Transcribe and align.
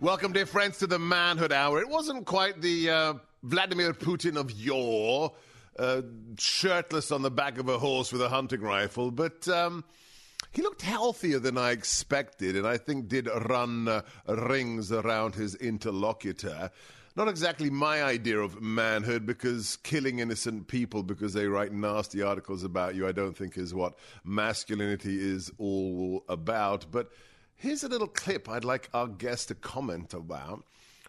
Welcome, 0.00 0.32
dear 0.32 0.46
friends, 0.46 0.78
to 0.78 0.86
the 0.86 1.00
Manhood 1.00 1.50
Hour. 1.50 1.80
It 1.80 1.88
wasn't 1.88 2.24
quite 2.24 2.62
the 2.62 2.88
uh, 2.88 3.14
Vladimir 3.42 3.92
Putin 3.92 4.36
of 4.36 4.52
yore, 4.52 5.32
uh, 5.76 6.02
shirtless 6.38 7.10
on 7.10 7.22
the 7.22 7.32
back 7.32 7.58
of 7.58 7.68
a 7.68 7.78
horse 7.78 8.12
with 8.12 8.22
a 8.22 8.28
hunting 8.28 8.60
rifle, 8.60 9.10
but 9.10 9.48
um, 9.48 9.82
he 10.52 10.62
looked 10.62 10.82
healthier 10.82 11.40
than 11.40 11.58
I 11.58 11.72
expected, 11.72 12.54
and 12.54 12.64
I 12.64 12.76
think 12.76 13.08
did 13.08 13.28
run 13.48 13.88
uh, 13.88 14.02
rings 14.28 14.92
around 14.92 15.34
his 15.34 15.56
interlocutor. 15.56 16.70
Not 17.16 17.26
exactly 17.26 17.68
my 17.68 18.04
idea 18.04 18.38
of 18.38 18.62
manhood, 18.62 19.26
because 19.26 19.78
killing 19.82 20.20
innocent 20.20 20.68
people 20.68 21.02
because 21.02 21.32
they 21.32 21.48
write 21.48 21.72
nasty 21.72 22.22
articles 22.22 22.62
about 22.62 22.94
you, 22.94 23.08
I 23.08 23.12
don't 23.12 23.36
think 23.36 23.58
is 23.58 23.74
what 23.74 23.98
masculinity 24.22 25.18
is 25.18 25.50
all 25.58 26.24
about. 26.28 26.86
But 26.92 27.10
Here's 27.58 27.82
a 27.82 27.88
little 27.88 28.06
clip 28.06 28.48
I'd 28.48 28.64
like 28.64 28.88
our 28.94 29.08
guest 29.08 29.48
to 29.48 29.56
comment 29.56 30.14
about 30.14 30.62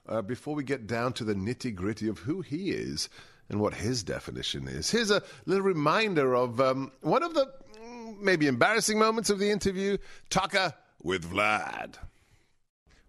uh, 0.08 0.24
before 0.24 0.56
we 0.56 0.64
get 0.64 0.88
down 0.88 1.14
to 1.14 1.24
the 1.24 1.36
nitty 1.36 1.76
gritty 1.76 2.08
of 2.08 2.18
who 2.18 2.42
he 2.42 2.72
is 2.72 3.08
and 3.50 3.60
what 3.60 3.76
his 3.76 4.02
definition 4.02 4.68
is. 4.68 4.90
Here's 4.90 5.12
a 5.12 5.22
little 5.46 5.64
reminder 5.64 6.36
of 6.36 6.60
um, 6.60 6.92
one 7.02 7.22
of 7.22 7.36
the 7.36 7.54
mm, 7.80 8.20
maybe 8.20 8.48
embarrassing 8.48 8.98
moments 8.98 9.30
of 9.30 9.38
the 9.38 9.52
interview 9.52 9.98
Tucker 10.32 10.74
with 11.04 11.32
Vlad. 11.32 11.98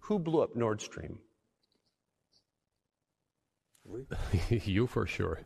Who 0.00 0.18
blew 0.18 0.42
up 0.42 0.54
Nord 0.54 0.82
Stream? 0.82 1.18
you 4.50 4.86
for 4.86 5.06
sure. 5.06 5.40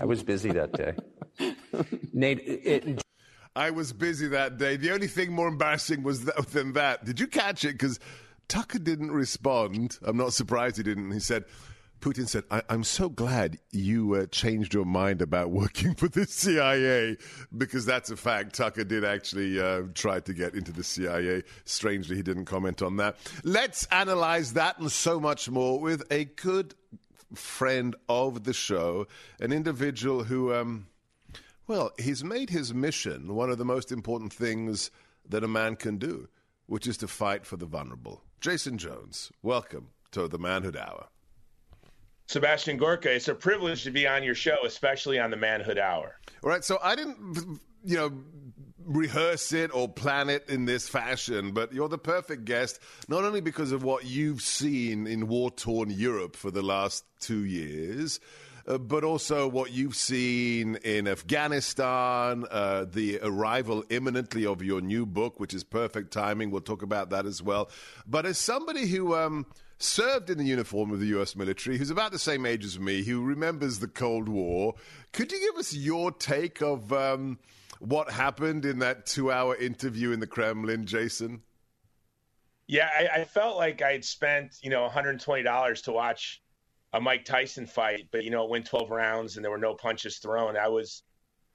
I 0.00 0.04
was 0.04 0.24
busy 0.24 0.50
that 0.50 0.72
day. 0.72 0.96
Nate, 2.12 2.40
it, 2.44 3.04
I 3.56 3.70
was 3.70 3.92
busy 3.92 4.26
that 4.28 4.58
day. 4.58 4.76
The 4.76 4.90
only 4.90 5.06
thing 5.06 5.32
more 5.32 5.48
embarrassing 5.48 6.02
was 6.02 6.24
that, 6.24 6.48
than 6.48 6.72
that. 6.72 7.04
Did 7.04 7.20
you 7.20 7.26
catch 7.26 7.64
it? 7.64 7.72
Because 7.72 8.00
Tucker 8.48 8.80
didn't 8.80 9.12
respond. 9.12 9.98
I'm 10.02 10.16
not 10.16 10.32
surprised 10.32 10.76
he 10.76 10.82
didn't. 10.82 11.12
He 11.12 11.20
said, 11.20 11.44
Putin 12.00 12.28
said, 12.28 12.44
I- 12.50 12.62
am 12.68 12.84
so 12.84 13.08
glad 13.08 13.58
you 13.70 14.14
uh, 14.14 14.26
changed 14.26 14.74
your 14.74 14.84
mind 14.84 15.22
about 15.22 15.50
working 15.50 15.94
for 15.96 16.08
the 16.08 16.26
CIA 16.26 17.16
because 17.56 17.86
that's 17.86 18.10
a 18.10 18.16
fact. 18.16 18.56
Tucker 18.56 18.84
did 18.84 19.04
actually 19.04 19.60
uh, 19.60 19.82
try 19.94 20.20
to 20.20 20.34
get 20.34 20.54
into 20.54 20.72
the 20.72 20.84
CIA. 20.84 21.44
Strangely, 21.64 22.16
he 22.16 22.22
didn't 22.22 22.44
comment 22.46 22.82
on 22.82 22.96
that. 22.96 23.16
Let's 23.44 23.86
analyze 23.86 24.54
that 24.54 24.78
and 24.78 24.90
so 24.90 25.20
much 25.20 25.48
more 25.48 25.78
with 25.78 26.02
a 26.10 26.24
good 26.24 26.74
friend 27.34 27.94
of 28.08 28.44
the 28.44 28.52
show, 28.52 29.06
an 29.40 29.52
individual 29.52 30.24
who. 30.24 30.52
Um, 30.52 30.86
well, 31.66 31.92
he's 31.98 32.22
made 32.22 32.50
his 32.50 32.74
mission 32.74 33.34
one 33.34 33.50
of 33.50 33.58
the 33.58 33.64
most 33.64 33.90
important 33.92 34.32
things 34.32 34.90
that 35.28 35.44
a 35.44 35.48
man 35.48 35.76
can 35.76 35.98
do, 35.98 36.28
which 36.66 36.86
is 36.86 36.96
to 36.98 37.08
fight 37.08 37.46
for 37.46 37.56
the 37.56 37.66
vulnerable. 37.66 38.22
Jason 38.40 38.78
Jones, 38.78 39.30
welcome 39.42 39.88
to 40.12 40.28
the 40.28 40.38
Manhood 40.38 40.76
Hour. 40.76 41.06
Sebastian 42.26 42.78
Gorka, 42.78 43.14
it's 43.14 43.28
a 43.28 43.34
privilege 43.34 43.84
to 43.84 43.90
be 43.90 44.06
on 44.06 44.22
your 44.22 44.34
show, 44.34 44.56
especially 44.64 45.18
on 45.18 45.30
the 45.30 45.36
Manhood 45.36 45.78
Hour. 45.78 46.18
All 46.42 46.50
right, 46.50 46.64
so 46.64 46.78
I 46.82 46.94
didn't, 46.94 47.60
you 47.84 47.96
know, 47.96 48.12
rehearse 48.84 49.52
it 49.52 49.74
or 49.74 49.88
plan 49.88 50.28
it 50.30 50.48
in 50.48 50.64
this 50.64 50.88
fashion, 50.88 51.52
but 51.52 51.72
you're 51.72 51.88
the 51.88 51.98
perfect 51.98 52.44
guest, 52.44 52.80
not 53.08 53.24
only 53.24 53.40
because 53.40 53.72
of 53.72 53.82
what 53.82 54.04
you've 54.04 54.42
seen 54.42 55.06
in 55.06 55.28
war 55.28 55.50
torn 55.50 55.90
Europe 55.90 56.36
for 56.36 56.50
the 56.50 56.62
last 56.62 57.04
two 57.20 57.44
years, 57.44 58.20
uh, 58.66 58.78
but 58.78 59.04
also 59.04 59.46
what 59.48 59.72
you've 59.72 59.96
seen 59.96 60.76
in 60.76 61.06
Afghanistan, 61.06 62.44
uh, 62.50 62.84
the 62.84 63.18
arrival 63.22 63.84
imminently 63.90 64.46
of 64.46 64.62
your 64.62 64.80
new 64.80 65.04
book, 65.06 65.38
which 65.38 65.54
is 65.54 65.64
perfect 65.64 66.12
timing. 66.12 66.50
We'll 66.50 66.60
talk 66.60 66.82
about 66.82 67.10
that 67.10 67.26
as 67.26 67.42
well. 67.42 67.70
But 68.06 68.26
as 68.26 68.38
somebody 68.38 68.86
who 68.86 69.14
um, 69.14 69.46
served 69.78 70.30
in 70.30 70.38
the 70.38 70.44
uniform 70.44 70.92
of 70.92 71.00
the 71.00 71.06
U.S. 71.08 71.36
military, 71.36 71.78
who's 71.78 71.90
about 71.90 72.12
the 72.12 72.18
same 72.18 72.46
age 72.46 72.64
as 72.64 72.78
me, 72.78 73.02
who 73.02 73.22
remembers 73.22 73.78
the 73.78 73.88
Cold 73.88 74.28
War, 74.28 74.74
could 75.12 75.30
you 75.32 75.40
give 75.40 75.58
us 75.58 75.74
your 75.74 76.10
take 76.10 76.62
of 76.62 76.92
um, 76.92 77.38
what 77.80 78.10
happened 78.10 78.64
in 78.64 78.78
that 78.78 79.06
two 79.06 79.30
hour 79.30 79.56
interview 79.56 80.12
in 80.12 80.20
the 80.20 80.26
Kremlin, 80.26 80.86
Jason? 80.86 81.42
Yeah, 82.66 82.88
I, 82.98 83.20
I 83.20 83.24
felt 83.24 83.58
like 83.58 83.82
I'd 83.82 84.04
spent, 84.04 84.56
you 84.62 84.70
know, 84.70 84.88
$120 84.88 85.84
to 85.84 85.92
watch 85.92 86.42
a 86.94 87.00
Mike 87.00 87.24
Tyson 87.24 87.66
fight, 87.66 88.06
but 88.12 88.22
you 88.22 88.30
know, 88.30 88.44
it 88.44 88.50
went 88.50 88.66
12 88.66 88.88
rounds 88.88 89.34
and 89.34 89.44
there 89.44 89.50
were 89.50 89.58
no 89.58 89.74
punches 89.74 90.18
thrown. 90.18 90.56
I 90.56 90.68
was, 90.68 91.02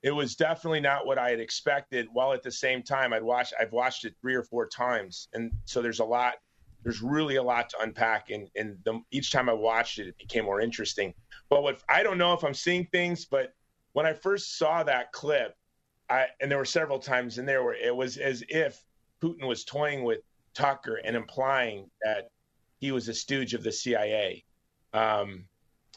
it 0.03 0.11
was 0.11 0.35
definitely 0.35 0.81
not 0.81 1.05
what 1.05 1.17
I 1.17 1.29
had 1.29 1.39
expected. 1.39 2.07
While 2.11 2.33
at 2.33 2.43
the 2.43 2.51
same 2.51 2.83
time, 2.83 3.13
I'd 3.13 3.23
watched, 3.23 3.53
I've 3.57 3.71
watched 3.71 4.03
it 4.03 4.15
three 4.19 4.35
or 4.35 4.43
four 4.43 4.67
times, 4.67 5.29
and 5.33 5.51
so 5.63 5.81
there's 5.81 6.01
a 6.01 6.05
lot, 6.05 6.35
there's 6.83 7.01
really 7.01 7.37
a 7.37 7.43
lot 7.43 7.69
to 7.69 7.79
unpack. 7.79 8.31
And 8.31 8.49
and 8.55 8.77
the, 8.83 9.01
each 9.11 9.31
time 9.31 9.49
I 9.49 9.53
watched 9.53 9.97
it, 9.99 10.09
it 10.09 10.17
became 10.17 10.43
more 10.43 10.59
interesting. 10.59 11.13
But 11.49 11.63
what 11.63 11.81
I 11.87 12.03
don't 12.03 12.17
know 12.17 12.33
if 12.33 12.43
I'm 12.43 12.53
seeing 12.53 12.85
things, 12.91 13.25
but 13.25 13.53
when 13.93 14.05
I 14.05 14.13
first 14.13 14.57
saw 14.57 14.83
that 14.83 15.13
clip, 15.13 15.55
I 16.09 16.27
and 16.41 16.51
there 16.51 16.57
were 16.57 16.65
several 16.65 16.99
times 16.99 17.37
in 17.37 17.45
there 17.45 17.63
where 17.63 17.75
it 17.75 17.95
was 17.95 18.17
as 18.17 18.43
if 18.49 18.83
Putin 19.21 19.47
was 19.47 19.63
toying 19.63 20.03
with 20.03 20.19
Tucker 20.53 20.99
and 21.03 21.15
implying 21.15 21.89
that 22.03 22.29
he 22.79 22.91
was 22.91 23.07
a 23.07 23.13
stooge 23.13 23.53
of 23.53 23.63
the 23.63 23.71
CIA 23.71 24.43
um, 24.93 25.45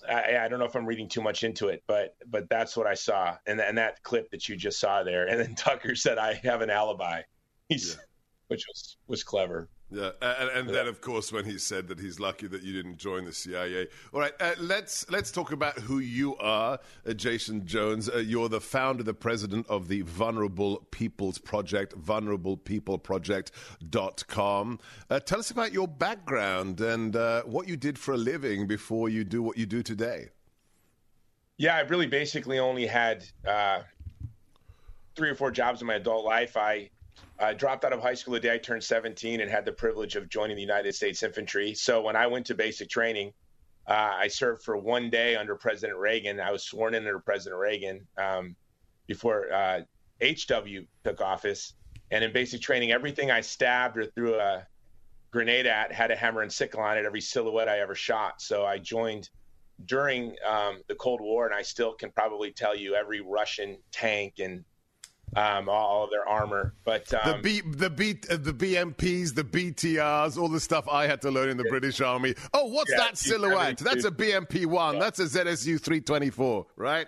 I, 0.08 0.36
I, 0.38 0.48
don't 0.48 0.58
know 0.58 0.64
if 0.64 0.74
I'm 0.74 0.86
reading 0.86 1.08
too 1.08 1.22
much 1.22 1.44
into 1.44 1.68
it, 1.68 1.82
but 1.86 2.16
but 2.28 2.48
that's 2.48 2.76
what 2.76 2.86
I 2.86 2.94
saw, 2.94 3.36
and 3.46 3.60
and 3.60 3.78
that 3.78 4.02
clip 4.02 4.30
that 4.30 4.48
you 4.48 4.56
just 4.56 4.80
saw 4.80 5.02
there, 5.02 5.26
and 5.26 5.40
then 5.40 5.54
Tucker 5.56 5.94
said 5.94 6.18
I 6.18 6.34
have 6.44 6.60
an 6.60 6.70
alibi, 6.70 7.22
He's, 7.68 7.94
yeah. 7.98 8.02
which 8.48 8.64
was 8.68 8.96
was 9.06 9.24
clever. 9.24 9.68
Yeah, 9.92 10.10
and, 10.22 10.48
and 10.50 10.68
yeah. 10.68 10.74
then 10.74 10.86
of 10.86 11.02
course 11.02 11.32
when 11.32 11.44
he 11.44 11.58
said 11.58 11.88
that 11.88 12.00
he's 12.00 12.18
lucky 12.18 12.46
that 12.46 12.62
you 12.62 12.72
didn't 12.72 12.96
join 12.96 13.26
the 13.26 13.32
CIA. 13.32 13.88
All 14.14 14.20
right, 14.20 14.32
uh, 14.40 14.52
let's 14.58 15.04
let's 15.10 15.30
talk 15.30 15.52
about 15.52 15.78
who 15.78 15.98
you 15.98 16.34
are, 16.36 16.78
uh, 17.06 17.12
Jason 17.12 17.66
Jones. 17.66 18.08
Uh, 18.08 18.16
you're 18.18 18.48
the 18.48 18.60
founder, 18.60 19.02
the 19.02 19.12
president 19.12 19.66
of 19.68 19.88
the 19.88 20.00
Vulnerable 20.02 20.86
People's 20.90 21.36
Project, 21.38 21.94
vulnerablepeopleproject.com. 22.00 24.80
Uh, 25.10 25.20
tell 25.20 25.38
us 25.38 25.50
about 25.50 25.72
your 25.72 25.88
background 25.88 26.80
and 26.80 27.14
uh, 27.14 27.42
what 27.42 27.68
you 27.68 27.76
did 27.76 27.98
for 27.98 28.14
a 28.14 28.18
living 28.18 28.66
before 28.66 29.10
you 29.10 29.24
do 29.24 29.42
what 29.42 29.58
you 29.58 29.66
do 29.66 29.82
today. 29.82 30.30
Yeah, 31.58 31.76
I 31.76 31.80
really 31.80 32.06
basically 32.06 32.58
only 32.58 32.86
had 32.86 33.24
uh, 33.46 33.82
three 35.14 35.28
or 35.28 35.34
four 35.34 35.50
jobs 35.50 35.80
in 35.80 35.86
my 35.86 35.94
adult 35.94 36.24
life. 36.24 36.56
I 36.56 36.90
I 37.42 37.54
dropped 37.54 37.84
out 37.84 37.92
of 37.92 38.00
high 38.00 38.14
school 38.14 38.34
the 38.34 38.40
day 38.40 38.54
I 38.54 38.58
turned 38.58 38.84
17 38.84 39.40
and 39.40 39.50
had 39.50 39.64
the 39.64 39.72
privilege 39.72 40.14
of 40.14 40.28
joining 40.28 40.54
the 40.56 40.62
United 40.62 40.94
States 40.94 41.22
Infantry. 41.22 41.74
So 41.74 42.00
when 42.00 42.14
I 42.14 42.26
went 42.26 42.46
to 42.46 42.54
basic 42.54 42.88
training, 42.88 43.32
uh, 43.88 44.12
I 44.14 44.28
served 44.28 44.62
for 44.62 44.76
one 44.76 45.10
day 45.10 45.34
under 45.34 45.56
President 45.56 45.98
Reagan. 45.98 46.38
I 46.38 46.52
was 46.52 46.62
sworn 46.62 46.94
in 46.94 47.02
under 47.02 47.18
President 47.18 47.58
Reagan 47.58 48.06
um, 48.16 48.54
before 49.08 49.52
uh, 49.52 49.80
HW 50.22 50.86
took 51.04 51.20
office. 51.20 51.74
And 52.12 52.22
in 52.22 52.32
basic 52.32 52.60
training, 52.60 52.92
everything 52.92 53.32
I 53.32 53.40
stabbed 53.40 53.98
or 53.98 54.06
threw 54.06 54.36
a 54.36 54.64
grenade 55.32 55.66
at 55.66 55.90
had 55.90 56.12
a 56.12 56.16
hammer 56.16 56.42
and 56.42 56.52
sickle 56.52 56.80
on 56.80 56.96
it, 56.96 57.04
every 57.04 57.20
silhouette 57.20 57.68
I 57.68 57.80
ever 57.80 57.96
shot. 57.96 58.40
So 58.40 58.64
I 58.64 58.78
joined 58.78 59.30
during 59.86 60.36
um, 60.46 60.82
the 60.86 60.94
Cold 60.94 61.20
War, 61.20 61.46
and 61.46 61.54
I 61.54 61.62
still 61.62 61.94
can 61.94 62.12
probably 62.12 62.52
tell 62.52 62.76
you 62.76 62.94
every 62.94 63.20
Russian 63.20 63.78
tank 63.90 64.34
and 64.38 64.64
um, 65.36 65.68
all 65.68 66.04
of 66.04 66.10
their 66.10 66.28
armor. 66.28 66.74
But 66.84 67.12
um, 67.14 67.20
the 67.24 67.42
B, 67.42 67.60
the 67.60 67.90
B, 67.90 68.18
uh, 68.30 68.36
the 68.36 68.52
BMPs, 68.52 69.34
the 69.34 69.44
BTRs, 69.44 70.36
all 70.36 70.48
the 70.48 70.60
stuff 70.60 70.86
I 70.90 71.06
had 71.06 71.22
to 71.22 71.30
learn 71.30 71.48
in 71.48 71.56
the 71.56 71.64
yeah. 71.64 71.70
British 71.70 72.00
Army. 72.00 72.34
Oh, 72.52 72.66
what's 72.66 72.90
yeah, 72.90 72.98
that 72.98 73.18
silhouette? 73.18 73.78
That's 73.78 74.04
a 74.04 74.10
BMP 74.10 74.66
one. 74.66 74.94
Yeah. 74.94 75.00
That's 75.00 75.20
a 75.20 75.24
ZSU 75.24 75.80
three 75.80 76.00
twenty 76.00 76.30
four, 76.30 76.66
right? 76.76 77.06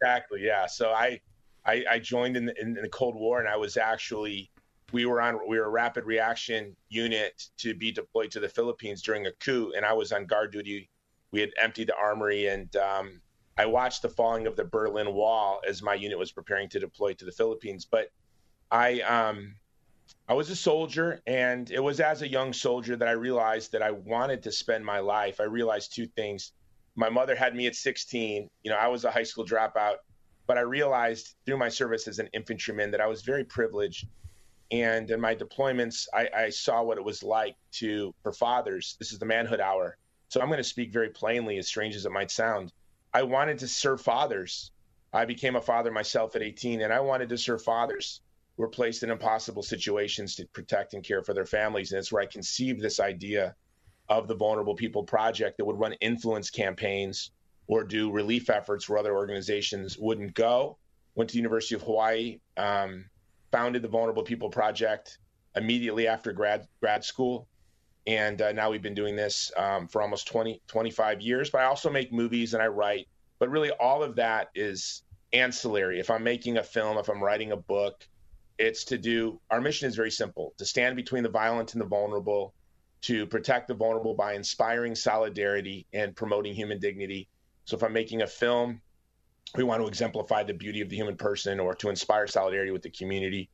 Exactly. 0.00 0.42
Yeah. 0.42 0.66
So 0.66 0.90
I, 0.90 1.20
I, 1.66 1.84
I 1.90 1.98
joined 1.98 2.36
in 2.36 2.46
the, 2.46 2.60
in 2.60 2.74
the 2.74 2.88
Cold 2.88 3.16
War, 3.16 3.40
and 3.40 3.48
I 3.48 3.56
was 3.56 3.76
actually 3.76 4.50
we 4.92 5.06
were 5.06 5.20
on 5.20 5.38
we 5.46 5.58
were 5.58 5.66
a 5.66 5.70
rapid 5.70 6.04
reaction 6.04 6.76
unit 6.88 7.42
to 7.58 7.74
be 7.74 7.92
deployed 7.92 8.30
to 8.32 8.40
the 8.40 8.48
Philippines 8.48 9.02
during 9.02 9.26
a 9.26 9.32
coup, 9.32 9.72
and 9.76 9.84
I 9.84 9.92
was 9.92 10.12
on 10.12 10.26
guard 10.26 10.52
duty. 10.52 10.90
We 11.32 11.40
had 11.40 11.50
emptied 11.60 11.88
the 11.88 11.96
armory, 11.96 12.48
and 12.48 12.74
um, 12.76 13.20
I 13.60 13.66
watched 13.66 14.00
the 14.00 14.08
falling 14.08 14.46
of 14.46 14.56
the 14.56 14.64
Berlin 14.64 15.12
Wall 15.12 15.60
as 15.68 15.82
my 15.82 15.92
unit 15.92 16.18
was 16.18 16.32
preparing 16.32 16.70
to 16.70 16.80
deploy 16.80 17.12
to 17.12 17.26
the 17.26 17.30
Philippines. 17.30 17.84
But 17.84 18.10
I 18.70 19.00
um, 19.02 19.56
I 20.26 20.32
was 20.32 20.48
a 20.48 20.56
soldier, 20.56 21.20
and 21.26 21.70
it 21.70 21.80
was 21.80 22.00
as 22.00 22.22
a 22.22 22.28
young 22.28 22.54
soldier 22.54 22.96
that 22.96 23.06
I 23.06 23.12
realized 23.12 23.72
that 23.72 23.82
I 23.82 23.90
wanted 23.90 24.42
to 24.44 24.50
spend 24.50 24.82
my 24.82 25.00
life. 25.00 25.40
I 25.40 25.44
realized 25.44 25.94
two 25.94 26.06
things. 26.06 26.52
My 26.96 27.10
mother 27.10 27.36
had 27.36 27.54
me 27.54 27.66
at 27.66 27.76
16. 27.76 28.48
You 28.62 28.70
know, 28.70 28.78
I 28.78 28.88
was 28.88 29.04
a 29.04 29.10
high 29.10 29.24
school 29.24 29.44
dropout, 29.44 29.96
but 30.46 30.56
I 30.56 30.62
realized 30.62 31.34
through 31.44 31.58
my 31.58 31.68
service 31.68 32.08
as 32.08 32.18
an 32.18 32.30
infantryman 32.32 32.90
that 32.92 33.02
I 33.02 33.08
was 33.08 33.20
very 33.20 33.44
privileged 33.44 34.06
and 34.70 35.10
in 35.10 35.20
my 35.20 35.34
deployments, 35.34 36.06
I, 36.14 36.28
I, 36.34 36.50
saw 36.50 36.80
what 36.82 36.96
it 36.96 37.04
was 37.04 37.24
like 37.24 37.56
to 37.72 38.14
for 38.22 38.32
fathers. 38.32 38.96
This 39.00 39.10
is 39.12 39.18
the 39.18 39.26
manhood 39.26 39.60
hour, 39.60 39.96
so 40.28 40.40
I'm 40.40 40.46
going 40.46 40.58
to 40.58 40.64
speak 40.64 40.92
very 40.92 41.10
plainly, 41.10 41.58
as 41.58 41.66
strange 41.66 41.96
as 41.96 42.06
it 42.06 42.12
might 42.12 42.30
sound. 42.30 42.72
I 43.12 43.22
wanted 43.22 43.58
to 43.58 43.68
serve 43.68 44.00
fathers. 44.00 44.70
I 45.12 45.24
became 45.24 45.56
a 45.56 45.60
father 45.60 45.90
myself 45.90 46.36
at 46.36 46.42
18, 46.42 46.82
and 46.82 46.92
I 46.92 47.00
wanted 47.00 47.28
to 47.30 47.38
serve 47.38 47.62
fathers 47.62 48.20
who 48.56 48.62
were 48.62 48.68
placed 48.68 49.02
in 49.02 49.10
impossible 49.10 49.62
situations 49.62 50.36
to 50.36 50.46
protect 50.46 50.94
and 50.94 51.02
care 51.02 51.22
for 51.22 51.34
their 51.34 51.46
families. 51.46 51.92
And 51.92 51.98
it's 51.98 52.12
where 52.12 52.22
I 52.22 52.26
conceived 52.26 52.80
this 52.80 53.00
idea 53.00 53.54
of 54.08 54.28
the 54.28 54.34
Vulnerable 54.34 54.74
People 54.74 55.04
Project 55.04 55.58
that 55.58 55.64
would 55.64 55.78
run 55.78 55.94
influence 55.94 56.50
campaigns 56.50 57.30
or 57.66 57.84
do 57.84 58.10
relief 58.10 58.50
efforts 58.50 58.88
where 58.88 58.98
other 58.98 59.14
organizations 59.14 59.96
wouldn't 59.98 60.34
go. 60.34 60.78
Went 61.14 61.30
to 61.30 61.34
the 61.34 61.38
University 61.38 61.74
of 61.74 61.82
Hawaii. 61.82 62.40
Um, 62.56 63.06
founded 63.50 63.82
the 63.82 63.88
Vulnerable 63.88 64.22
People 64.22 64.50
Project 64.50 65.18
immediately 65.56 66.06
after 66.06 66.32
grad 66.32 66.66
grad 66.80 67.04
school, 67.04 67.48
and 68.06 68.40
uh, 68.40 68.52
now 68.52 68.70
we've 68.70 68.82
been 68.82 68.94
doing 68.94 69.16
this 69.16 69.52
um, 69.56 69.86
for 69.88 70.02
almost 70.02 70.26
20 70.28 70.62
25 70.66 71.20
years. 71.20 71.50
But 71.50 71.62
I 71.62 71.64
also 71.64 71.90
make 71.90 72.12
movies 72.12 72.54
and 72.54 72.62
I 72.62 72.66
write. 72.66 73.08
But 73.38 73.50
really, 73.50 73.70
all 73.70 74.02
of 74.02 74.16
that 74.16 74.48
is 74.54 75.02
ancillary. 75.32 76.00
If 76.00 76.10
I'm 76.10 76.24
making 76.24 76.58
a 76.58 76.62
film, 76.62 76.98
if 76.98 77.08
I'm 77.08 77.22
writing 77.22 77.52
a 77.52 77.56
book, 77.56 78.06
it's 78.58 78.84
to 78.84 78.98
do. 78.98 79.40
Our 79.50 79.60
mission 79.60 79.88
is 79.88 79.96
very 79.96 80.10
simple: 80.10 80.54
to 80.58 80.64
stand 80.64 80.96
between 80.96 81.22
the 81.22 81.28
violent 81.28 81.72
and 81.72 81.80
the 81.80 81.86
vulnerable, 81.86 82.54
to 83.02 83.26
protect 83.26 83.68
the 83.68 83.74
vulnerable 83.74 84.14
by 84.14 84.34
inspiring 84.34 84.94
solidarity 84.94 85.86
and 85.92 86.16
promoting 86.16 86.54
human 86.54 86.78
dignity. 86.78 87.28
So 87.64 87.76
if 87.76 87.82
I'm 87.82 87.92
making 87.92 88.22
a 88.22 88.26
film, 88.26 88.80
we 89.56 89.64
want 89.64 89.82
to 89.82 89.88
exemplify 89.88 90.42
the 90.42 90.54
beauty 90.54 90.80
of 90.80 90.88
the 90.88 90.96
human 90.96 91.16
person 91.16 91.60
or 91.60 91.74
to 91.74 91.88
inspire 91.88 92.26
solidarity 92.26 92.70
with 92.70 92.82
the 92.82 92.90
community. 92.90 93.50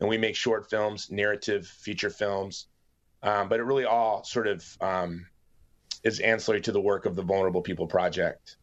And 0.00 0.08
we 0.08 0.18
make 0.18 0.34
short 0.34 0.68
films, 0.68 1.10
narrative, 1.10 1.66
feature 1.66 2.10
films, 2.10 2.66
um, 3.22 3.48
but 3.48 3.60
it 3.60 3.64
really 3.64 3.84
all 3.84 4.24
sort 4.24 4.46
of 4.46 4.64
um, 4.80 5.26
is 6.02 6.20
ancillary 6.20 6.60
to 6.62 6.72
the 6.72 6.80
work 6.80 7.06
of 7.06 7.16
the 7.16 7.22
Vulnerable 7.22 7.62
People 7.62 7.86
Project. 7.86 8.56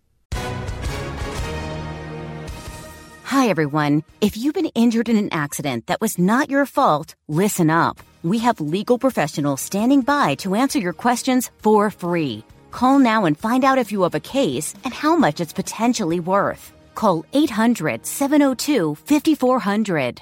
Hi, 3.23 3.47
everyone. 3.47 4.03
If 4.21 4.37
you've 4.37 4.55
been 4.55 4.71
injured 4.73 5.07
in 5.07 5.15
an 5.15 5.29
accident 5.31 5.85
that 5.85 6.01
was 6.01 6.17
not 6.17 6.49
your 6.49 6.65
fault, 6.65 7.13
listen 7.27 7.69
up. 7.69 7.99
We 8.23 8.39
have 8.39 8.59
legal 8.59 8.97
professionals 8.97 9.61
standing 9.61 10.01
by 10.01 10.35
to 10.35 10.55
answer 10.55 10.79
your 10.79 10.93
questions 10.93 11.51
for 11.59 11.91
free. 11.91 12.43
Call 12.71 12.99
now 12.99 13.25
and 13.25 13.37
find 13.37 13.63
out 13.63 13.77
if 13.77 13.91
you 13.91 14.01
have 14.01 14.15
a 14.15 14.19
case 14.19 14.73
and 14.83 14.93
how 14.93 15.15
much 15.15 15.39
it's 15.39 15.53
potentially 15.53 16.19
worth. 16.19 16.73
Call 16.95 17.23
800 17.31 18.05
702 18.05 18.95
5400. 18.95 20.21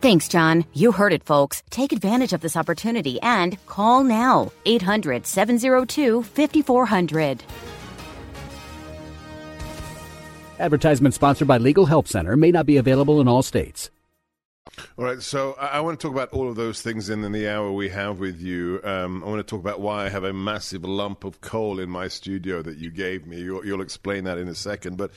Thanks, 0.00 0.28
John. 0.28 0.64
You 0.74 0.92
heard 0.92 1.12
it, 1.12 1.24
folks. 1.24 1.62
Take 1.70 1.92
advantage 1.92 2.32
of 2.32 2.40
this 2.40 2.56
opportunity 2.56 3.20
and 3.20 3.58
call 3.66 4.04
now 4.04 4.52
800 4.64 5.26
702 5.26 6.22
5400. 6.22 7.42
Advertisement 10.60 11.14
sponsored 11.14 11.48
by 11.48 11.58
Legal 11.58 11.86
Help 11.86 12.06
Center 12.08 12.36
may 12.36 12.50
not 12.50 12.66
be 12.66 12.76
available 12.76 13.20
in 13.20 13.28
all 13.28 13.42
states. 13.42 13.90
All 14.96 15.04
right, 15.04 15.20
so 15.20 15.54
I, 15.54 15.80
want 15.80 15.98
to 15.98 16.06
talk 16.06 16.14
about 16.14 16.30
all 16.30 16.48
of 16.48 16.56
those 16.56 16.82
things 16.82 17.10
in, 17.10 17.24
in 17.24 17.32
the 17.32 17.48
hour 17.48 17.72
we 17.72 17.88
have 17.88 18.20
with 18.20 18.40
you. 18.40 18.80
Um, 18.84 19.24
I 19.24 19.28
want 19.28 19.38
to 19.38 19.50
talk 19.50 19.60
about 19.60 19.80
why 19.80 20.04
I 20.04 20.08
have 20.08 20.24
a 20.24 20.32
massive 20.32 20.84
lump 20.84 21.24
of 21.24 21.40
coal 21.40 21.80
in 21.80 21.88
my 21.88 22.08
studio 22.08 22.62
that 22.62 22.76
you 22.78 22.90
gave 22.90 23.26
me. 23.26 23.40
You'll, 23.40 23.64
you'll 23.64 23.80
explain 23.80 24.24
that 24.24 24.38
in 24.38 24.46
a 24.46 24.54
second. 24.54 24.96
But 24.96 25.10
uh, 25.10 25.14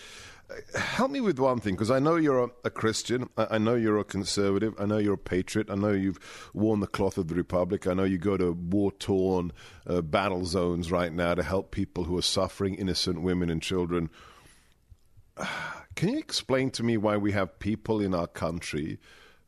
help 0.75 1.12
me 1.12 1.21
with 1.21 1.39
one 1.39 1.59
thing, 1.59 1.75
because 1.75 1.92
I 1.92 2.00
know 2.00 2.15
you're 2.15 2.45
a, 2.45 2.50
a 2.65 2.69
Christian. 2.69 3.30
I, 3.38 3.48
I, 3.51 3.57
know 3.57 3.75
you're 3.75 4.00
a 4.00 4.03
conservative. 4.03 4.74
I 4.80 4.86
know 4.86 4.98
you're 4.98 5.15
a 5.15 5.18
patriot. 5.18 5.69
I 5.69 5.75
know 5.75 5.92
you've 5.92 6.19
worn 6.53 6.80
the 6.80 6.88
cloth 6.88 7.18
of 7.18 7.27
the 7.27 7.36
Republic. 7.36 7.88
I 7.88 7.94
know 7.94 8.03
you 8.03 8.18
go 8.18 8.38
to 8.38 8.51
war 8.51 8.92
torn 8.92 9.51
uh, 9.88 10.01
battle 10.01 10.45
zones 10.45 10.92
right 10.92 11.12
now 11.12 11.33
to 11.33 11.44
help 11.44 11.71
people 11.71 12.06
who 12.06 12.18
are 12.18 12.24
suffering, 12.24 12.75
innocent 12.75 13.21
women 13.21 13.50
and 13.50 13.62
children. 13.62 14.09
Can 15.95 16.09
you 16.09 16.19
explain 16.19 16.71
to 16.71 16.83
me 16.83 16.95
why 16.98 17.18
we 17.18 17.33
have 17.33 17.59
people 17.59 18.00
in 18.00 18.15
our 18.15 18.27
country? 18.27 18.98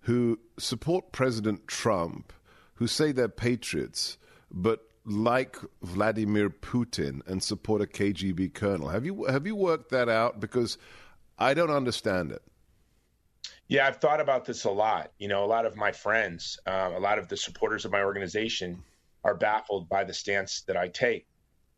who 0.03 0.39
support 0.57 1.11
President 1.11 1.67
Trump, 1.67 2.33
who 2.75 2.87
say 2.87 3.11
they're 3.11 3.29
patriots, 3.29 4.17
but 4.51 4.89
like 5.05 5.57
Vladimir 5.81 6.49
Putin 6.49 7.25
and 7.27 7.43
support 7.43 7.81
a 7.81 7.85
KGB 7.85 8.53
colonel. 8.53 8.89
Have 8.89 9.05
you 9.05 9.25
have 9.25 9.45
you 9.45 9.55
worked 9.55 9.91
that 9.91 10.09
out? 10.09 10.39
Because 10.39 10.77
I 11.37 11.53
don't 11.53 11.71
understand 11.71 12.31
it. 12.31 12.41
Yeah, 13.67 13.87
I've 13.87 13.97
thought 13.97 14.21
about 14.21 14.45
this 14.45 14.65
a 14.65 14.71
lot. 14.71 15.11
You 15.17 15.27
know, 15.27 15.43
a 15.43 15.47
lot 15.47 15.65
of 15.65 15.75
my 15.75 15.91
friends, 15.91 16.59
uh, 16.65 16.91
a 16.95 16.99
lot 16.99 17.17
of 17.17 17.27
the 17.27 17.37
supporters 17.37 17.85
of 17.85 17.91
my 17.91 18.03
organization 18.03 18.83
are 19.23 19.35
baffled 19.35 19.89
by 19.89 20.03
the 20.03 20.13
stance 20.13 20.61
that 20.61 20.77
I 20.77 20.89
take. 20.89 21.25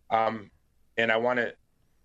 Um, 0.10 0.52
and 0.98 1.12
I 1.12 1.18
want 1.18 1.40
to, 1.40 1.54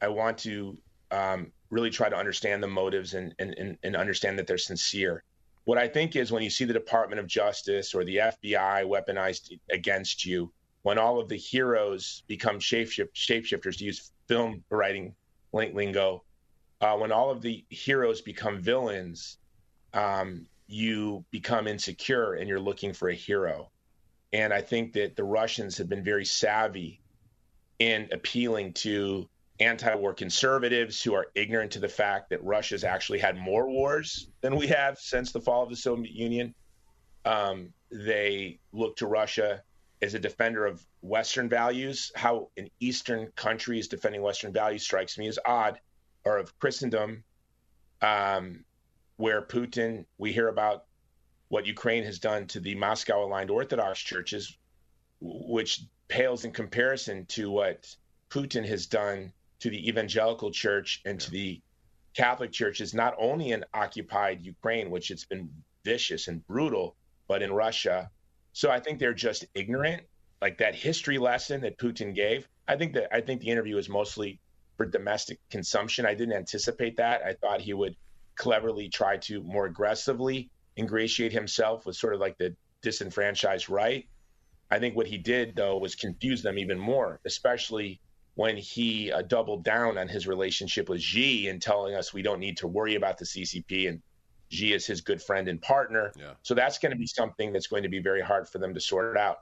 I 0.00 0.08
want 0.08 0.38
to 0.38 0.78
um, 1.10 1.52
really 1.70 1.90
try 1.90 2.08
to 2.08 2.16
understand 2.16 2.62
the 2.62 2.68
motives 2.68 3.14
and, 3.14 3.34
and, 3.38 3.78
and 3.82 3.96
understand 3.96 4.38
that 4.38 4.46
they're 4.46 4.58
sincere. 4.58 5.24
What 5.64 5.78
I 5.78 5.88
think 5.88 6.16
is 6.16 6.32
when 6.32 6.42
you 6.42 6.50
see 6.50 6.64
the 6.64 6.72
Department 6.72 7.20
of 7.20 7.26
Justice 7.26 7.94
or 7.94 8.04
the 8.04 8.16
FBI 8.16 8.84
weaponized 8.84 9.58
against 9.70 10.24
you, 10.24 10.52
when 10.82 10.98
all 10.98 11.20
of 11.20 11.28
the 11.28 11.36
heroes 11.36 12.22
become 12.26 12.58
shapeshift, 12.58 13.12
shapeshifters, 13.14 13.78
to 13.78 13.84
use 13.84 14.12
film 14.28 14.64
writing 14.70 15.14
lingo, 15.52 16.22
uh, 16.80 16.96
when 16.96 17.12
all 17.12 17.30
of 17.30 17.42
the 17.42 17.64
heroes 17.68 18.20
become 18.20 18.60
villains, 18.60 19.38
um, 19.92 20.46
you 20.66 21.24
become 21.30 21.66
insecure 21.66 22.34
and 22.34 22.48
you're 22.48 22.60
looking 22.60 22.92
for 22.92 23.08
a 23.08 23.14
hero. 23.14 23.70
And 24.32 24.52
I 24.52 24.62
think 24.62 24.92
that 24.94 25.16
the 25.16 25.24
Russians 25.24 25.76
have 25.78 25.88
been 25.88 26.04
very 26.04 26.24
savvy 26.24 27.00
in 27.78 28.08
appealing 28.12 28.72
to 28.74 29.28
anti-war 29.58 30.14
conservatives 30.14 31.02
who 31.02 31.14
are 31.14 31.26
ignorant 31.34 31.72
to 31.72 31.80
the 31.80 31.88
fact 31.88 32.30
that 32.30 32.42
Russia's 32.42 32.84
actually 32.84 33.18
had 33.18 33.36
more 33.36 33.68
wars 33.68 34.28
than 34.40 34.56
we 34.56 34.68
have 34.68 34.98
since 34.98 35.32
the 35.32 35.40
fall 35.40 35.64
of 35.64 35.68
the 35.68 35.76
Soviet 35.76 36.14
Union. 36.14 36.54
Um, 37.24 37.74
they 37.90 38.60
look 38.72 38.96
to 38.98 39.06
Russia 39.06 39.62
as 40.02 40.14
a 40.14 40.18
defender 40.18 40.66
of 40.66 40.84
Western 41.02 41.48
values. 41.48 42.12
How 42.14 42.50
an 42.56 42.70
Eastern 42.80 43.30
country 43.36 43.78
is 43.78 43.88
defending 43.88 44.22
Western 44.22 44.52
values 44.52 44.82
strikes 44.82 45.18
me 45.18 45.28
as 45.28 45.38
odd, 45.44 45.80
or 46.24 46.38
of 46.38 46.58
Christendom, 46.58 47.24
um, 48.00 48.64
where 49.16 49.42
Putin, 49.42 50.06
we 50.18 50.32
hear 50.32 50.48
about 50.48 50.84
what 51.48 51.66
Ukraine 51.66 52.04
has 52.04 52.18
done 52.18 52.46
to 52.48 52.60
the 52.60 52.74
Moscow 52.74 53.24
aligned 53.24 53.50
Orthodox 53.50 54.00
churches, 54.00 54.56
which 55.20 55.82
pales 56.08 56.44
in 56.44 56.52
comparison 56.52 57.26
to 57.26 57.50
what 57.50 57.94
Putin 58.30 58.66
has 58.66 58.86
done 58.86 59.32
to 59.58 59.70
the 59.70 59.88
evangelical 59.88 60.50
church 60.50 61.02
and 61.04 61.20
to 61.20 61.30
the 61.30 61.60
Catholic 62.14 62.52
churches, 62.52 62.94
not 62.94 63.14
only 63.18 63.50
in 63.52 63.64
occupied 63.74 64.42
Ukraine, 64.42 64.90
which 64.90 65.10
it's 65.10 65.24
been 65.24 65.50
vicious 65.84 66.28
and 66.28 66.46
brutal, 66.46 66.96
but 67.28 67.42
in 67.42 67.52
Russia. 67.52 68.10
So 68.52 68.70
I 68.70 68.80
think 68.80 68.98
they're 68.98 69.14
just 69.14 69.44
ignorant 69.54 70.02
like 70.40 70.58
that 70.58 70.74
history 70.74 71.18
lesson 71.18 71.60
that 71.62 71.78
Putin 71.78 72.14
gave. 72.14 72.48
I 72.66 72.76
think 72.76 72.94
that 72.94 73.14
I 73.14 73.20
think 73.20 73.40
the 73.40 73.48
interview 73.48 73.76
was 73.76 73.88
mostly 73.88 74.40
for 74.76 74.86
domestic 74.86 75.38
consumption. 75.50 76.06
I 76.06 76.14
didn't 76.14 76.34
anticipate 76.34 76.96
that. 76.96 77.22
I 77.22 77.34
thought 77.34 77.60
he 77.60 77.74
would 77.74 77.96
cleverly 78.36 78.88
try 78.88 79.18
to 79.18 79.42
more 79.42 79.66
aggressively 79.66 80.50
ingratiate 80.76 81.32
himself 81.32 81.84
with 81.84 81.96
sort 81.96 82.14
of 82.14 82.20
like 82.20 82.38
the 82.38 82.56
disenfranchised 82.80 83.68
right. 83.68 84.08
I 84.70 84.78
think 84.78 84.96
what 84.96 85.06
he 85.06 85.18
did 85.18 85.56
though 85.56 85.76
was 85.76 85.94
confuse 85.94 86.42
them 86.42 86.58
even 86.58 86.78
more, 86.78 87.20
especially 87.26 88.00
when 88.34 88.56
he 88.56 89.12
uh, 89.12 89.22
doubled 89.22 89.64
down 89.64 89.98
on 89.98 90.08
his 90.08 90.26
relationship 90.26 90.88
with 90.88 91.02
Xi 91.02 91.48
and 91.48 91.60
telling 91.60 91.94
us 91.94 92.14
we 92.14 92.22
don't 92.22 92.38
need 92.38 92.56
to 92.58 92.68
worry 92.68 92.94
about 92.94 93.18
the 93.18 93.24
CCP 93.24 93.88
and 93.88 94.00
Xi 94.50 94.72
is 94.72 94.86
his 94.86 95.00
good 95.00 95.22
friend 95.22 95.48
and 95.48 95.60
partner. 95.60 96.12
Yeah. 96.18 96.32
So 96.42 96.54
that's 96.54 96.78
going 96.78 96.92
to 96.92 96.98
be 96.98 97.06
something 97.06 97.52
that's 97.52 97.68
going 97.68 97.84
to 97.84 97.88
be 97.88 98.00
very 98.00 98.20
hard 98.20 98.48
for 98.48 98.58
them 98.58 98.74
to 98.74 98.80
sort 98.80 99.16
out. 99.16 99.38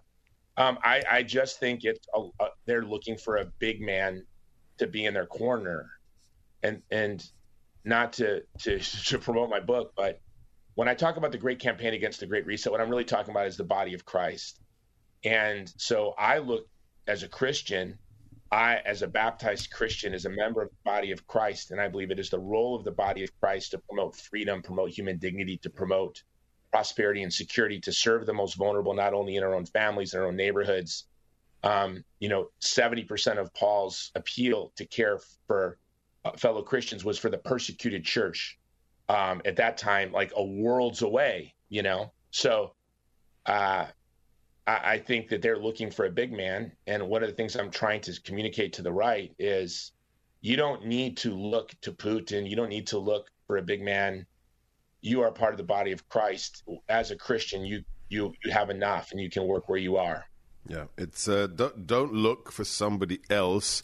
Um, 0.56 0.78
I, 0.82 1.02
I, 1.08 1.22
just 1.22 1.60
think 1.60 1.84
it's 1.84 2.04
a, 2.12 2.20
a, 2.40 2.48
they're 2.66 2.82
looking 2.82 3.16
for 3.16 3.36
a 3.36 3.44
big 3.44 3.80
man 3.80 4.26
to 4.78 4.88
be 4.88 5.04
in 5.06 5.14
their 5.14 5.26
corner, 5.26 5.88
and 6.64 6.82
and 6.90 7.24
not 7.84 8.14
to 8.14 8.42
to 8.60 8.78
to 9.06 9.18
promote 9.18 9.50
my 9.50 9.60
book, 9.60 9.92
but 9.96 10.20
when 10.78 10.86
I 10.86 10.94
talk 10.94 11.16
about 11.16 11.32
the 11.32 11.38
great 11.38 11.58
campaign 11.58 11.92
against 11.92 12.20
the 12.20 12.26
Great 12.26 12.46
Reset, 12.46 12.70
what 12.70 12.80
I'm 12.80 12.88
really 12.88 13.02
talking 13.02 13.32
about 13.32 13.48
is 13.48 13.56
the 13.56 13.64
body 13.64 13.94
of 13.94 14.04
Christ. 14.04 14.60
And 15.24 15.68
so 15.76 16.14
I 16.16 16.38
look 16.38 16.68
as 17.08 17.24
a 17.24 17.28
Christian 17.28 17.98
I, 18.50 18.76
as 18.86 19.02
a 19.02 19.06
baptized 19.06 19.70
Christian, 19.70 20.14
as 20.14 20.24
a 20.24 20.30
member 20.30 20.62
of 20.62 20.70
the 20.70 20.76
body 20.84 21.12
of 21.12 21.26
Christ, 21.26 21.70
and 21.70 21.80
I 21.80 21.88
believe 21.88 22.10
it 22.10 22.18
is 22.18 22.30
the 22.30 22.38
role 22.38 22.74
of 22.74 22.84
the 22.84 22.90
body 22.90 23.22
of 23.24 23.40
Christ 23.40 23.72
to 23.72 23.78
promote 23.78 24.16
freedom, 24.16 24.62
promote 24.62 24.90
human 24.90 25.18
dignity, 25.18 25.58
to 25.58 25.70
promote 25.70 26.22
prosperity 26.70 27.22
and 27.22 27.32
security, 27.32 27.78
to 27.80 27.92
serve 27.92 28.24
the 28.24 28.32
most 28.32 28.54
vulnerable, 28.54 28.94
not 28.94 29.12
only 29.12 29.36
in 29.36 29.44
our 29.44 29.54
own 29.54 29.66
families, 29.66 30.14
in 30.14 30.20
our 30.20 30.26
own 30.26 30.36
neighborhoods. 30.36 31.04
Um, 31.62 32.04
you 32.20 32.28
know, 32.28 32.50
70% 32.62 33.38
of 33.38 33.52
Paul's 33.52 34.12
appeal 34.14 34.72
to 34.76 34.86
care 34.86 35.18
for 35.46 35.78
uh, 36.24 36.32
fellow 36.32 36.62
Christians 36.62 37.04
was 37.04 37.18
for 37.18 37.30
the 37.30 37.38
persecuted 37.38 38.04
church 38.04 38.58
um, 39.08 39.42
at 39.44 39.56
that 39.56 39.76
time, 39.76 40.12
like 40.12 40.32
a 40.36 40.44
world's 40.44 41.02
away, 41.02 41.54
you 41.68 41.82
know? 41.82 42.12
So, 42.30 42.74
uh, 43.46 43.86
I, 44.68 44.92
I 44.92 44.98
think 44.98 45.28
that 45.30 45.40
they're 45.40 45.58
looking 45.58 45.90
for 45.90 46.04
a 46.04 46.10
big 46.10 46.30
man. 46.30 46.72
And 46.86 47.08
one 47.08 47.22
of 47.22 47.30
the 47.30 47.34
things 47.34 47.56
I'm 47.56 47.70
trying 47.70 48.02
to 48.02 48.20
communicate 48.20 48.74
to 48.74 48.82
the 48.82 48.92
right 48.92 49.32
is 49.38 49.92
you 50.42 50.56
don't 50.56 50.84
need 50.86 51.16
to 51.18 51.34
look 51.34 51.72
to 51.80 51.92
Putin. 51.92 52.48
You 52.48 52.54
don't 52.54 52.68
need 52.68 52.86
to 52.88 52.98
look 52.98 53.28
for 53.46 53.56
a 53.56 53.62
big 53.62 53.82
man. 53.82 54.26
You 55.00 55.22
are 55.22 55.32
part 55.32 55.54
of 55.54 55.58
the 55.58 55.64
body 55.64 55.92
of 55.92 56.08
Christ. 56.08 56.62
As 56.88 57.10
a 57.10 57.16
Christian, 57.16 57.64
you 57.64 57.82
you 58.10 58.32
you 58.44 58.50
have 58.52 58.70
enough, 58.70 59.10
and 59.12 59.20
you 59.20 59.30
can 59.30 59.46
work 59.46 59.68
where 59.68 59.78
you 59.78 59.96
are. 59.96 60.24
Yeah, 60.66 60.84
it's 60.96 61.28
uh, 61.28 61.46
don't 61.46 61.86
don't 61.86 62.12
look 62.12 62.52
for 62.52 62.64
somebody 62.64 63.20
else 63.30 63.80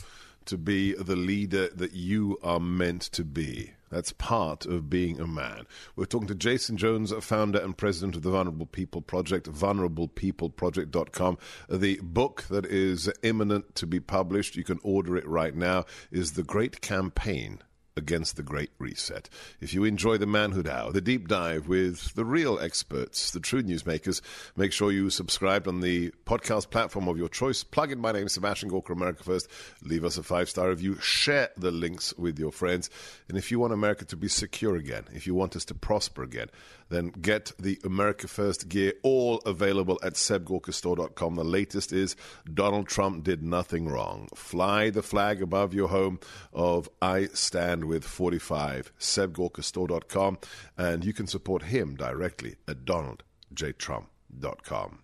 to 0.47 0.59
be 0.59 0.93
the 0.93 1.17
leader 1.17 1.69
that 1.69 1.93
you 1.93 2.39
are 2.43 2.61
meant 2.61 3.03
to 3.03 3.25
be. 3.25 3.73
That's 3.95 4.13
part 4.13 4.67
of 4.67 4.91
being 4.91 5.21
a 5.21 5.27
man. 5.29 5.69
We're 5.95 6.07
talking 6.07 6.27
to 6.27 6.35
Jason 6.35 6.77
Jones, 6.77 7.13
founder 7.21 7.61
and 7.61 7.77
president 7.77 8.17
of 8.17 8.23
the 8.23 8.31
Vulnerable 8.33 8.67
People 8.67 9.01
Project, 9.01 9.49
vulnerablepeopleproject.com. 9.49 11.39
The 11.71 12.01
book 12.03 12.43
that 12.51 12.67
is 12.67 13.09
imminent 13.23 13.77
to 13.77 13.87
be 13.87 14.01
published, 14.01 14.57
you 14.57 14.65
can 14.65 14.81
order 14.83 15.17
it 15.17 15.29
right 15.29 15.55
now, 15.55 15.85
is 16.11 16.33
The 16.33 16.43
Great 16.43 16.81
Campaign 16.81 17.61
against 17.97 18.37
the 18.37 18.43
Great 18.43 18.71
Reset. 18.79 19.29
If 19.61 19.73
you 19.73 19.85
enjoy 19.85 20.19
the 20.19 20.27
Manhood 20.27 20.67
Hour, 20.67 20.93
the 20.93 21.01
deep 21.01 21.29
dive 21.29 21.69
with 21.69 22.15
the 22.15 22.25
real 22.25 22.59
experts, 22.59 23.31
the 23.31 23.41
true 23.41 23.63
newsmakers, 23.63 24.21
make 24.57 24.73
sure 24.73 24.91
you 24.91 25.11
subscribe 25.11 25.69
on 25.69 25.81
the 25.81 26.13
podcast 26.27 26.71
platform 26.71 27.09
of 27.09 27.17
your 27.17 27.29
choice. 27.29 27.63
Plug 27.63 27.93
in 27.93 28.01
my 28.01 28.13
name, 28.13 28.29
Sebastian 28.29 28.69
Gorka, 28.69 28.93
America 28.93 29.23
First. 29.23 29.49
Leave 29.83 30.05
us 30.05 30.19
a 30.19 30.23
five 30.23 30.49
star 30.49 30.71
review. 30.71 30.97
Share 31.01 31.51
the 31.57 31.71
links 31.71 32.13
with 32.15 32.39
your 32.39 32.51
friends. 32.51 32.91
And 33.29 33.39
if 33.39 33.51
you 33.51 33.61
want 33.61 33.73
America 33.73 34.05
to 34.07 34.17
be 34.17 34.29
secure 34.29 34.77
again, 34.77 35.05
if 35.13 35.27
you 35.27 35.35
want 35.35 35.55
us 35.55 35.65
to 35.67 35.75
prosper 35.75 36.23
again, 36.23 36.49
then 36.89 37.09
get 37.09 37.53
the 37.59 37.79
America 37.85 38.29
First 38.29 38.69
gear, 38.69 38.93
all 39.03 39.39
available 39.47 39.99
at 40.03 40.15
sebgorkastore.com. 40.15 41.35
The 41.35 41.45
latest 41.45 41.93
is 41.93 42.17
Donald 42.53 42.89
Trump 42.89 43.25
did 43.25 43.43
nothing 43.43 43.89
wrong. 43.89 44.29
Fly 44.35 44.91
the 44.91 45.03
flag 45.03 45.43
above 45.43 45.75
your 45.75 45.89
home 45.89 46.21
of 46.53 46.89
I 47.01 47.27
Stand 47.33 47.85
with 47.85 48.05
45, 48.05 48.93
sebgorkastore.com, 48.99 50.39
and 50.77 51.05
you 51.05 51.13
can 51.13 51.27
support 51.27 51.65
him 51.65 51.97
directly 51.97 52.57
at 52.67 52.85
donaldjtrump.com. 52.85 55.04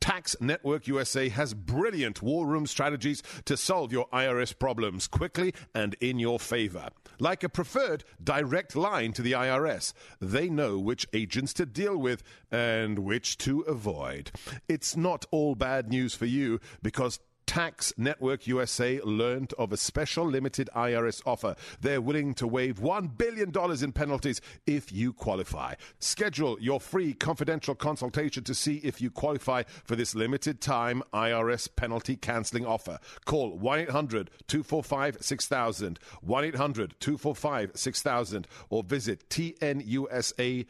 Tax 0.00 0.36
Network 0.40 0.86
USA 0.86 1.28
has 1.28 1.54
brilliant 1.54 2.22
war 2.22 2.46
room 2.46 2.66
strategies 2.66 3.22
to 3.44 3.56
solve 3.56 3.92
your 3.92 4.08
IRS 4.08 4.56
problems 4.58 5.06
quickly 5.08 5.54
and 5.74 5.94
in 6.00 6.18
your 6.18 6.38
favor. 6.38 6.88
Like 7.18 7.42
a 7.42 7.48
preferred 7.48 8.04
direct 8.22 8.76
line 8.76 9.12
to 9.14 9.22
the 9.22 9.32
IRS, 9.32 9.92
they 10.20 10.48
know 10.48 10.78
which 10.78 11.08
agents 11.12 11.52
to 11.54 11.66
deal 11.66 11.96
with 11.96 12.22
and 12.50 13.00
which 13.00 13.38
to 13.38 13.60
avoid. 13.62 14.30
It's 14.68 14.96
not 14.96 15.24
all 15.30 15.54
bad 15.54 15.88
news 15.88 16.14
for 16.14 16.26
you 16.26 16.60
because 16.82 17.18
Tax 17.46 17.92
Network 17.96 18.46
USA 18.46 19.00
learned 19.02 19.52
of 19.58 19.72
a 19.72 19.76
special 19.76 20.26
limited 20.26 20.68
IRS 20.74 21.22
offer. 21.24 21.56
They're 21.80 22.00
willing 22.00 22.34
to 22.34 22.46
waive 22.46 22.78
$1 22.80 23.16
billion 23.16 23.52
in 23.82 23.92
penalties 23.92 24.40
if 24.66 24.92
you 24.92 25.12
qualify. 25.12 25.74
Schedule 25.98 26.58
your 26.60 26.80
free 26.80 27.14
confidential 27.14 27.74
consultation 27.74 28.44
to 28.44 28.54
see 28.54 28.76
if 28.84 29.00
you 29.00 29.10
qualify 29.10 29.62
for 29.84 29.96
this 29.96 30.14
limited 30.14 30.60
time 30.60 31.02
IRS 31.12 31.68
penalty 31.74 32.16
canceling 32.16 32.66
offer. 32.66 32.98
Call 33.24 33.56
1 33.56 33.78
800 33.80 34.30
245 34.48 35.18
6000, 35.20 35.98
1 36.20 36.44
800 36.44 36.94
245 37.00 37.70
6000, 37.74 38.48
or 38.68 38.82
visit 38.82 39.28
tnusa.com 39.28 40.66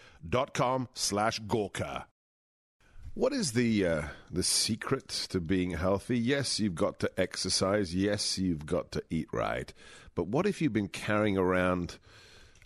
slash 0.95 1.39
Gorka. 1.41 2.07
What 3.17 3.33
is 3.33 3.53
the 3.53 3.87
uh, 3.87 4.03
the 4.31 4.43
secret 4.43 5.09
to 5.31 5.41
being 5.41 5.71
healthy? 5.71 6.19
Yes, 6.19 6.61
you've 6.61 6.75
got 6.75 6.99
to 6.99 7.11
exercise. 7.19 7.95
Yes, 7.95 8.37
you've 8.37 8.67
got 8.67 8.93
to 8.93 9.03
eat 9.09 9.29
right. 9.33 9.73
But 10.15 10.27
what 10.27 10.45
if 10.45 10.61
you've 10.61 10.75
been 10.75 10.89
carrying 10.89 11.39
around 11.39 11.99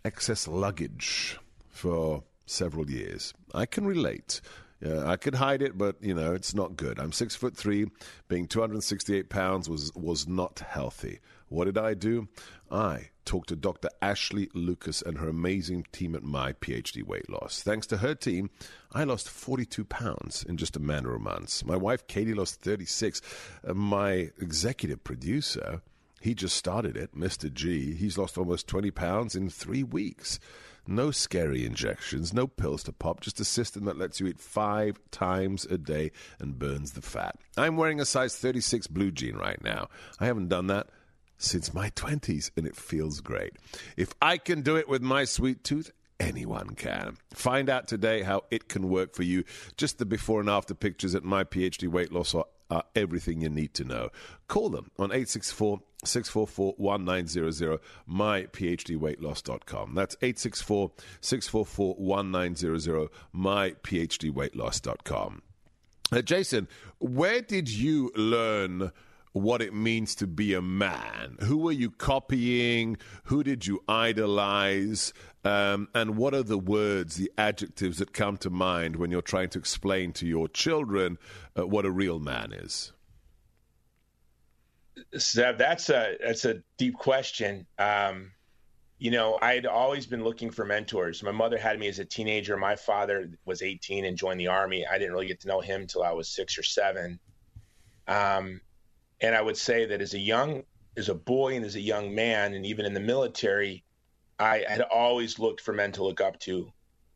excess 0.05 0.49
luggage 0.49 1.39
for 1.69 2.25
several 2.47 2.91
years? 2.91 3.33
I 3.55 3.65
can 3.65 3.87
relate. 3.87 4.41
Uh, 4.85 5.07
I 5.07 5.15
could 5.15 5.37
hide 5.37 5.63
it, 5.63 5.79
but 5.79 6.03
you 6.03 6.15
know 6.15 6.35
it's 6.35 6.53
not 6.53 6.77
good. 6.77 6.99
I'm 6.99 7.13
six 7.13 7.37
foot 7.37 7.57
three. 7.57 7.87
Being 8.27 8.49
268 8.49 9.29
pounds 9.29 9.69
was 9.69 9.93
was 9.95 10.27
not 10.27 10.59
healthy. 10.69 11.21
What 11.49 11.67
did 11.67 11.79
I 11.79 11.95
do? 11.95 12.27
I 12.73 13.11
talked 13.25 13.51
to 13.51 13.57
Dr. 13.57 13.89
Ashley 14.03 14.49
Lucas 14.53 15.01
and 15.01 15.19
her 15.19 15.29
amazing 15.29 15.87
team 15.93 16.17
at 16.17 16.25
My 16.25 16.55
PhD 16.55 17.05
Weight 17.05 17.31
Loss. 17.31 17.63
Thanks 17.63 17.87
to 17.89 17.99
her 17.99 18.17
team, 18.17 18.51
I 18.93 19.05
lost 19.05 19.29
42 19.29 19.85
pounds 19.85 20.45
in 20.49 20.57
just 20.57 20.77
a 20.77 20.81
matter 20.81 21.15
of 21.15 21.21
months. 21.21 21.65
My 21.65 21.77
wife 21.77 22.07
Katie 22.09 22.35
lost 22.35 22.61
36. 22.61 23.23
Uh, 23.67 23.75
my 23.75 24.31
executive 24.41 25.05
producer, 25.05 25.81
he 26.21 26.35
just 26.35 26.57
started 26.57 26.97
it, 26.97 27.15
Mr. 27.15 27.53
G. 27.53 27.95
He's 27.95 28.19
lost 28.19 28.37
almost 28.37 28.67
20 28.67 28.91
pounds 28.91 29.37
in 29.37 29.49
three 29.49 29.85
weeks. 29.85 30.41
No 30.89 31.13
scary 31.13 31.65
injections, 31.65 32.33
no 32.33 32.49
pills 32.49 32.83
to 32.85 32.93
pop, 32.93 33.21
just 33.21 33.39
a 33.39 33.45
system 33.45 33.85
that 33.85 33.99
lets 33.99 34.19
you 34.19 34.27
eat 34.27 34.41
five 34.41 34.99
times 35.13 35.65
a 35.67 35.79
day 35.79 36.11
and 36.41 36.59
burns 36.59 36.93
the 36.93 37.03
fat. 37.03 37.37
I'm 37.57 37.77
wearing 37.77 38.01
a 38.01 38.05
size 38.05 38.37
36 38.37 38.89
blue 38.89 39.13
jean 39.13 39.37
right 39.37 39.63
now. 39.63 39.89
I 40.19 40.27
haven't 40.27 40.49
done 40.49 40.67
that 40.67 40.89
since 41.39 41.73
my 41.73 41.91
20s, 41.91 42.51
and 42.57 42.67
it 42.67 42.77
feels 42.77 43.21
great. 43.21 43.53
If 43.97 44.15
I 44.21 44.37
can 44.37 44.63
do 44.63 44.77
it 44.77 44.89
with 44.89 45.01
my 45.01 45.25
sweet 45.25 45.63
tooth, 45.63 45.93
anyone 46.21 46.77
can. 46.77 47.17
Find 47.35 47.69
out 47.69 47.89
today 47.89 48.23
how 48.23 48.45
it 48.51 48.69
can 48.69 48.89
work 48.89 49.15
for 49.15 49.25
you. 49.25 49.45
Just 49.77 49.99
the 49.99 50.07
before 50.07 50.41
and 50.41 50.49
after 50.49 50.75
pictures 50.75 51.15
at 51.15 51.25
My 51.25 51.43
PhD 51.43 51.89
Weight 51.89 52.13
Loss 52.13 52.35
are, 52.35 52.45
are 52.71 52.85
everything 52.95 53.41
you 53.41 53.49
need 53.49 53.75
to 53.75 53.85
know. 53.85 54.11
Call 54.47 54.71
them 54.71 54.91
on 54.99 55.07
864 55.07 55.81
644 56.05 56.75
1900, 56.77 57.81
myphdweightloss.com. 58.09 59.95
That's 59.95 60.17
864 60.23 60.93
644 61.21 61.95
1900, 61.97 63.09
myphdweightloss.com. 63.35 65.43
Uh, 66.13 66.23
Jason, 66.23 66.67
where 66.99 67.41
did 67.41 67.69
you 67.69 68.11
learn 68.17 68.91
what 69.33 69.63
it 69.63 69.73
means 69.73 70.15
to 70.17 70.27
be 70.27 70.55
a 70.55 70.63
man. 70.63 71.37
Who 71.41 71.59
were 71.59 71.73
you 71.73 71.91
copying? 71.91 72.97
Who 73.25 73.43
did 73.43 73.67
you 73.67 73.83
idolize? 73.89 75.13
Um, 75.45 75.89
and 75.95 76.17
what 76.17 76.35
are 76.35 76.43
the 76.43 76.59
words, 76.59 77.17
the 77.17 77.31
adjectives 77.39 77.99
that 77.99 78.13
come 78.13 78.37
to 78.39 78.51
mind 78.51 78.97
when 78.97 79.11
you're 79.11 79.23
trying 79.23 79.49
to 79.51 79.59
explain 79.59 80.13
to 80.15 80.27
your 80.27 80.49
children 80.49 81.19
uh, 81.57 81.67
what 81.67 81.87
a 81.87 81.91
real 81.91 82.19
man 82.19 82.53
is? 82.53 82.93
Seb, 85.17 85.57
that's 85.57 85.89
a 85.89 86.17
that's 86.23 86.45
a 86.45 86.63
deep 86.77 86.95
question. 86.95 87.67
Um, 87.79 88.33
you 88.99 89.11
know, 89.11 89.39
I 89.41 89.55
had 89.55 89.65
always 89.65 90.07
been 90.07 90.23
looking 90.23 90.51
for 90.51 90.67
mentors. 90.67 91.23
My 91.23 91.31
mother 91.31 91.57
had 91.57 91.79
me 91.79 91.89
as 91.89 91.99
a 91.99 92.05
teenager. 92.05 92.59
My 92.59 92.77
father 92.77 93.31
was 93.47 93.63
18 93.63 94.05
and 94.05 94.17
joined 94.17 94.39
the 94.39 94.49
army. 94.49 94.87
I 94.87 94.99
didn't 94.99 95.15
really 95.15 95.27
get 95.27 95.41
to 95.41 95.49
know 95.49 95.61
him 95.61 95.83
until 95.83 96.03
I 96.03 96.13
was 96.13 96.29
six 96.29 96.59
or 96.59 96.63
seven. 96.63 97.19
Um, 98.07 98.61
and 99.21 99.35
I 99.35 99.43
would 99.43 99.57
say 99.57 99.85
that 99.87 100.01
as 100.01 100.15
a 100.15 100.19
young, 100.19 100.63
as 100.97 101.09
a 101.09 101.15
boy 101.15 101.57
and 101.57 101.65
as 101.65 101.77
a 101.77 101.81
young 101.81 102.15
man, 102.15 102.55
and 102.55 102.65
even 102.65 102.87
in 102.87 102.95
the 102.95 103.01
military, 103.01 103.85
I 104.39 104.65
had 104.67 104.81
always 104.81 105.39
looked 105.39 105.61
for 105.61 105.75
men 105.75 105.93
to 105.93 106.05
look 106.05 106.21
up 106.21 106.39
to, 106.41 106.73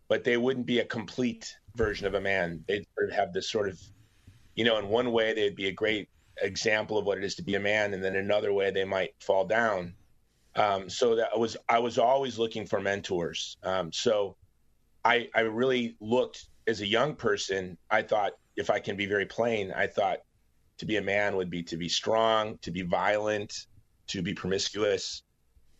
but 0.08 0.24
they 0.24 0.36
wouldn't 0.36 0.66
be 0.66 0.80
a 0.80 0.84
complete 0.84 1.56
version 1.74 2.06
of 2.06 2.14
a 2.14 2.20
man. 2.20 2.62
They'd 2.68 2.86
sort 2.96 3.10
of 3.10 3.16
have 3.16 3.32
this 3.32 3.50
sort 3.50 3.68
of, 3.68 3.80
you 4.54 4.64
know, 4.64 4.78
in 4.78 4.88
one 4.88 5.10
way 5.12 5.32
they'd 5.32 5.56
be 5.56 5.68
a 5.68 5.72
great 5.72 6.08
example 6.42 6.98
of 6.98 7.06
what 7.06 7.18
it 7.18 7.24
is 7.24 7.34
to 7.36 7.42
be 7.42 7.54
a 7.54 7.60
man, 7.60 7.94
and 7.94 8.04
then 8.04 8.16
another 8.16 8.52
way 8.52 8.70
they 8.70 8.84
might 8.84 9.14
fall 9.20 9.46
down. 9.46 9.94
Um, 10.56 10.88
so 10.88 11.16
that 11.16 11.38
was 11.38 11.56
I 11.68 11.78
was 11.78 11.98
always 11.98 12.38
looking 12.38 12.66
for 12.66 12.80
mentors. 12.80 13.56
Um, 13.62 13.92
so 13.92 14.36
I 15.04 15.28
I 15.34 15.40
really 15.40 15.96
looked 16.00 16.46
as 16.66 16.80
a 16.80 16.86
young 16.86 17.16
person. 17.16 17.78
I 17.90 18.02
thought 18.02 18.32
if 18.56 18.70
I 18.70 18.78
can 18.78 18.96
be 18.96 19.06
very 19.06 19.26
plain, 19.26 19.72
I 19.72 19.86
thought 19.86 20.18
to 20.78 20.86
be 20.86 20.96
a 20.96 21.02
man 21.02 21.36
would 21.36 21.50
be 21.50 21.62
to 21.64 21.76
be 21.76 21.88
strong, 21.88 22.58
to 22.62 22.70
be 22.70 22.82
violent, 22.82 23.66
to 24.08 24.22
be 24.22 24.34
promiscuous, 24.34 25.22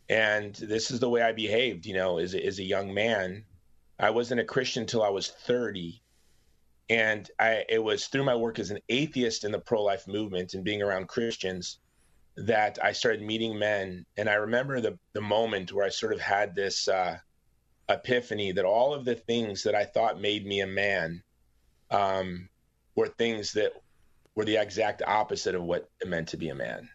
and 0.08 0.54
this 0.54 0.90
is 0.90 1.00
the 1.00 1.08
way 1.08 1.22
I 1.22 1.32
behaved. 1.32 1.86
You 1.86 1.94
know, 1.94 2.18
as 2.18 2.34
a, 2.34 2.44
as 2.44 2.58
a 2.58 2.64
young 2.64 2.92
man, 2.94 3.44
I 3.98 4.10
wasn't 4.10 4.40
a 4.40 4.44
Christian 4.44 4.82
until 4.82 5.02
I 5.02 5.10
was 5.10 5.28
thirty. 5.28 6.00
And 6.90 7.30
I, 7.38 7.64
it 7.66 7.82
was 7.82 8.08
through 8.08 8.24
my 8.24 8.34
work 8.34 8.58
as 8.58 8.70
an 8.70 8.80
atheist 8.90 9.44
in 9.44 9.52
the 9.52 9.58
pro 9.58 9.82
life 9.82 10.06
movement 10.06 10.52
and 10.52 10.62
being 10.62 10.82
around 10.82 11.08
Christians 11.08 11.78
that 12.36 12.78
I 12.84 12.92
started 12.92 13.22
meeting 13.22 13.58
men. 13.58 14.04
And 14.18 14.28
I 14.28 14.34
remember 14.34 14.82
the, 14.82 14.98
the 15.14 15.22
moment 15.22 15.72
where 15.72 15.86
I 15.86 15.88
sort 15.88 16.12
of 16.12 16.20
had 16.20 16.54
this 16.54 16.86
uh, 16.86 17.16
epiphany 17.88 18.52
that 18.52 18.66
all 18.66 18.92
of 18.92 19.06
the 19.06 19.14
things 19.14 19.62
that 19.62 19.74
I 19.74 19.86
thought 19.86 20.20
made 20.20 20.44
me 20.44 20.60
a 20.60 20.66
man 20.66 21.22
um, 21.90 22.50
were 22.94 23.08
things 23.08 23.52
that 23.54 23.72
were 24.34 24.44
the 24.44 24.56
exact 24.56 25.02
opposite 25.06 25.54
of 25.54 25.62
what 25.62 25.90
it 26.00 26.08
meant 26.08 26.28
to 26.28 26.36
be 26.36 26.48
a 26.48 26.54
man. 26.54 26.88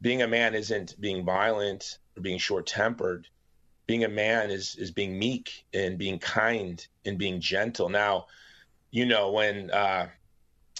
Being 0.00 0.22
a 0.22 0.28
man 0.28 0.54
isn't 0.54 0.98
being 1.00 1.24
violent 1.24 1.98
or 2.16 2.22
being 2.22 2.38
short 2.38 2.66
tempered. 2.66 3.28
Being 3.86 4.04
a 4.04 4.08
man 4.08 4.50
is 4.50 4.76
is 4.76 4.90
being 4.90 5.18
meek 5.18 5.66
and 5.74 5.98
being 5.98 6.18
kind 6.18 6.86
and 7.04 7.18
being 7.18 7.40
gentle. 7.40 7.88
Now, 7.88 8.26
you 8.90 9.04
know 9.04 9.32
when 9.32 9.70
uh, 9.70 10.08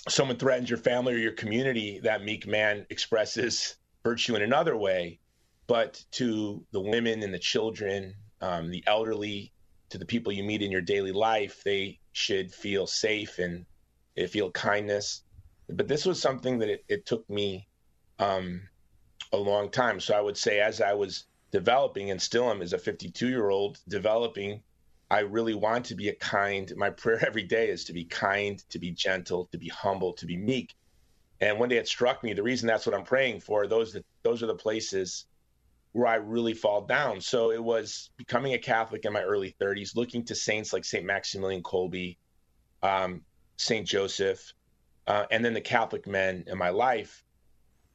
someone 0.09 0.39
threatens 0.39 0.71
your 0.71 0.79
family 0.79 1.15
or 1.15 1.19
your 1.19 1.33
community, 1.33 2.01
that 2.01 2.25
meek 2.25 2.47
man 2.47 2.87
expresses 2.89 3.77
virtue 4.03 4.37
in 4.37 4.43
another 4.43 4.77
way, 4.77 5.19
but 5.67 6.03
to 6.13 6.65
the 6.73 6.81
women 6.81 7.23
and 7.23 7.35
the 7.35 7.39
children, 7.39 8.15
um, 8.41 8.71
the 8.71 8.83
elderly, 8.87 9.53
to 9.91 9.99
the 9.99 10.07
people 10.07 10.33
you 10.33 10.45
meet 10.45 10.63
in 10.63 10.71
your 10.71 10.81
daily 10.81 11.13
life, 11.13 11.63
they 11.65 11.99
should 12.13 12.53
feel 12.53 12.87
safe 12.87 13.39
and 13.39 13.67
feel 14.29 14.51
kindness. 14.51 15.23
But 15.73 15.89
this 15.89 16.05
was 16.05 16.21
something 16.21 16.59
that 16.59 16.69
it, 16.69 16.85
it 16.89 17.07
took 17.07 17.29
me 17.29 17.69
um, 18.19 18.63
a 19.33 19.37
long 19.37 19.71
time. 19.71 20.01
So 20.01 20.15
I 20.15 20.21
would 20.21 20.37
say, 20.37 20.61
as 20.61 20.81
I 20.81 20.93
was 20.93 21.25
developing 21.51 22.11
and 22.11 22.21
still 22.21 22.51
am 22.51 22.63
as 22.63 22.73
a 22.73 22.79
52 22.79 23.29
year 23.29 23.51
old 23.51 23.79
developing, 23.89 24.63
I 25.11 25.21
really 25.21 25.55
want 25.55 25.87
to 25.87 25.95
be 25.95 26.09
a 26.09 26.15
kind. 26.15 26.73
My 26.77 26.91
prayer 26.91 27.25
every 27.27 27.43
day 27.43 27.69
is 27.69 27.85
to 27.85 27.93
be 27.93 28.05
kind, 28.05 28.63
to 28.71 28.79
be 28.79 28.91
gentle, 28.91 29.49
to 29.53 29.59
be 29.59 29.69
humble, 29.69 30.13
to 30.15 30.27
be 30.27 30.37
meek. 30.37 30.75
And 31.41 31.59
one 31.59 31.71
day 31.71 31.79
it 31.79 31.89
struck 31.89 32.23
me 32.23 32.35
the 32.35 32.43
reason 32.43 32.67
that's 32.67 32.87
what 32.87 32.95
I'm 32.95 33.05
praying 33.05 33.41
for 33.41 33.67
those 33.67 33.97
those 34.23 34.43
are 34.43 34.47
the 34.47 34.55
places 34.55 35.27
where 35.93 36.07
I 36.07 36.17
really 36.17 36.55
fall 36.55 36.83
down. 36.83 37.21
So 37.21 37.51
it 37.51 37.63
was 37.63 38.11
becoming 38.17 38.55
a 38.55 38.59
Catholic 38.59 39.05
in 39.05 39.13
my 39.13 39.23
early 39.23 39.57
30s, 39.61 39.97
looking 39.97 40.25
to 40.27 40.35
saints 40.35 40.73
like 40.73 40.85
Saint 40.85 41.05
Maximilian 41.05 41.63
Kolbe, 41.63 42.17
um, 42.83 43.23
Saint 43.57 43.89
Joseph, 43.89 44.53
uh, 45.11 45.27
and 45.33 45.45
then 45.45 45.55
the 45.55 45.61
Catholic 45.61 46.07
men 46.07 46.45
in 46.47 46.57
my 46.57 46.69
life. 46.69 47.25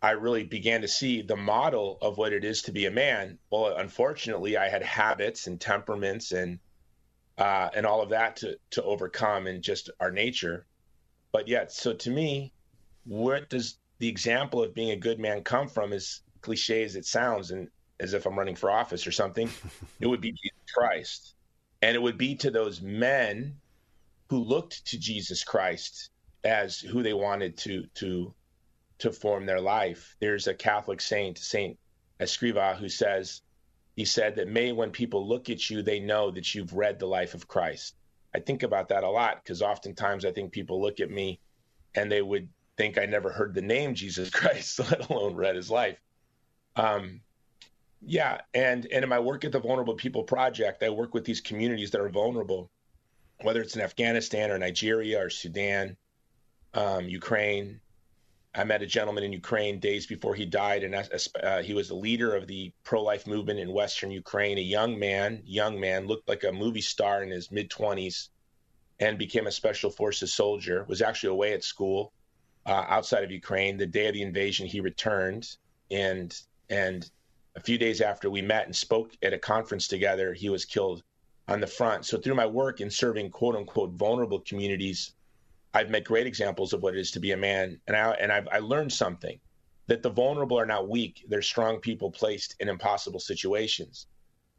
I 0.01 0.11
really 0.11 0.43
began 0.43 0.81
to 0.81 0.87
see 0.89 1.21
the 1.21 1.37
model 1.37 1.97
of 2.01 2.17
what 2.17 2.33
it 2.33 2.43
is 2.43 2.63
to 2.63 2.73
be 2.73 2.87
a 2.87 2.91
man. 2.91 3.39
Well, 3.49 3.77
unfortunately, 3.77 4.57
I 4.57 4.67
had 4.67 4.83
habits 4.83 5.47
and 5.47 5.59
temperaments 5.59 6.33
and 6.33 6.59
uh, 7.37 7.69
and 7.73 7.85
all 7.85 8.01
of 8.01 8.09
that 8.09 8.35
to 8.37 8.59
to 8.71 8.83
overcome 8.83 9.47
and 9.47 9.63
just 9.63 9.89
our 10.01 10.11
nature. 10.11 10.65
But 11.31 11.47
yet, 11.47 11.71
so 11.71 11.93
to 11.93 12.09
me, 12.09 12.51
where 13.05 13.45
does 13.45 13.77
the 13.99 14.09
example 14.09 14.61
of 14.61 14.73
being 14.73 14.91
a 14.91 14.97
good 14.97 15.17
man 15.17 15.41
come 15.41 15.69
from? 15.69 15.93
As 15.93 16.19
cliche 16.41 16.83
as 16.83 16.97
it 16.97 17.05
sounds, 17.05 17.51
and 17.51 17.69
as 17.97 18.13
if 18.13 18.25
I'm 18.25 18.37
running 18.37 18.57
for 18.57 18.69
office 18.69 19.07
or 19.07 19.13
something, 19.13 19.49
it 20.01 20.07
would 20.07 20.21
be 20.21 20.33
Jesus 20.33 20.71
Christ, 20.75 21.33
and 21.81 21.95
it 21.95 22.01
would 22.01 22.17
be 22.17 22.35
to 22.35 22.51
those 22.51 22.81
men 22.81 23.55
who 24.29 24.39
looked 24.39 24.85
to 24.87 24.99
Jesus 24.99 25.45
Christ 25.45 26.09
as 26.45 26.79
who 26.79 27.03
they 27.03 27.13
wanted 27.13 27.57
to 27.57 27.85
to 27.95 28.33
to 28.99 29.11
form 29.11 29.45
their 29.45 29.59
life. 29.59 30.15
There's 30.19 30.47
a 30.47 30.53
Catholic 30.53 31.01
saint, 31.01 31.37
Saint 31.37 31.77
Escriva, 32.19 32.77
who 32.77 32.87
says 32.87 33.41
he 33.95 34.05
said 34.05 34.35
that 34.35 34.47
may 34.47 34.71
when 34.71 34.91
people 34.91 35.27
look 35.27 35.49
at 35.49 35.69
you, 35.69 35.81
they 35.81 35.99
know 35.99 36.31
that 36.31 36.53
you've 36.53 36.73
read 36.73 36.99
the 36.99 37.07
life 37.07 37.33
of 37.33 37.47
Christ. 37.47 37.95
I 38.33 38.39
think 38.39 38.63
about 38.63 38.89
that 38.89 39.03
a 39.03 39.09
lot 39.09 39.43
because 39.43 39.61
oftentimes 39.61 40.25
I 40.25 40.31
think 40.31 40.51
people 40.51 40.81
look 40.81 40.99
at 40.99 41.09
me 41.09 41.39
and 41.95 42.11
they 42.11 42.21
would 42.21 42.49
think 42.77 42.97
I 42.97 43.05
never 43.05 43.31
heard 43.31 43.53
the 43.53 43.61
name 43.61 43.95
Jesus 43.95 44.29
Christ, 44.39 44.79
let 44.79 45.09
alone 45.09 45.35
read 45.35 45.55
his 45.55 45.71
life. 45.71 45.97
Um, 46.75 47.21
yeah, 48.01 48.41
and 48.53 48.85
and 48.91 49.03
in 49.03 49.09
my 49.09 49.19
work 49.19 49.45
at 49.45 49.51
the 49.51 49.59
Vulnerable 49.59 49.95
People 49.95 50.23
Project, 50.23 50.83
I 50.83 50.89
work 50.89 51.13
with 51.13 51.25
these 51.25 51.41
communities 51.41 51.91
that 51.91 52.01
are 52.01 52.09
vulnerable, 52.09 52.69
whether 53.41 53.61
it's 53.61 53.75
in 53.75 53.81
Afghanistan 53.81 54.51
or 54.51 54.59
Nigeria 54.59 55.23
or 55.23 55.29
Sudan, 55.29 55.97
um, 56.75 57.07
Ukraine. 57.07 57.79
I 58.53 58.63
met 58.63 58.81
a 58.81 58.85
gentleman 58.85 59.23
in 59.23 59.33
Ukraine 59.33 59.79
days 59.79 60.05
before 60.05 60.35
he 60.35 60.45
died, 60.45 60.83
and 60.83 60.95
uh, 60.95 61.61
he 61.61 61.73
was 61.73 61.89
the 61.89 61.95
leader 61.95 62.35
of 62.35 62.47
the 62.47 62.71
pro-life 62.83 63.27
movement 63.27 63.59
in 63.59 63.73
Western 63.73 64.11
Ukraine. 64.11 64.57
A 64.57 64.61
young 64.61 64.97
man, 64.97 65.41
young 65.45 65.79
man, 65.79 66.07
looked 66.07 66.29
like 66.29 66.43
a 66.43 66.53
movie 66.53 66.81
star 66.81 67.21
in 67.23 67.31
his 67.31 67.51
mid 67.51 67.69
20s, 67.69 68.29
and 68.99 69.17
became 69.17 69.47
a 69.47 69.51
special 69.51 69.89
forces 69.89 70.31
soldier. 70.33 70.85
Was 70.87 71.01
actually 71.01 71.31
away 71.31 71.53
at 71.53 71.65
school 71.65 72.13
uh, 72.65 72.85
outside 72.87 73.23
of 73.23 73.31
Ukraine. 73.31 73.77
The 73.77 73.85
day 73.85 74.07
of 74.07 74.13
the 74.13 74.21
invasion, 74.21 74.67
he 74.67 74.79
returned, 74.79 75.57
and 75.91 76.37
and 76.69 77.09
a 77.55 77.59
few 77.59 77.77
days 77.77 77.99
after 78.01 78.29
we 78.29 78.41
met 78.41 78.65
and 78.65 78.75
spoke 78.75 79.11
at 79.21 79.33
a 79.33 79.39
conference 79.39 79.87
together, 79.87 80.33
he 80.33 80.49
was 80.49 80.65
killed 80.65 81.03
on 81.47 81.59
the 81.59 81.67
front. 81.67 82.05
So 82.05 82.17
through 82.17 82.35
my 82.35 82.45
work 82.45 82.79
in 82.81 82.89
serving 82.89 83.31
quote 83.31 83.55
unquote 83.55 83.91
vulnerable 83.91 84.39
communities, 84.39 85.13
I've 85.75 85.89
met 85.89 86.05
great 86.05 86.25
examples 86.25 86.71
of 86.73 86.81
what 86.81 86.95
it 86.95 86.99
is 86.99 87.11
to 87.11 87.19
be 87.19 87.31
a 87.33 87.37
man, 87.37 87.79
and 87.87 87.97
I 87.97 88.11
and 88.13 88.31
I've 88.31 88.47
I 88.51 88.59
learned 88.59 88.93
something 88.93 89.39
that 89.87 90.01
the 90.01 90.09
vulnerable 90.09 90.57
are 90.57 90.65
not 90.65 90.87
weak; 90.89 91.25
they're 91.27 91.41
strong 91.41 91.79
people 91.79 92.09
placed 92.09 92.55
in 92.61 92.69
impossible 92.69 93.19
situations. 93.19 94.07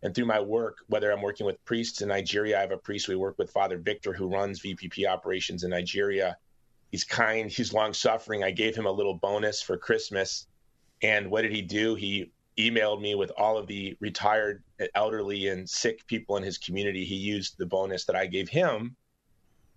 And 0.03 0.15
through 0.15 0.27
my 0.27 0.41
work, 0.41 0.79
whether 0.89 1.11
I'm 1.11 1.23
working 1.23 1.47
with 1.47 1.65
priests 1.65 2.03
in 2.03 2.09
Nigeria, 2.09 2.59
I 2.59 2.61
have 2.61 2.71
a 2.71 2.77
priest 2.77 3.09
we 3.09 3.17
work 3.17 3.39
with, 3.39 3.51
Father 3.51 3.79
Victor, 3.79 4.13
who 4.13 4.29
runs 4.29 4.61
VPP 4.61 5.09
operations 5.09 5.65
in 5.65 5.71
Nigeria 5.71 6.37
He's 6.93 7.05
kind. 7.05 7.51
He's 7.51 7.73
long 7.73 7.93
suffering. 7.93 8.45
I 8.45 8.51
gave 8.51 8.77
him 8.77 8.87
a 8.87 8.93
little 8.93 9.15
bonus 9.15 9.61
for 9.63 9.77
Christmas. 9.77 10.47
And 11.03 11.31
what 11.31 11.43
did 11.43 11.53
he 11.53 11.63
do? 11.63 11.95
He 11.95 12.31
emailed 12.59 13.01
me 13.01 13.15
with 13.15 13.33
all 13.37 13.59
of 13.59 13.67
the 13.67 13.97
retired, 14.01 14.63
elderly, 14.95 15.49
and 15.49 15.69
sick 15.69 16.07
people 16.07 16.37
in 16.37 16.43
his 16.43 16.59
community. 16.59 17.05
He 17.05 17.17
used 17.17 17.59
the 17.59 17.67
bonus 17.67 18.05
that 18.05 18.17
I 18.17 18.27
gave 18.27 18.49
him 18.49 18.97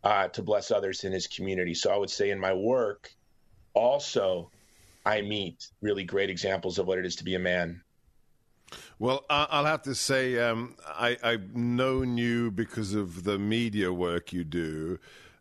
uh, 0.04 0.28
to 0.30 0.42
bless 0.42 0.72
others 0.72 1.04
in 1.04 1.12
his 1.12 1.28
community. 1.28 1.74
So 1.74 1.92
I 1.92 1.98
would 1.98 2.10
say 2.10 2.30
in 2.30 2.40
my 2.40 2.54
work, 2.54 3.12
also, 3.74 4.50
I 5.06 5.22
meet 5.22 5.68
really 5.82 6.04
great 6.04 6.30
examples 6.30 6.80
of 6.80 6.88
what 6.88 7.00
it 7.00 7.06
is 7.06 7.16
to 7.18 7.24
be 7.24 7.36
a 7.36 7.40
man. 7.40 7.82
Well, 9.00 9.26
I'll 9.30 9.66
have 9.66 9.82
to 9.84 9.96
say, 9.96 10.38
um, 10.38 10.76
I, 10.86 11.18
I've 11.24 11.56
known 11.56 12.18
you 12.18 12.52
because 12.52 12.94
of 12.94 13.24
the 13.24 13.40
media 13.40 13.92
work 13.92 14.32
you 14.32 14.44
do 14.44 15.00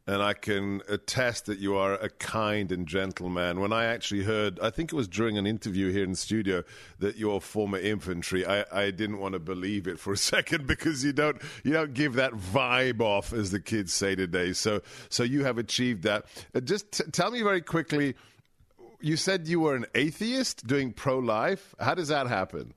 and 0.09 0.23
I 0.23 0.33
can 0.33 0.81
attest 0.89 1.45
that 1.47 1.59
you 1.59 1.77
are 1.77 1.93
a 1.93 2.09
kind 2.09 2.73
and 2.73 2.89
gentle 2.89 3.29
man. 3.29 3.61
When 3.61 3.75
I 3.75 3.85
actually 3.85 4.25
heard, 4.25 4.59
I 4.59 4.71
think 4.71 4.91
it 4.91 4.97
was 4.97 5.07
during 5.07 5.37
an 5.37 5.47
interview 5.47 5.93
here 5.93 6.03
in 6.03 6.15
studio, 6.15 6.65
that 6.99 7.17
you're 7.19 7.43
former 7.43 7.79
infantry, 7.79 8.47
I, 8.47 8.65
I 8.73 8.91
didn't 8.91 9.19
want 9.19 9.35
to 9.35 9.39
believe 9.39 9.87
it 9.87 10.01
for 10.01 10.15
a 10.15 10.17
second 10.35 10.67
because 10.67 11.05
you 11.05 11.13
don't 11.13 11.37
you 11.63 11.75
don't 11.75 11.93
give 11.93 12.15
that 12.15 12.33
vibe 12.33 13.03
off, 13.03 13.35
as 13.35 13.51
the 13.51 13.61
kids 13.61 13.93
say 13.93 14.15
today. 14.15 14.55
So 14.55 14.81
so 15.11 15.25
you 15.25 15.45
have 15.45 15.59
achieved 15.59 16.05
that. 16.05 16.25
Uh, 16.55 16.61
just 16.61 16.91
t- 16.91 17.05
tell 17.13 17.31
me 17.31 17.43
very 17.43 17.61
quickly 17.61 18.15
you 19.01 19.17
said 19.17 19.47
you 19.47 19.61
were 19.61 19.77
an 19.77 19.85
atheist 19.95 20.67
doing 20.67 20.91
pro 20.93 21.19
life. 21.19 21.75
How 21.79 21.95
does 21.95 22.09
that 22.09 22.29
happen? 22.29 22.73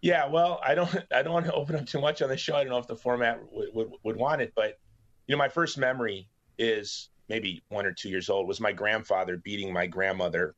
Yeah, 0.00 0.28
well, 0.28 0.60
I 0.66 0.74
don't 0.74 0.92
I 1.14 1.22
don't 1.22 1.32
want 1.32 1.46
to 1.46 1.52
open 1.52 1.76
up 1.76 1.86
too 1.86 2.00
much 2.00 2.22
on 2.22 2.28
the 2.28 2.36
show. 2.36 2.56
I 2.56 2.64
don't 2.64 2.70
know 2.70 2.78
if 2.78 2.88
the 2.88 2.96
format 2.96 3.40
would, 3.52 3.68
would, 3.72 3.92
would 4.02 4.16
want 4.16 4.42
it, 4.42 4.52
but 4.56 4.80
you 5.26 5.34
know, 5.34 5.38
my 5.38 5.48
first 5.48 5.78
memory 5.78 6.28
is 6.58 7.08
maybe 7.28 7.62
one 7.68 7.86
or 7.86 7.92
two 7.92 8.08
years 8.08 8.28
old 8.28 8.46
was 8.46 8.60
my 8.60 8.72
grandfather 8.72 9.36
beating 9.36 9.72
my 9.72 9.86
grandmother 9.86 10.54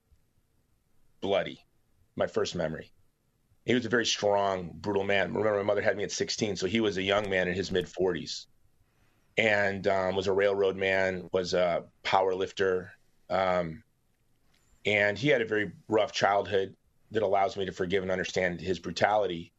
bloody. 1.21 1.65
My 2.17 2.27
first 2.27 2.55
memory. 2.55 2.93
He 3.65 3.75
was 3.75 3.87
a 3.87 3.89
very 3.89 4.07
strong, 4.07 4.71
brutal 4.75 5.05
man. 5.05 5.33
Remember, 5.33 5.57
my 5.59 5.65
mother 5.65 5.81
had 5.81 5.97
me 5.97 6.05
at 6.05 6.13
16, 6.13 6.57
so 6.57 6.67
he 6.67 6.81
was 6.81 6.97
a 6.97 7.03
young 7.03 7.31
man 7.31 7.49
in 7.49 7.55
his 7.55 7.73
mid 7.73 7.87
40s, 7.87 8.47
and 9.39 9.87
um, 9.89 10.15
was 10.15 10.27
a 10.27 10.33
railroad 10.33 10.77
man, 10.77 11.29
was 11.33 11.55
a 11.55 11.85
power 12.03 12.35
lifter, 12.35 12.93
um, 13.31 13.83
and 14.85 15.19
he 15.19 15.29
had 15.29 15.41
a 15.41 15.47
very 15.47 15.73
rough 15.89 16.13
childhood 16.13 16.77
that 17.11 17.23
allows 17.23 17.57
me 17.57 17.65
to 17.65 17.73
forgive 17.73 18.03
and 18.03 18.13
understand 18.13 18.61
his 18.61 18.79
brutality. 18.79 19.53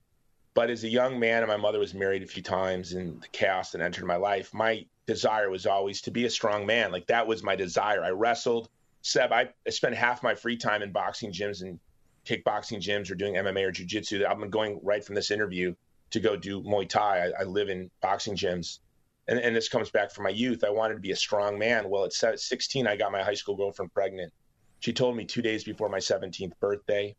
But 0.53 0.69
as 0.69 0.83
a 0.83 0.89
young 0.89 1.19
man, 1.19 1.41
and 1.41 1.47
my 1.49 1.57
mother 1.57 1.79
was 1.79 1.93
married 1.93 2.23
a 2.23 2.27
few 2.27 2.43
times, 2.43 2.93
and 2.93 3.21
the 3.21 3.27
chaos 3.29 3.71
that 3.71 3.81
entered 3.81 4.05
my 4.05 4.17
life, 4.17 4.53
my 4.53 4.85
desire 5.07 5.49
was 5.49 5.65
always 5.65 6.01
to 6.01 6.11
be 6.11 6.25
a 6.25 6.29
strong 6.29 6.65
man. 6.65 6.91
Like 6.91 7.07
that 7.07 7.27
was 7.27 7.43
my 7.43 7.55
desire. 7.55 8.03
I 8.03 8.09
wrestled. 8.09 8.69
Seb, 9.01 9.31
I, 9.31 9.49
spent 9.69 9.95
half 9.95 10.23
my 10.23 10.33
free 10.33 10.57
time 10.57 10.81
in 10.81 10.91
boxing 10.91 11.31
gyms 11.31 11.61
and 11.61 11.79
kickboxing 12.25 12.79
gyms 12.79 13.11
or 13.11 13.15
doing 13.15 13.35
MMA 13.35 13.67
or 13.67 13.71
jujitsu. 13.71 14.25
I've 14.25 14.39
been 14.39 14.49
going 14.49 14.79
right 14.83 15.03
from 15.03 15.15
this 15.15 15.29
interview 15.29 15.75
to 16.11 16.19
go 16.19 16.35
do 16.35 16.61
Muay 16.63 16.89
Thai. 16.89 17.27
I, 17.27 17.41
I 17.41 17.43
live 17.43 17.69
in 17.69 17.91
boxing 18.01 18.35
gyms. 18.35 18.79
And, 19.27 19.39
and, 19.39 19.55
this 19.55 19.69
comes 19.69 19.89
back 19.89 20.11
from 20.11 20.23
my 20.23 20.29
youth. 20.29 20.63
I 20.63 20.69
wanted 20.69 20.95
to 20.95 20.99
be 20.99 21.11
a 21.11 21.15
strong 21.15 21.57
man. 21.57 21.89
Well, 21.89 22.05
at 22.05 22.13
16, 22.13 22.87
I 22.87 22.95
got 22.95 23.11
my 23.11 23.23
high 23.23 23.33
school 23.33 23.55
girlfriend 23.55 23.93
pregnant. 23.93 24.31
She 24.79 24.93
told 24.93 25.15
me 25.15 25.25
two 25.25 25.41
days 25.41 25.63
before 25.63 25.89
my 25.89 25.97
17th 25.97 26.53
birthday. 26.59 27.15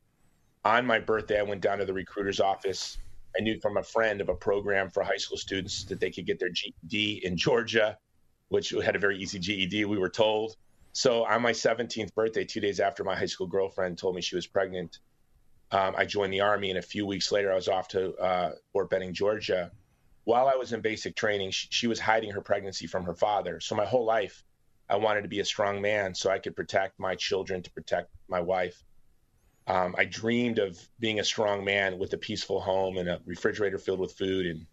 On 0.65 0.87
my 0.87 1.01
birthday, 1.01 1.39
I 1.41 1.43
went 1.43 1.63
down 1.63 1.79
to 1.79 1.85
the 1.85 1.93
recruiter's 1.93 2.41
office. 2.41 2.99
I 3.39 3.43
knew 3.43 3.61
from 3.61 3.77
a 3.77 3.83
friend 3.83 4.21
of 4.21 4.29
a 4.29 4.35
program 4.35 4.91
for 4.91 5.03
high 5.03 5.17
school 5.17 5.37
students 5.37 5.85
that 5.85 6.01
they 6.01 6.11
could 6.11 6.27
get 6.27 6.39
their 6.39 6.49
GED 6.49 7.25
in 7.25 7.37
Georgia, 7.37 7.99
which 8.49 8.71
had 8.71 8.97
a 8.97 8.99
very 8.99 9.19
easy 9.19 9.39
GED, 9.39 9.85
we 9.85 9.99
were 9.99 10.09
told. 10.09 10.57
So 10.93 11.27
on 11.27 11.43
my 11.43 11.53
17th 11.53 12.15
birthday, 12.15 12.45
two 12.45 12.61
days 12.61 12.81
after 12.81 13.05
my 13.05 13.15
high 13.15 13.27
school 13.27 13.47
girlfriend 13.47 13.99
told 13.99 14.15
me 14.15 14.23
she 14.23 14.37
was 14.37 14.47
pregnant, 14.47 15.01
um, 15.71 15.95
I 15.97 16.07
joined 16.07 16.33
the 16.33 16.41
Army. 16.41 16.71
And 16.71 16.79
a 16.79 16.83
few 16.83 17.05
weeks 17.05 17.31
later, 17.31 17.53
I 17.53 17.55
was 17.55 17.69
off 17.69 17.89
to 17.89 18.15
uh, 18.17 18.53
Fort 18.73 18.89
Benning, 18.89 19.13
Georgia. 19.13 19.71
While 20.25 20.49
I 20.49 20.55
was 20.55 20.73
in 20.73 20.81
basic 20.81 21.15
training, 21.15 21.51
she, 21.51 21.69
she 21.71 21.87
was 21.87 22.01
hiding 22.01 22.31
her 22.31 22.41
pregnancy 22.41 22.87
from 22.87 23.05
her 23.05 23.15
father. 23.15 23.61
So 23.61 23.75
my 23.75 23.85
whole 23.85 24.05
life, 24.05 24.43
I 24.89 24.97
wanted 24.97 25.23
to 25.23 25.29
be 25.29 25.41
a 25.41 25.45
strong 25.45 25.83
man 25.83 26.15
so 26.15 26.31
I 26.31 26.39
could 26.39 26.57
protect 26.57 26.99
my 26.99 27.15
children, 27.15 27.63
to 27.63 27.71
protect 27.73 28.09
my 28.29 28.41
wife. 28.41 28.83
Um, 29.67 29.95
I 29.99 30.05
dreamed 30.05 30.59
of 30.59 30.81
being 31.01 31.19
a 31.19 31.25
strong 31.25 31.65
man 31.65 31.99
with 31.99 32.13
a 32.13 32.19
peaceful 32.19 32.61
home 32.61 32.99
and 32.99 33.09
a 33.09 33.21
refrigerator 33.27 33.79
filled 33.79 33.99
with 33.99 34.13
food. 34.13 34.47
And 34.47 34.67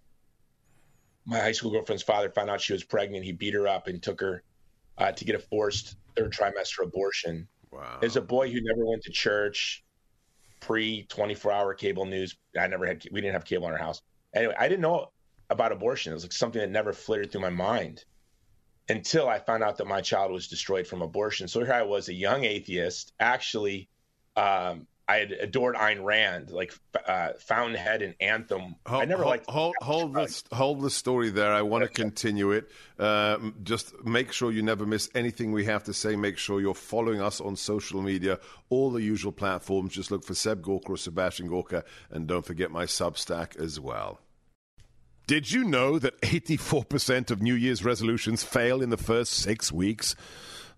my 1.25 1.39
high 1.39 1.51
school 1.51 1.71
girlfriend's 1.71 2.03
father 2.03 2.29
found 2.29 2.49
out 2.49 2.61
she 2.61 2.73
was 2.73 2.83
pregnant. 2.83 3.25
He 3.25 3.31
beat 3.31 3.55
her 3.55 3.67
up 3.67 3.87
and 3.87 4.01
took 4.01 4.21
her 4.21 4.43
uh, 4.97 5.11
to 5.11 5.25
get 5.25 5.35
a 5.35 5.39
forced 5.39 5.95
third 6.15 6.31
trimester 6.31 6.83
abortion. 6.83 7.47
Wow. 7.71 7.99
As 8.03 8.15
a 8.17 8.21
boy 8.21 8.51
who 8.51 8.59
never 8.61 8.85
went 8.85 9.01
to 9.03 9.11
church, 9.11 9.83
pre 10.59 11.05
24 11.09 11.51
hour 11.51 11.73
cable 11.73 12.05
news, 12.05 12.35
I 12.59 12.67
never 12.67 12.85
had, 12.85 13.03
we 13.11 13.21
didn't 13.21 13.33
have 13.33 13.45
cable 13.45 13.67
in 13.67 13.73
our 13.73 13.79
house. 13.79 14.01
Anyway, 14.35 14.55
I 14.57 14.67
didn't 14.67 14.81
know 14.81 15.11
about 15.49 15.71
abortion. 15.71 16.11
It 16.11 16.15
was 16.15 16.23
like 16.23 16.31
something 16.31 16.61
that 16.61 16.69
never 16.69 16.93
flitted 16.93 17.31
through 17.31 17.41
my 17.41 17.49
mind 17.49 18.05
until 18.89 19.27
I 19.27 19.39
found 19.39 19.63
out 19.63 19.77
that 19.77 19.87
my 19.87 20.01
child 20.01 20.31
was 20.31 20.47
destroyed 20.47 20.85
from 20.85 21.01
abortion. 21.01 21.47
So 21.47 21.63
here 21.63 21.73
I 21.73 21.83
was, 21.83 22.09
a 22.09 22.13
young 22.13 22.43
atheist, 22.43 23.13
actually 23.19 23.89
um, 24.35 24.87
I 25.07 25.17
had 25.17 25.31
adored 25.33 25.75
Ayn 25.75 26.03
Rand, 26.03 26.49
like 26.49 26.73
uh, 27.07 27.33
Fountainhead 27.39 28.01
and 28.01 28.15
Anthem. 28.21 28.75
Hold, 28.85 29.01
I 29.01 29.05
never 29.05 29.23
hold, 29.23 29.31
liked. 29.31 29.49
Hold, 29.49 29.75
hold 29.81 30.13
the 30.13 30.43
hold 30.53 30.81
the 30.81 30.89
story 30.89 31.29
there. 31.29 31.51
I 31.51 31.61
want 31.61 31.83
to 31.83 31.89
continue 31.89 32.51
it. 32.51 32.71
Um, 32.97 33.55
just 33.63 33.93
make 34.05 34.31
sure 34.31 34.51
you 34.51 34.61
never 34.61 34.85
miss 34.85 35.09
anything 35.13 35.51
we 35.51 35.65
have 35.65 35.83
to 35.85 35.93
say. 35.93 36.15
Make 36.15 36.37
sure 36.37 36.61
you're 36.61 36.73
following 36.73 37.21
us 37.21 37.41
on 37.41 37.57
social 37.57 38.01
media, 38.01 38.39
all 38.69 38.91
the 38.91 39.01
usual 39.01 39.33
platforms. 39.33 39.93
Just 39.93 40.09
look 40.09 40.23
for 40.23 40.35
Seb 40.35 40.61
Gorka 40.61 40.93
or 40.93 40.97
Sebastian 40.97 41.47
Gorka, 41.47 41.83
and 42.09 42.25
don't 42.25 42.45
forget 42.45 42.71
my 42.71 42.85
Substack 42.85 43.59
as 43.59 43.79
well. 43.81 44.19
Did 45.27 45.51
you 45.51 45.63
know 45.63 45.99
that 45.99 46.19
84% 46.21 47.31
of 47.31 47.41
New 47.41 47.55
Year's 47.55 47.85
resolutions 47.85 48.43
fail 48.43 48.81
in 48.81 48.89
the 48.89 48.97
first 48.97 49.31
six 49.31 49.71
weeks? 49.71 50.15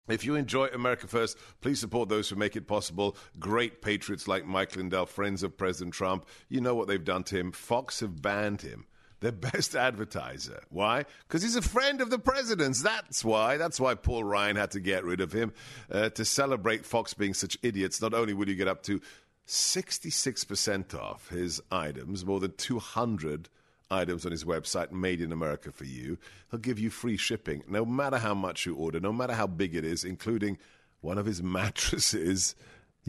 If 0.09 0.25
you 0.25 0.35
enjoy 0.35 0.67
America 0.67 1.07
First, 1.07 1.37
please 1.61 1.79
support 1.79 2.09
those 2.09 2.29
who 2.29 2.35
make 2.35 2.55
it 2.55 2.67
possible. 2.67 3.15
Great 3.37 3.83
patriots 3.83 4.27
like 4.27 4.43
Mike 4.43 4.75
Lindell, 4.75 5.05
friends 5.05 5.43
of 5.43 5.55
President 5.55 5.93
Trump. 5.93 6.25
You 6.47 6.61
know 6.61 6.73
what 6.73 6.87
they've 6.87 7.03
done 7.03 7.23
to 7.25 7.37
him. 7.37 7.51
Fox 7.51 7.99
have 7.99 8.19
banned 8.19 8.63
him 8.63 8.87
their 9.19 9.31
best 9.31 9.75
advertiser. 9.75 10.61
Why? 10.69 11.05
Because 11.27 11.43
he's 11.43 11.55
a 11.55 11.61
friend 11.61 12.01
of 12.01 12.09
the 12.09 12.19
president's. 12.19 12.81
That's 12.81 13.23
why. 13.23 13.57
That's 13.57 13.79
why 13.79 13.95
Paul 13.95 14.23
Ryan 14.23 14.55
had 14.55 14.71
to 14.71 14.79
get 14.79 15.03
rid 15.03 15.21
of 15.21 15.31
him 15.31 15.53
uh, 15.91 16.09
to 16.09 16.25
celebrate 16.25 16.85
Fox 16.85 17.13
being 17.13 17.33
such 17.33 17.57
idiots. 17.61 18.01
Not 18.01 18.13
only 18.13 18.33
will 18.33 18.47
you 18.47 18.55
get 18.55 18.67
up 18.67 18.83
to 18.83 19.01
66% 19.47 20.93
off 20.93 21.29
his 21.29 21.61
items, 21.71 22.25
more 22.25 22.39
than 22.39 22.53
200 22.53 23.49
items 23.91 24.25
on 24.25 24.31
his 24.31 24.45
website 24.45 24.91
made 24.91 25.21
in 25.21 25.31
America 25.31 25.71
for 25.71 25.85
you. 25.85 26.17
He'll 26.51 26.59
give 26.59 26.79
you 26.79 26.89
free 26.89 27.17
shipping 27.17 27.63
no 27.67 27.85
matter 27.85 28.19
how 28.19 28.33
much 28.33 28.65
you 28.65 28.75
order, 28.75 28.99
no 28.99 29.11
matter 29.11 29.33
how 29.33 29.47
big 29.47 29.75
it 29.75 29.83
is, 29.83 30.03
including 30.03 30.57
one 31.01 31.17
of 31.17 31.25
his 31.25 31.41
mattresses 31.43 32.55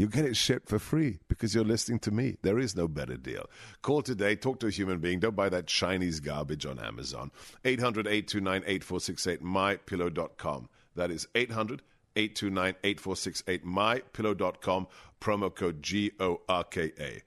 you 0.00 0.08
get 0.08 0.24
it 0.24 0.34
shipped 0.34 0.66
for 0.66 0.78
free 0.78 1.18
because 1.28 1.54
you're 1.54 1.62
listening 1.62 1.98
to 1.98 2.10
me. 2.10 2.38
There 2.40 2.58
is 2.58 2.74
no 2.74 2.88
better 2.88 3.18
deal. 3.18 3.44
Call 3.82 4.00
today, 4.00 4.34
talk 4.34 4.58
to 4.60 4.68
a 4.68 4.70
human 4.70 4.98
being. 4.98 5.20
Don't 5.20 5.36
buy 5.36 5.50
that 5.50 5.66
Chinese 5.66 6.20
garbage 6.20 6.64
on 6.64 6.78
Amazon. 6.78 7.30
800 7.66 8.06
829 8.06 8.62
8468, 8.66 9.44
mypillow.com. 9.44 10.70
That 10.96 11.10
is 11.10 11.28
800 11.34 11.82
829 12.16 12.76
8468, 12.82 13.66
mypillow.com, 13.66 14.86
promo 15.20 15.54
code 15.54 15.82
G 15.82 16.12
O 16.18 16.40
R 16.48 16.64
K 16.64 16.92
A. 16.98 17.20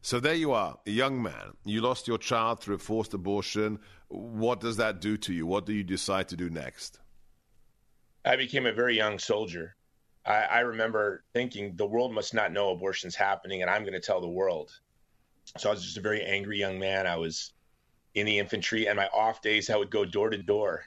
So 0.00 0.20
there 0.20 0.34
you 0.34 0.52
are, 0.52 0.78
a 0.86 0.90
young 0.90 1.20
man. 1.20 1.56
You 1.64 1.80
lost 1.80 2.06
your 2.06 2.18
child 2.18 2.60
through 2.60 2.76
a 2.76 2.78
forced 2.78 3.12
abortion. 3.12 3.80
What 4.06 4.60
does 4.60 4.76
that 4.76 5.00
do 5.00 5.16
to 5.16 5.32
you? 5.32 5.48
What 5.48 5.66
do 5.66 5.72
you 5.72 5.82
decide 5.82 6.28
to 6.28 6.36
do 6.36 6.48
next? 6.48 7.00
I 8.24 8.36
became 8.36 8.66
a 8.66 8.72
very 8.72 8.96
young 8.96 9.18
soldier. 9.18 9.74
I, 10.30 10.42
I 10.44 10.60
remember 10.60 11.24
thinking 11.32 11.74
the 11.74 11.86
world 11.86 12.14
must 12.14 12.34
not 12.34 12.52
know 12.52 12.70
abortion's 12.70 13.16
happening, 13.16 13.62
and 13.62 13.70
I'm 13.70 13.82
going 13.82 13.94
to 13.94 14.00
tell 14.00 14.20
the 14.20 14.28
world. 14.28 14.70
So 15.58 15.68
I 15.68 15.72
was 15.72 15.82
just 15.82 15.96
a 15.96 16.00
very 16.00 16.22
angry 16.22 16.58
young 16.58 16.78
man. 16.78 17.06
I 17.06 17.16
was 17.16 17.52
in 18.14 18.26
the 18.26 18.38
infantry, 18.38 18.86
and 18.86 18.96
my 18.96 19.08
off 19.08 19.42
days, 19.42 19.70
I 19.70 19.76
would 19.76 19.90
go 19.90 20.04
door 20.04 20.30
to 20.30 20.38
door 20.38 20.84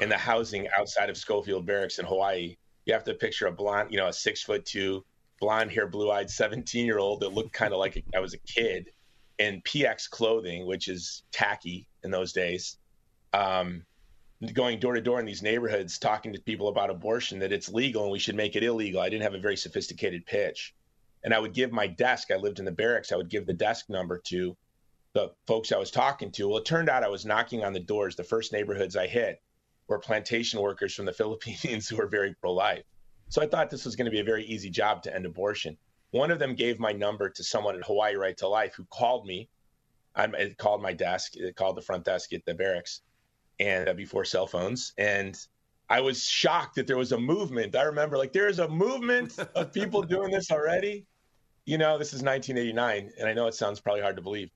in 0.00 0.08
the 0.08 0.16
housing 0.16 0.68
outside 0.78 1.10
of 1.10 1.16
Schofield 1.16 1.66
Barracks 1.66 1.98
in 1.98 2.06
Hawaii. 2.06 2.56
You 2.86 2.92
have 2.92 3.04
to 3.04 3.14
picture 3.14 3.48
a 3.48 3.52
blonde, 3.52 3.90
you 3.90 3.96
know, 3.96 4.06
a 4.06 4.12
six 4.12 4.42
foot 4.42 4.64
two, 4.64 5.04
blonde 5.40 5.72
hair, 5.72 5.88
blue 5.88 6.10
eyed 6.10 6.30
17 6.30 6.86
year 6.86 6.98
old 6.98 7.20
that 7.20 7.32
looked 7.32 7.52
kind 7.52 7.72
of 7.72 7.80
like 7.80 7.96
a, 7.96 8.02
I 8.16 8.20
was 8.20 8.34
a 8.34 8.38
kid 8.38 8.90
in 9.38 9.60
PX 9.62 10.08
clothing, 10.08 10.66
which 10.66 10.86
is 10.86 11.24
tacky 11.32 11.88
in 12.04 12.12
those 12.12 12.32
days. 12.32 12.76
Um, 13.32 13.84
going 14.52 14.80
door 14.80 14.94
to 14.94 15.00
door 15.00 15.20
in 15.20 15.26
these 15.26 15.42
neighborhoods 15.42 15.98
talking 15.98 16.32
to 16.32 16.40
people 16.40 16.68
about 16.68 16.90
abortion 16.90 17.38
that 17.38 17.52
it's 17.52 17.68
legal 17.68 18.02
and 18.02 18.12
we 18.12 18.18
should 18.18 18.34
make 18.34 18.56
it 18.56 18.64
illegal. 18.64 19.00
I 19.00 19.08
didn't 19.08 19.22
have 19.22 19.34
a 19.34 19.38
very 19.38 19.56
sophisticated 19.56 20.26
pitch. 20.26 20.74
And 21.22 21.32
I 21.32 21.38
would 21.38 21.54
give 21.54 21.72
my 21.72 21.86
desk, 21.86 22.30
I 22.30 22.36
lived 22.36 22.58
in 22.58 22.64
the 22.64 22.72
barracks, 22.72 23.12
I 23.12 23.16
would 23.16 23.30
give 23.30 23.46
the 23.46 23.54
desk 23.54 23.88
number 23.88 24.18
to 24.26 24.56
the 25.14 25.32
folks 25.46 25.72
I 25.72 25.78
was 25.78 25.90
talking 25.90 26.30
to. 26.32 26.48
Well, 26.48 26.58
it 26.58 26.64
turned 26.64 26.90
out 26.90 27.04
I 27.04 27.08
was 27.08 27.24
knocking 27.24 27.64
on 27.64 27.72
the 27.72 27.80
doors. 27.80 28.16
The 28.16 28.24
first 28.24 28.52
neighborhoods 28.52 28.96
I 28.96 29.06
hit 29.06 29.40
were 29.86 29.98
plantation 29.98 30.60
workers 30.60 30.94
from 30.94 31.06
the 31.06 31.12
Philippines 31.20 31.88
who 31.88 31.96
were 31.96 32.08
very 32.08 32.34
pro 32.34 32.52
life. 32.52 32.84
So 33.28 33.40
I 33.40 33.46
thought 33.46 33.70
this 33.70 33.84
was 33.84 33.96
going 33.96 34.06
to 34.06 34.10
be 34.10 34.20
a 34.20 34.24
very 34.24 34.44
easy 34.44 34.70
job 34.70 35.02
to 35.04 35.14
end 35.14 35.24
abortion. 35.24 35.78
One 36.10 36.30
of 36.30 36.38
them 36.38 36.54
gave 36.54 36.78
my 36.78 36.92
number 36.92 37.30
to 37.30 37.42
someone 37.42 37.74
at 37.74 37.84
Hawaii 37.84 38.14
Right 38.16 38.36
to 38.38 38.48
Life 38.48 38.74
who 38.74 38.84
called 38.84 39.26
me. 39.26 39.48
I 40.14 40.54
called 40.58 40.80
my 40.80 40.92
desk, 40.92 41.34
it 41.34 41.56
called 41.56 41.76
the 41.76 41.82
front 41.82 42.04
desk 42.04 42.32
at 42.32 42.44
the 42.44 42.54
barracks, 42.54 43.00
and 43.60 43.88
uh, 43.88 43.94
before 43.94 44.24
cell 44.24 44.46
phones. 44.46 44.92
And 44.98 45.38
I 45.88 46.00
was 46.00 46.26
shocked 46.26 46.76
that 46.76 46.86
there 46.86 46.96
was 46.96 47.12
a 47.12 47.18
movement. 47.18 47.76
I 47.76 47.82
remember, 47.82 48.16
like, 48.16 48.32
there's 48.32 48.58
a 48.58 48.68
movement 48.68 49.38
of 49.54 49.72
people 49.72 50.02
doing 50.14 50.30
this 50.30 50.50
already. 50.50 51.06
You 51.66 51.78
know, 51.78 51.98
this 51.98 52.12
is 52.12 52.22
1989, 52.22 53.12
and 53.18 53.28
I 53.28 53.32
know 53.32 53.46
it 53.46 53.54
sounds 53.54 53.80
probably 53.80 54.02
hard 54.02 54.16
to 54.16 54.22
believe. 54.22 54.50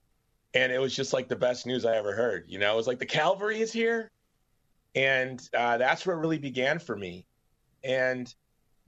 And 0.54 0.72
it 0.72 0.80
was 0.80 0.94
just 0.94 1.12
like 1.12 1.28
the 1.28 1.36
best 1.36 1.66
news 1.66 1.84
I 1.84 1.96
ever 1.96 2.14
heard. 2.14 2.44
You 2.48 2.58
know, 2.58 2.72
it 2.72 2.76
was 2.76 2.86
like 2.86 2.98
the 2.98 3.06
cavalry 3.06 3.60
is 3.60 3.72
here. 3.72 4.10
And 4.94 5.46
uh, 5.54 5.78
that's 5.78 6.06
where 6.06 6.16
it 6.16 6.20
really 6.20 6.38
began 6.38 6.78
for 6.78 6.96
me. 6.96 7.26
And 7.84 8.32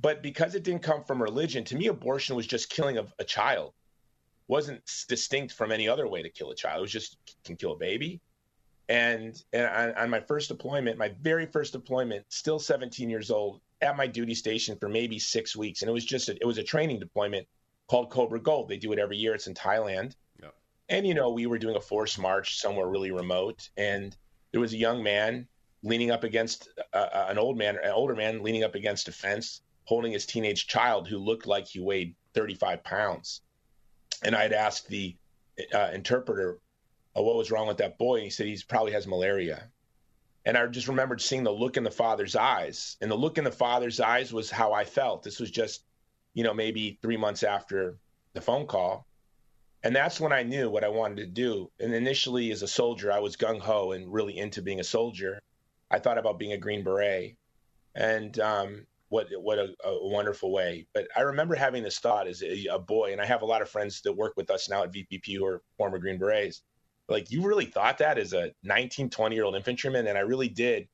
but 0.00 0.22
because 0.22 0.54
it 0.54 0.64
didn't 0.64 0.82
come 0.82 1.04
from 1.04 1.22
religion, 1.22 1.64
to 1.64 1.76
me, 1.76 1.88
abortion 1.88 2.34
was 2.34 2.46
just 2.46 2.70
killing 2.70 2.98
a, 2.98 3.06
a 3.18 3.24
child. 3.24 3.74
wasn't 4.48 4.82
distinct 5.08 5.52
from 5.52 5.70
any 5.70 5.88
other 5.88 6.08
way 6.08 6.22
to 6.22 6.30
kill 6.30 6.50
a 6.50 6.54
child. 6.54 6.78
It 6.78 6.82
was 6.82 6.92
just 6.92 7.18
can 7.44 7.56
kill 7.56 7.72
a 7.72 7.76
baby. 7.76 8.20
And, 8.90 9.40
and 9.52 9.66
on, 9.66 9.94
on 9.94 10.10
my 10.10 10.18
first 10.18 10.48
deployment, 10.48 10.98
my 10.98 11.12
very 11.22 11.46
first 11.46 11.72
deployment, 11.72 12.24
still 12.28 12.58
17 12.58 13.08
years 13.08 13.30
old, 13.30 13.60
at 13.80 13.96
my 13.96 14.08
duty 14.08 14.34
station 14.34 14.76
for 14.76 14.88
maybe 14.88 15.16
six 15.16 15.54
weeks, 15.54 15.82
and 15.82 15.88
it 15.88 15.92
was 15.92 16.04
just 16.04 16.28
a, 16.28 16.32
it 16.32 16.44
was 16.44 16.58
a 16.58 16.64
training 16.64 16.98
deployment 16.98 17.46
called 17.86 18.10
Cobra 18.10 18.40
Gold. 18.40 18.68
They 18.68 18.76
do 18.76 18.92
it 18.92 18.98
every 18.98 19.16
year. 19.16 19.32
It's 19.32 19.46
in 19.46 19.54
Thailand. 19.54 20.16
Yep. 20.42 20.54
And 20.88 21.06
you 21.06 21.14
know, 21.14 21.30
we 21.30 21.46
were 21.46 21.56
doing 21.56 21.76
a 21.76 21.80
forced 21.80 22.18
march 22.18 22.58
somewhere 22.58 22.88
really 22.88 23.12
remote, 23.12 23.70
and 23.76 24.16
there 24.50 24.60
was 24.60 24.72
a 24.72 24.76
young 24.76 25.04
man 25.04 25.46
leaning 25.84 26.10
up 26.10 26.24
against 26.24 26.68
uh, 26.92 26.96
uh 26.96 27.26
an 27.30 27.38
old 27.38 27.56
man, 27.56 27.76
an 27.76 27.92
older 27.92 28.16
man 28.16 28.42
leaning 28.42 28.64
up 28.64 28.74
against 28.74 29.06
a 29.06 29.12
fence, 29.12 29.62
holding 29.84 30.10
his 30.10 30.26
teenage 30.26 30.66
child 30.66 31.06
who 31.06 31.18
looked 31.18 31.46
like 31.46 31.68
he 31.68 31.78
weighed 31.78 32.16
35 32.34 32.82
pounds. 32.82 33.42
And 34.24 34.34
I'd 34.34 34.52
asked 34.52 34.88
the 34.88 35.16
uh, 35.72 35.90
interpreter 35.94 36.58
uh, 37.16 37.22
what 37.22 37.36
was 37.36 37.50
wrong 37.50 37.66
with 37.66 37.78
that 37.78 37.98
boy, 37.98 38.16
and 38.16 38.24
he 38.24 38.30
said 38.30 38.46
he 38.46 38.58
probably 38.68 38.92
has 38.92 39.06
malaria. 39.06 39.68
And 40.44 40.56
I 40.56 40.66
just 40.66 40.88
remembered 40.88 41.20
seeing 41.20 41.44
the 41.44 41.50
look 41.50 41.76
in 41.76 41.84
the 41.84 41.90
father's 41.90 42.36
eyes, 42.36 42.96
and 43.00 43.10
the 43.10 43.16
look 43.16 43.38
in 43.38 43.44
the 43.44 43.50
father's 43.50 44.00
eyes 44.00 44.32
was 44.32 44.50
how 44.50 44.72
I 44.72 44.84
felt. 44.84 45.22
This 45.22 45.40
was 45.40 45.50
just, 45.50 45.84
you 46.34 46.44
know, 46.44 46.54
maybe 46.54 46.98
three 47.02 47.16
months 47.16 47.42
after 47.42 47.98
the 48.32 48.40
phone 48.40 48.66
call. 48.66 49.06
And 49.82 49.96
that's 49.96 50.20
when 50.20 50.32
I 50.32 50.42
knew 50.42 50.70
what 50.70 50.84
I 50.84 50.88
wanted 50.88 51.16
to 51.18 51.26
do. 51.26 51.70
And 51.80 51.94
initially, 51.94 52.52
as 52.52 52.62
a 52.62 52.68
soldier, 52.68 53.10
I 53.10 53.20
was 53.20 53.36
gung 53.36 53.60
ho 53.60 53.92
and 53.92 54.12
really 54.12 54.38
into 54.38 54.62
being 54.62 54.80
a 54.80 54.84
soldier. 54.84 55.40
I 55.90 55.98
thought 55.98 56.18
about 56.18 56.38
being 56.38 56.52
a 56.52 56.58
Green 56.58 56.84
Beret. 56.84 57.36
And 57.94 58.38
um, 58.38 58.86
what 59.10 59.28
what 59.40 59.58
a, 59.58 59.74
a, 59.84 60.08
wonderful 60.08 60.52
way. 60.52 60.86
But 60.94 61.08
I 61.16 61.22
remember 61.22 61.54
having 61.54 61.82
this 61.82 61.98
thought 61.98 62.28
as 62.28 62.42
a, 62.42 62.66
a, 62.66 62.78
boy, 62.78 63.12
and 63.12 63.20
I 63.20 63.26
have 63.26 63.42
a 63.42 63.46
lot 63.46 63.62
of 63.62 63.68
friends 63.68 64.00
that 64.02 64.12
work 64.12 64.34
with 64.36 64.50
us 64.50 64.68
now 64.68 64.84
at 64.84 64.92
VPP 64.92 65.36
who 65.36 65.44
are 65.44 65.62
former 65.76 65.98
Green 65.98 66.18
Berets. 66.18 66.62
Like, 67.10 67.30
you 67.30 67.46
really 67.46 67.64
thought 67.64 67.98
that 67.98 68.18
as 68.18 68.32
a 68.32 68.52
19, 68.62 69.10
20 69.10 69.34
year 69.34 69.44
old 69.44 69.56
infantryman? 69.56 70.06
And 70.06 70.16
I 70.16 70.22
really 70.22 70.48
did. 70.48 70.88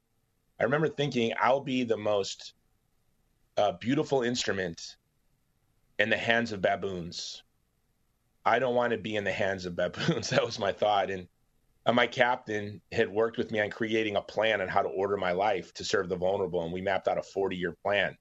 I 0.58 0.64
remember 0.64 0.88
thinking, 0.88 1.32
I'll 1.40 1.60
be 1.60 1.84
the 1.84 1.96
most 1.96 2.54
uh, 3.56 3.72
beautiful 3.72 4.22
instrument 4.22 4.96
in 5.98 6.10
the 6.10 6.16
hands 6.16 6.52
of 6.52 6.60
baboons. 6.60 7.42
I 8.44 8.58
don't 8.58 8.74
want 8.74 8.92
to 8.92 8.98
be 8.98 9.16
in 9.16 9.24
the 9.24 9.32
hands 9.32 9.66
of 9.66 9.76
baboons. 9.76 10.30
that 10.30 10.44
was 10.44 10.58
my 10.58 10.72
thought. 10.72 11.10
And 11.10 11.26
uh, 11.86 11.92
my 11.92 12.06
captain 12.06 12.80
had 12.92 13.08
worked 13.08 13.38
with 13.38 13.50
me 13.50 13.60
on 13.60 13.70
creating 13.70 14.16
a 14.16 14.22
plan 14.22 14.60
on 14.60 14.68
how 14.68 14.82
to 14.82 14.88
order 14.88 15.16
my 15.16 15.32
life 15.32 15.72
to 15.74 15.84
serve 15.84 16.08
the 16.08 16.16
vulnerable, 16.16 16.62
and 16.64 16.72
we 16.72 16.80
mapped 16.80 17.08
out 17.08 17.18
a 17.18 17.22
40 17.22 17.56
year 17.56 17.76
plan 17.84 18.16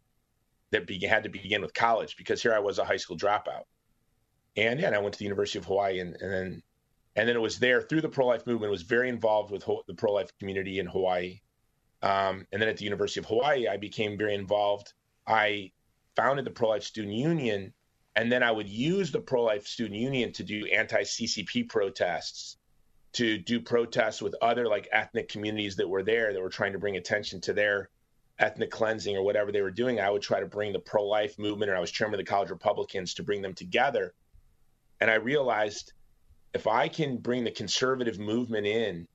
that 0.71 0.87
be- 0.87 1.05
had 1.05 1.23
to 1.23 1.29
begin 1.29 1.61
with 1.61 1.73
college 1.73 2.15
because 2.15 2.41
here 2.41 2.53
I 2.53 2.59
was 2.59 2.79
a 2.79 2.85
high 2.85 2.97
school 2.97 3.17
dropout, 3.17 3.63
and 4.55 4.79
yeah, 4.79 4.87
and 4.87 4.95
I 4.95 4.99
went 4.99 5.13
to 5.13 5.19
the 5.19 5.25
University 5.25 5.57
of 5.57 5.65
Hawaii, 5.65 5.99
and, 5.99 6.15
and 6.21 6.31
then 6.31 6.63
and 7.15 7.27
then 7.27 7.35
it 7.35 7.41
was 7.41 7.59
there 7.59 7.81
through 7.81 8.01
the 8.01 8.09
pro 8.09 8.27
life 8.27 8.45
movement. 8.45 8.71
was 8.71 8.81
very 8.81 9.09
involved 9.09 9.51
with 9.51 9.63
ho- 9.63 9.83
the 9.87 9.93
pro 9.93 10.13
life 10.13 10.31
community 10.39 10.79
in 10.79 10.87
Hawaii, 10.87 11.41
um, 12.01 12.45
and 12.51 12.61
then 12.61 12.69
at 12.69 12.77
the 12.77 12.83
University 12.83 13.19
of 13.19 13.25
Hawaii, 13.25 13.67
I 13.67 13.77
became 13.77 14.17
very 14.17 14.35
involved. 14.35 14.93
I 15.27 15.71
founded 16.15 16.45
the 16.45 16.51
pro 16.51 16.69
life 16.69 16.83
student 16.83 17.13
union, 17.13 17.73
and 18.15 18.31
then 18.31 18.43
I 18.43 18.51
would 18.51 18.69
use 18.69 19.11
the 19.11 19.21
pro 19.21 19.43
life 19.43 19.67
student 19.67 19.99
union 19.99 20.31
to 20.33 20.43
do 20.43 20.65
anti 20.67 21.01
CCP 21.01 21.69
protests 21.69 22.57
to 23.15 23.37
do 23.37 23.61
protests 23.61 24.21
with 24.21 24.35
other 24.41 24.67
like 24.67 24.89
ethnic 24.91 25.29
communities 25.29 25.77
that 25.77 25.87
were 25.87 26.03
there 26.03 26.33
that 26.33 26.41
were 26.41 26.49
trying 26.49 26.73
to 26.73 26.79
bring 26.79 26.97
attention 26.97 27.39
to 27.39 27.53
their 27.53 27.89
ethnic 28.39 28.69
cleansing 28.69 29.15
or 29.15 29.23
whatever 29.23 29.53
they 29.53 29.61
were 29.61 29.71
doing. 29.71 30.01
I 30.01 30.09
would 30.09 30.21
try 30.21 30.41
to 30.41 30.45
bring 30.45 30.73
the 30.73 30.79
pro 30.79 31.05
life 31.05 31.39
movement, 31.39 31.69
and 31.69 31.77
I 31.77 31.81
was 31.81 31.91
chairman 31.91 32.19
of 32.19 32.25
the 32.25 32.29
College 32.29 32.49
Republicans 32.49 33.13
to 33.13 33.23
bring 33.23 33.41
them 33.41 33.53
together. 33.53 34.13
And 34.99 35.09
I 35.09 35.15
realized 35.15 35.93
if 36.55 36.67
I 36.67 36.87
can 36.87 37.17
bring 37.17 37.43
the 37.43 37.51
conservative 37.51 38.17
movement 38.17 38.65
in, 38.65 39.09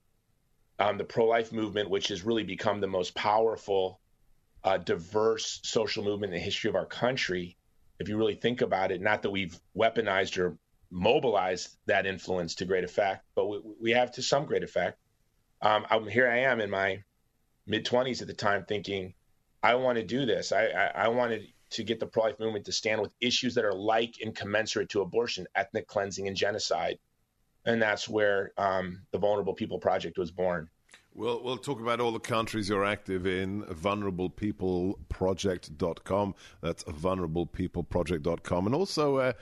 um, 0.79 0.98
the 0.98 1.05
pro 1.05 1.24
life 1.24 1.53
movement, 1.53 1.88
which 1.88 2.09
has 2.09 2.22
really 2.22 2.44
become 2.44 2.81
the 2.81 2.87
most 2.87 3.14
powerful, 3.14 3.98
uh, 4.62 4.76
diverse 4.76 5.59
social 5.62 6.05
movement 6.05 6.35
in 6.35 6.38
the 6.38 6.44
history 6.44 6.68
of 6.68 6.76
our 6.76 6.85
country, 6.85 7.57
if 7.98 8.11
you 8.11 8.18
really 8.18 8.35
think 8.35 8.61
about 8.61 8.92
it, 8.92 9.00
not 9.00 9.22
that 9.22 9.31
we've 9.31 9.59
weaponized 9.74 10.37
or 10.37 10.59
mobilized 10.90 11.76
that 11.87 12.05
influence 12.05 12.57
to 12.57 12.66
great 12.66 12.85
effect, 12.85 13.24
but 13.35 13.46
we, 13.46 13.61
we 13.81 13.90
have 13.92 14.12
to 14.12 14.22
some 14.22 14.44
great 14.44 14.62
effect. 14.62 14.98
Um, 15.62 15.87
I'm, 15.88 16.07
here 16.07 16.29
I 16.29 16.40
am 16.40 16.61
in 16.61 16.68
my 16.68 17.03
mid 17.66 17.87
20s 17.87 18.20
at 18.20 18.29
the 18.29 18.35
time 18.35 18.66
thinking, 18.66 19.14
I 19.62 19.76
want 19.76 19.96
to 19.96 20.05
do 20.05 20.26
this. 20.26 20.53
I, 20.53 20.66
I, 20.66 21.05
I 21.05 21.09
wanted 21.09 21.46
to 21.70 21.85
get 21.85 22.00
the 22.00 22.07
pro 22.07 22.24
life 22.24 22.38
movement 22.38 22.66
to 22.66 22.72
stand 22.72 23.00
with 23.00 23.14
issues 23.18 23.55
that 23.55 23.64
are 23.64 23.74
like 23.74 24.16
and 24.22 24.37
commensurate 24.37 24.90
to 24.90 25.00
abortion, 25.00 25.46
ethnic 25.55 25.87
cleansing, 25.87 26.29
and 26.29 26.37
genocide. 26.37 26.98
And 27.66 27.81
that's 27.81 28.09
where 28.09 28.53
um, 28.57 29.03
the 29.12 29.18
Vulnerable 29.18 29.55
People 29.55 29.79
Project 29.79 30.18
was 30.18 30.31
born. 30.31 30.68
We'll, 31.14 31.42
we'll 31.42 31.57
talk 31.57 31.81
about 31.81 32.01
all 32.01 32.12
the 32.12 32.20
countries 32.20 32.68
you're 32.68 32.85
active 32.85 33.27
in. 33.27 33.62
Vulnerablepeopleproject.com. 33.64 36.35
That's 36.61 36.85
vulnerablepeopleproject.com. 36.85 38.66
And 38.66 38.75
also, 38.75 39.16
uh, 39.16 39.33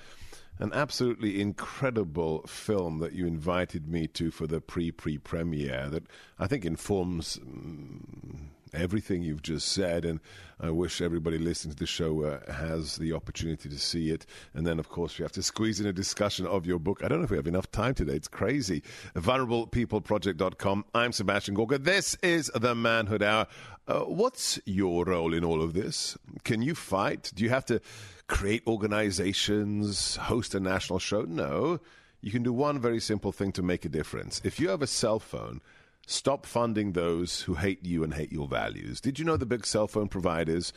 an 0.59 0.73
absolutely 0.73 1.41
incredible 1.41 2.43
film 2.47 2.99
that 2.99 3.13
you 3.13 3.27
invited 3.27 3.89
me 3.89 4.07
to 4.09 4.31
for 4.31 4.47
the 4.47 4.61
pre 4.61 4.91
pre 4.91 5.19
premiere 5.19 5.89
that 5.91 6.05
I 6.39 6.47
think 6.47 6.65
informs 6.65 7.39
um, 7.39 8.51
everything 8.73 9.23
you've 9.23 9.43
just 9.43 9.69
said. 9.69 10.05
And 10.05 10.21
I 10.61 10.71
wish 10.71 11.01
everybody 11.01 11.39
listening 11.39 11.75
to 11.75 11.79
the 11.79 11.87
show 11.87 12.25
uh, 12.25 12.53
has 12.53 12.97
the 12.97 13.13
opportunity 13.13 13.69
to 13.69 13.79
see 13.79 14.11
it. 14.11 14.27
And 14.55 14.67
then, 14.67 14.79
of 14.79 14.89
course, 14.89 15.19
we 15.19 15.23
have 15.23 15.33
to 15.33 15.43
squeeze 15.43 15.81
in 15.81 15.87
a 15.87 15.93
discussion 15.93 16.47
of 16.47 16.67
your 16.67 16.79
book. 16.79 17.03
I 17.05 17.09
don't 17.09 17.19
know 17.19 17.25
if 17.25 17.31
we 17.31 17.37
have 17.37 17.47
enough 17.47 17.71
time 17.71 17.95
today. 17.95 18.15
It's 18.15 18.29
crazy. 18.29 18.83
VulnerablePeopleProject.com. 19.15 20.85
I'm 20.95 21.13
Sebastian 21.13 21.55
Gorka. 21.55 21.79
This 21.79 22.17
is 22.23 22.51
the 22.55 22.75
Manhood 22.75 23.23
Hour. 23.23 23.47
Uh, 23.87 24.01
what's 24.01 24.61
your 24.67 25.05
role 25.05 25.33
in 25.33 25.45
all 25.45 25.63
of 25.63 25.73
this? 25.73 26.19
Can 26.45 26.61
you 26.61 26.75
fight? 26.75 27.33
Do 27.35 27.45
you 27.45 27.51
have 27.51 27.65
to 27.67 27.81
create 28.27 28.63
organizations, 28.67 30.17
host 30.17 30.55
a 30.55 30.61
national 30.61 30.99
show? 30.99 31.23
No. 31.23 31.81
You 32.21 32.33
can 32.33 32.43
do 32.43 32.53
one 32.53 32.81
very 32.81 33.01
simple 33.01 33.31
thing 33.33 33.53
to 33.53 33.63
make 33.63 33.85
a 33.85 33.89
difference. 33.89 34.41
If 34.45 34.59
you 34.59 34.69
have 34.71 34.83
a 34.83 34.87
cell 34.89 35.21
phone, 35.21 35.61
stop 36.11 36.47
funding 36.47 36.93
those 36.93 37.43
who 37.43 37.55
hate 37.55 37.85
you 37.85 38.03
and 38.03 38.15
hate 38.15 38.33
your 38.33 38.49
values. 38.49 39.01
Did 39.01 39.19
you 39.19 39.25
know 39.25 39.37
the 39.37 39.45
big 39.45 39.67
cell 39.67 39.87
phone 39.87 40.09
providers 40.09 40.73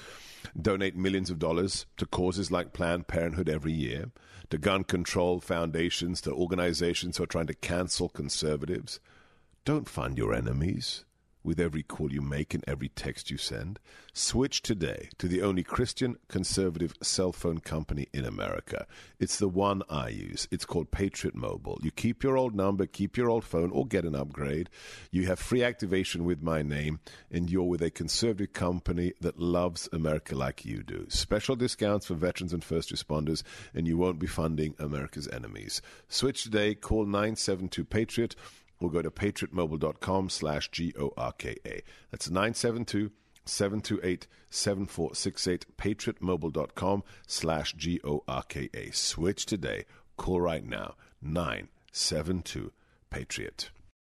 donate 0.60 0.96
millions 0.96 1.30
of 1.30 1.40
dollars 1.40 1.86
to 1.98 2.06
causes 2.06 2.52
like 2.52 2.74
Planned 2.74 3.08
Parenthood 3.08 3.48
every 3.48 3.72
year, 3.72 4.12
to 4.50 4.58
gun 4.58 4.84
control 4.84 5.40
foundations, 5.40 6.20
to 6.22 6.34
organizations 6.34 7.18
who 7.18 7.24
are 7.24 7.28
trying 7.28 7.48
to 7.48 7.54
cancel 7.54 8.10
conservatives? 8.10 9.00
Don't 9.64 9.88
fund 9.88 10.18
your 10.18 10.34
enemies 10.34 11.06
with 11.44 11.60
every 11.60 11.84
call 11.84 12.12
you 12.12 12.22
make 12.22 12.54
and 12.54 12.64
every 12.68 12.90
text 12.90 13.32
you 13.32 13.38
send. 13.38 13.80
Switch 14.14 14.62
today 14.62 15.10
to 15.18 15.28
the 15.28 15.42
only 15.42 15.64
Christian 15.64 16.18
conservative 16.28 16.94
cell 17.02 17.32
phone 17.32 17.60
company 17.60 18.08
in 18.14 18.26
America. 18.26 18.86
It's 19.20 19.38
the 19.38 19.48
one 19.48 19.82
I 19.90 20.10
use. 20.10 20.48
It's 20.52 20.66
called 20.66 20.92
Patriot 20.92 21.36
Mobile. 21.36 21.80
You 21.82 21.92
keep 21.92 22.24
your 22.24 22.38
old 22.38 22.56
number, 22.56 22.86
keep 22.86 23.18
your 23.18 23.30
old 23.30 23.44
phone, 23.44 23.72
or 23.72 23.86
get 23.86 24.06
an 24.06 24.16
upgrade. 24.16 24.70
You 25.12 25.28
have 25.28 25.40
free 25.40 25.64
activation 25.64 26.26
with 26.26 26.42
my 26.42 26.62
name, 26.62 27.00
and 27.32 27.50
you're 27.50 27.64
with 27.64 27.82
a 27.82 27.90
conservative 27.90 28.54
company 28.54 29.14
that 29.22 29.40
loves 29.40 29.88
America 29.94 30.36
like 30.36 30.66
you 30.66 30.84
do. 30.84 31.06
Special 31.10 31.56
discounts 31.56 32.08
for 32.08 32.16
veterans 32.16 32.54
and 32.54 32.64
first 32.64 32.94
responders, 32.94 33.44
and 33.74 33.88
you 33.88 33.98
won't 33.98 34.20
be 34.20 34.28
funding 34.28 34.76
America's 34.78 35.28
enemies. 35.30 35.82
Switch 36.10 36.44
today. 36.44 36.76
Call 36.76 37.06
972 37.06 37.86
Patriot 37.86 38.36
or 38.82 38.90
go 38.92 39.02
to 39.02 39.12
patriotmobile.com 39.12 40.30
slash 40.30 40.72
G-O-R-K-A. 40.72 41.82
That's 42.12 42.30
972 42.30 43.12
728 43.46 44.28
7468 44.50 45.78
patriotmobile.com 45.78 47.04
slash 47.28 47.74
G-O-R-K-A. 47.74 48.92
Switch 48.92 49.46
today. 49.46 49.86
Call 50.18 50.42
right 50.42 50.66
now. 50.66 50.96
972 51.22 52.72
patriot. 53.10 53.70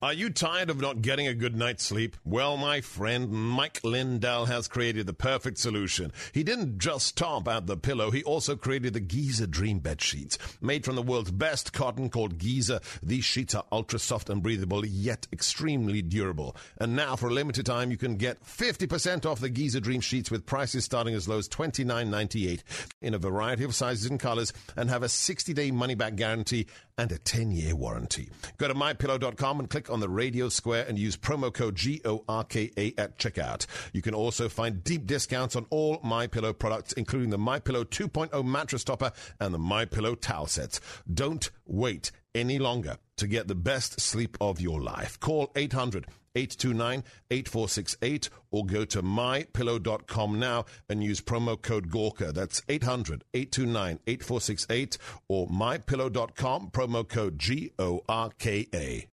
Are 0.04 0.12
you 0.12 0.30
tired 0.32 0.70
of 0.70 0.82
not 0.82 1.02
getting 1.02 1.28
a 1.28 1.34
good 1.34 1.56
night's 1.56 1.86
sleep? 1.86 2.18
Well, 2.26 2.58
my 2.58 2.82
friend 2.82 3.32
Mike 3.32 3.80
Lindell 3.86 4.48
has 4.48 4.68
created 4.68 5.08
the 5.08 5.14
perfect 5.14 5.58
solution. 5.58 6.12
He 6.34 6.44
didn't 6.44 6.78
just 6.78 7.16
top 7.16 7.48
out 7.48 7.68
the 7.68 7.78
pillow, 7.78 8.12
he 8.12 8.22
also 8.22 8.58
created 8.58 8.92
the 8.92 9.00
Giza 9.00 9.48
Dream 9.48 9.80
Bed 9.80 10.02
Sheets. 10.02 10.38
Made 10.60 10.84
from 10.84 10.98
the 10.98 11.02
world's 11.02 11.32
best 11.32 11.72
cotton 11.72 12.10
called 12.10 12.38
Giza, 12.38 12.82
these 13.02 13.24
sheets 13.24 13.56
are 13.56 13.64
ultra 13.72 13.98
soft 13.98 14.30
and 14.30 14.44
breathable, 14.44 14.86
yet 14.86 15.26
extremely 15.32 16.02
durable. 16.02 16.58
And 16.80 16.98
now, 16.98 17.16
for 17.16 17.30
a 17.30 17.34
limited 17.34 17.66
time, 17.66 17.90
you 17.90 17.96
can 17.96 18.18
get 18.18 18.44
50% 18.44 19.26
off 19.26 19.40
the 19.40 19.48
Giza 19.48 19.80
Dream 19.80 20.02
Sheets 20.02 20.30
with 20.30 20.46
prices 20.46 20.84
starting 20.84 21.16
as 21.16 21.30
low 21.30 21.38
as 21.38 21.48
$29.98 21.48 22.62
in 23.02 23.14
a 23.14 23.18
variety 23.18 23.64
of 23.64 23.74
sizes 23.74 24.10
and 24.10 24.20
colors 24.20 24.52
and 24.76 24.90
have 24.90 25.04
a 25.04 25.08
60 25.08 25.54
day 25.54 25.72
money 25.72 25.96
back 25.96 26.18
guarantee 26.18 26.68
and 26.98 27.12
a 27.14 27.18
10 27.18 27.52
year 27.52 27.74
warranty. 27.74 28.30
Go 28.58 28.68
to 28.68 28.76
mypillow.com 28.76 29.60
and 29.62 29.70
click 29.70 29.90
on 29.94 30.00
the 30.00 30.10
radio 30.10 30.50
square 30.50 30.86
and 30.88 30.98
use 30.98 31.16
promo 31.16 31.54
code 31.54 31.76
GORKA 31.76 32.94
at 32.98 33.18
checkout. 33.20 33.66
You 33.94 34.02
can 34.02 34.14
also 34.14 34.50
find 34.50 34.84
deep 34.84 35.06
discounts 35.06 35.56
on 35.56 35.68
all 35.70 36.00
My 36.04 36.28
Pillow 36.28 36.52
products, 36.52 36.94
including 36.94 37.30
the 37.30 37.38
My 37.38 37.60
Pillow 37.60 37.84
2.0 37.84 38.44
mattress 38.44 38.84
topper 38.84 39.12
and 39.40 39.54
the 39.54 39.60
My 39.60 39.86
Pillow 39.86 40.16
towel 40.16 40.48
sets. 40.48 40.82
Don't 41.12 41.50
wait 41.66 42.12
any 42.34 42.58
longer 42.58 42.98
to 43.18 43.28
get 43.28 43.48
the 43.48 43.56
best 43.56 44.00
sleep 44.02 44.36
of 44.42 44.60
your 44.60 44.82
life. 44.82 45.20
Call 45.20 45.52
800 45.56 46.08
829 46.36 47.04
8468 47.30 48.30
or 48.52 48.66
go 48.66 48.86
to 48.86 49.04
mypillow.com 49.04 50.40
now 50.40 50.66
and 50.90 51.04
use 51.04 51.22
promo 51.22 51.62
code 51.62 51.90
Gorka. 51.90 52.32
That's 52.32 52.62
800 52.68 53.24
829 53.34 54.00
8468 54.08 54.98
or 55.28 55.48
mypillow.com, 55.48 56.72
promo 56.72 57.08
code 57.08 57.38
G 57.38 57.72
O 57.78 58.02
R 58.10 58.32
K 58.40 58.68
A. 58.74 59.13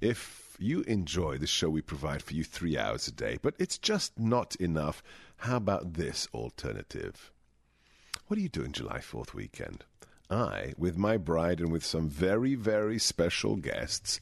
If 0.00 0.56
you 0.60 0.82
enjoy 0.82 1.38
the 1.38 1.46
show 1.48 1.68
we 1.70 1.82
provide 1.82 2.22
for 2.22 2.32
you 2.32 2.44
three 2.44 2.78
hours 2.78 3.08
a 3.08 3.12
day, 3.12 3.38
but 3.42 3.54
it's 3.58 3.78
just 3.78 4.16
not 4.16 4.54
enough, 4.56 5.02
how 5.38 5.56
about 5.56 5.94
this 5.94 6.28
alternative? 6.32 7.32
What 8.28 8.38
are 8.38 8.42
you 8.42 8.48
doing 8.48 8.70
July 8.70 8.98
4th 8.98 9.34
weekend? 9.34 9.84
I, 10.30 10.74
with 10.76 10.96
my 10.96 11.16
bride 11.16 11.58
and 11.58 11.72
with 11.72 11.84
some 11.84 12.08
very, 12.08 12.54
very 12.54 12.98
special 13.00 13.56
guests, 13.56 14.20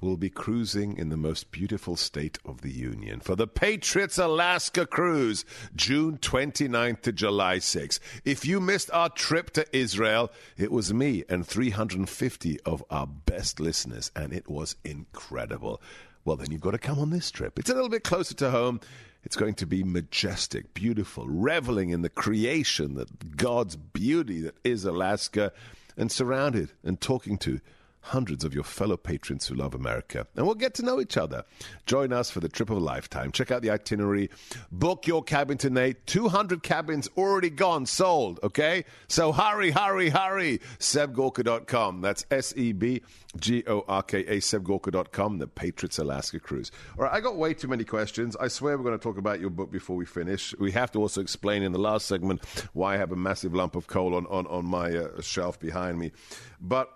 will 0.00 0.16
be 0.16 0.30
cruising 0.30 0.96
in 0.96 1.08
the 1.08 1.16
most 1.16 1.50
beautiful 1.50 1.96
state 1.96 2.38
of 2.44 2.60
the 2.60 2.70
Union 2.70 3.20
for 3.20 3.34
the 3.34 3.46
Patriots 3.46 4.18
Alaska 4.18 4.86
Cruise, 4.86 5.44
June 5.74 6.18
29th 6.18 7.00
to 7.02 7.12
July 7.12 7.56
6th. 7.56 7.98
If 8.24 8.44
you 8.44 8.60
missed 8.60 8.90
our 8.92 9.08
trip 9.08 9.50
to 9.52 9.66
Israel, 9.76 10.30
it 10.56 10.70
was 10.70 10.92
me 10.92 11.24
and 11.28 11.46
350 11.46 12.60
of 12.62 12.84
our 12.90 13.06
best 13.06 13.58
listeners, 13.60 14.10
and 14.14 14.32
it 14.32 14.48
was 14.48 14.76
incredible. 14.84 15.80
Well, 16.24 16.36
then 16.36 16.50
you've 16.50 16.60
got 16.60 16.72
to 16.72 16.78
come 16.78 16.98
on 16.98 17.10
this 17.10 17.30
trip. 17.30 17.58
It's 17.58 17.70
a 17.70 17.74
little 17.74 17.88
bit 17.88 18.04
closer 18.04 18.34
to 18.34 18.50
home. 18.50 18.80
It's 19.24 19.36
going 19.36 19.54
to 19.54 19.66
be 19.66 19.82
majestic, 19.82 20.74
beautiful, 20.74 21.26
reveling 21.26 21.90
in 21.90 22.02
the 22.02 22.08
creation, 22.08 22.94
that 22.94 23.36
God's 23.36 23.76
beauty 23.76 24.40
that 24.42 24.56
is 24.62 24.84
Alaska, 24.84 25.52
and 25.96 26.12
surrounded 26.12 26.72
and 26.84 27.00
talking 27.00 27.38
to 27.38 27.60
hundreds 28.06 28.44
of 28.44 28.54
your 28.54 28.64
fellow 28.64 28.96
patrons 28.96 29.46
who 29.46 29.54
love 29.54 29.74
America. 29.74 30.26
And 30.36 30.46
we'll 30.46 30.54
get 30.54 30.74
to 30.74 30.84
know 30.84 31.00
each 31.00 31.16
other. 31.16 31.44
Join 31.86 32.12
us 32.12 32.30
for 32.30 32.40
the 32.40 32.48
trip 32.48 32.70
of 32.70 32.76
a 32.76 32.80
lifetime. 32.80 33.32
Check 33.32 33.50
out 33.50 33.62
the 33.62 33.70
itinerary. 33.70 34.30
Book 34.70 35.06
your 35.06 35.22
cabin 35.22 35.58
tonight. 35.58 36.06
200 36.06 36.62
cabins 36.62 37.08
already 37.16 37.50
gone, 37.50 37.84
sold, 37.86 38.38
okay? 38.42 38.84
So 39.08 39.32
hurry, 39.32 39.70
hurry, 39.70 40.10
hurry. 40.10 40.60
SebGorka.com. 40.78 42.00
That's 42.00 42.24
S 42.30 42.54
E 42.56 42.72
B 42.72 43.02
G 43.38 43.64
O 43.66 43.84
R 43.88 44.02
K 44.02 44.20
A, 44.20 44.38
SebGorka.com, 44.38 45.38
the 45.38 45.46
Patriots 45.46 45.98
Alaska 45.98 46.40
Cruise. 46.40 46.70
All 46.98 47.04
right, 47.04 47.12
I 47.12 47.20
got 47.20 47.36
way 47.36 47.54
too 47.54 47.68
many 47.68 47.84
questions. 47.84 48.36
I 48.36 48.48
swear 48.48 48.76
we're 48.76 48.84
going 48.84 48.98
to 48.98 49.02
talk 49.02 49.18
about 49.18 49.40
your 49.40 49.50
book 49.50 49.70
before 49.70 49.96
we 49.96 50.06
finish. 50.06 50.54
We 50.58 50.72
have 50.72 50.92
to 50.92 51.00
also 51.00 51.20
explain 51.20 51.62
in 51.62 51.72
the 51.72 51.78
last 51.78 52.06
segment 52.06 52.42
why 52.72 52.94
I 52.94 52.96
have 52.98 53.12
a 53.12 53.16
massive 53.16 53.54
lump 53.54 53.76
of 53.76 53.86
coal 53.86 54.14
on, 54.14 54.26
on, 54.26 54.46
on 54.46 54.64
my 54.64 54.96
uh, 54.96 55.20
shelf 55.20 55.58
behind 55.58 55.98
me. 55.98 56.12
But 56.60 56.95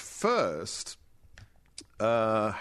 first, 0.00 0.96
uh, 2.00 2.52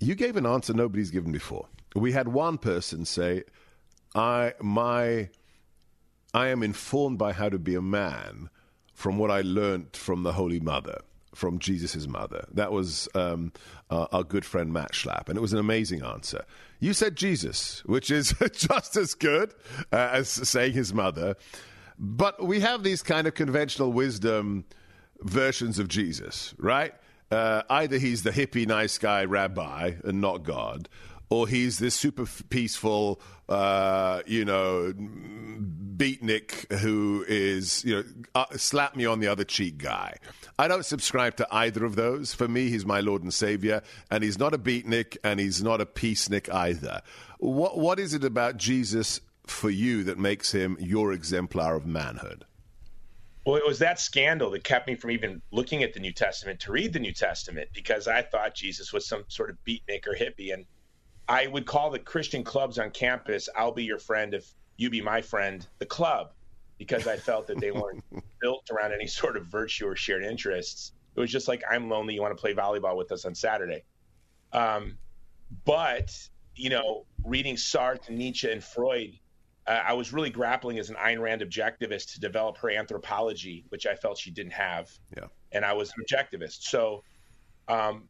you 0.00 0.14
gave 0.14 0.36
an 0.36 0.46
answer 0.46 0.72
nobody's 0.72 1.10
given 1.10 1.32
before. 1.32 1.66
We 1.94 2.12
had 2.12 2.28
one 2.28 2.58
person 2.58 3.04
say, 3.04 3.44
"I 4.14 4.54
my 4.60 5.28
I 6.32 6.48
am 6.48 6.62
informed 6.62 7.18
by 7.18 7.32
how 7.32 7.48
to 7.48 7.58
be 7.58 7.74
a 7.74 7.82
man 7.82 8.48
from 8.94 9.18
what 9.18 9.30
I 9.30 9.40
learned 9.42 9.96
from 9.96 10.22
the 10.22 10.32
Holy 10.32 10.60
Mother." 10.60 11.00
From 11.32 11.60
Jesus' 11.60 12.08
mother. 12.08 12.44
That 12.52 12.72
was 12.72 13.08
um, 13.14 13.52
uh, 13.88 14.06
our 14.10 14.24
good 14.24 14.44
friend 14.44 14.72
Matt 14.72 14.94
Schlapp, 14.94 15.28
and 15.28 15.38
it 15.38 15.40
was 15.40 15.52
an 15.52 15.60
amazing 15.60 16.02
answer. 16.02 16.44
You 16.80 16.92
said 16.92 17.14
Jesus, 17.14 17.84
which 17.86 18.10
is 18.10 18.34
just 18.52 18.96
as 18.96 19.14
good 19.14 19.54
uh, 19.92 20.08
as 20.12 20.28
saying 20.28 20.72
his 20.72 20.92
mother. 20.92 21.36
But 22.00 22.44
we 22.44 22.58
have 22.60 22.82
these 22.82 23.04
kind 23.04 23.28
of 23.28 23.34
conventional 23.34 23.92
wisdom 23.92 24.64
versions 25.22 25.78
of 25.78 25.88
Jesus, 25.88 26.54
right? 26.58 26.94
Uh, 27.30 27.62
either 27.70 27.98
he's 27.98 28.22
the 28.22 28.30
hippie, 28.30 28.66
nice 28.66 28.98
guy 28.98 29.24
rabbi 29.24 29.92
and 30.04 30.20
not 30.20 30.42
God, 30.42 30.88
or 31.28 31.46
he's 31.46 31.78
this 31.78 31.94
super 31.94 32.26
peaceful, 32.48 33.20
uh, 33.48 34.22
you 34.26 34.44
know, 34.44 34.92
beatnik 35.96 36.72
who 36.80 37.24
is, 37.28 37.84
you 37.84 37.96
know, 37.96 38.04
uh, 38.34 38.46
slap 38.56 38.96
me 38.96 39.06
on 39.06 39.20
the 39.20 39.28
other 39.28 39.44
cheek 39.44 39.78
guy. 39.78 40.16
I 40.58 40.66
don't 40.66 40.84
subscribe 40.84 41.36
to 41.36 41.46
either 41.50 41.84
of 41.84 41.94
those. 41.94 42.34
For 42.34 42.48
me, 42.48 42.68
he's 42.68 42.84
my 42.84 43.00
Lord 43.00 43.22
and 43.22 43.32
Savior, 43.32 43.82
and 44.10 44.24
he's 44.24 44.38
not 44.38 44.52
a 44.52 44.58
beatnik 44.58 45.16
and 45.22 45.38
he's 45.38 45.62
not 45.62 45.80
a 45.80 45.86
peacenik 45.86 46.52
either. 46.52 47.00
What, 47.38 47.78
what 47.78 48.00
is 48.00 48.12
it 48.12 48.24
about 48.24 48.56
Jesus 48.56 49.20
for 49.46 49.70
you 49.70 50.04
that 50.04 50.18
makes 50.18 50.52
him 50.52 50.76
your 50.80 51.12
exemplar 51.12 51.76
of 51.76 51.86
manhood? 51.86 52.44
Well, 53.50 53.58
it 53.58 53.66
was 53.66 53.80
that 53.80 53.98
scandal 53.98 54.48
that 54.50 54.62
kept 54.62 54.86
me 54.86 54.94
from 54.94 55.10
even 55.10 55.42
looking 55.50 55.82
at 55.82 55.92
the 55.92 55.98
New 55.98 56.12
Testament 56.12 56.60
to 56.60 56.70
read 56.70 56.92
the 56.92 57.00
New 57.00 57.12
Testament 57.12 57.68
because 57.74 58.06
I 58.06 58.22
thought 58.22 58.54
Jesus 58.54 58.92
was 58.92 59.08
some 59.08 59.24
sort 59.26 59.50
of 59.50 59.56
beatnik 59.66 60.06
or 60.06 60.14
hippie. 60.14 60.54
And 60.54 60.66
I 61.28 61.48
would 61.48 61.66
call 61.66 61.90
the 61.90 61.98
Christian 61.98 62.44
clubs 62.44 62.78
on 62.78 62.92
campus, 62.92 63.48
I'll 63.56 63.72
be 63.72 63.82
your 63.82 63.98
friend 63.98 64.34
if 64.34 64.48
you 64.76 64.88
be 64.88 65.02
my 65.02 65.20
friend, 65.20 65.66
the 65.80 65.86
club, 65.86 66.30
because 66.78 67.08
I 67.08 67.16
felt 67.16 67.48
that 67.48 67.58
they 67.58 67.72
weren't 67.72 68.04
built 68.40 68.70
around 68.70 68.92
any 68.92 69.08
sort 69.08 69.36
of 69.36 69.46
virtue 69.46 69.88
or 69.88 69.96
shared 69.96 70.22
interests. 70.22 70.92
It 71.16 71.20
was 71.20 71.32
just 71.32 71.48
like, 71.48 71.64
I'm 71.68 71.88
lonely. 71.88 72.14
You 72.14 72.22
want 72.22 72.36
to 72.36 72.40
play 72.40 72.54
volleyball 72.54 72.96
with 72.96 73.10
us 73.10 73.24
on 73.24 73.34
Saturday. 73.34 73.82
Um, 74.52 74.96
but, 75.64 76.16
you 76.54 76.70
know, 76.70 77.04
reading 77.24 77.56
Sartre, 77.56 78.10
Nietzsche, 78.10 78.48
and 78.48 78.62
Freud 78.62 79.18
uh, 79.70 79.84
I 79.86 79.92
was 79.92 80.12
really 80.12 80.30
grappling 80.30 80.80
as 80.80 80.90
an 80.90 80.96
Ayn 80.96 81.20
Rand 81.20 81.42
objectivist 81.42 82.14
to 82.14 82.20
develop 82.20 82.58
her 82.58 82.70
anthropology, 82.70 83.64
which 83.68 83.86
I 83.86 83.94
felt 83.94 84.18
she 84.18 84.32
didn't 84.32 84.52
have. 84.52 84.90
Yeah. 85.16 85.26
And 85.52 85.64
I 85.64 85.72
was 85.74 85.92
an 85.96 86.04
objectivist. 86.04 86.62
So 86.62 87.04
um, 87.68 88.08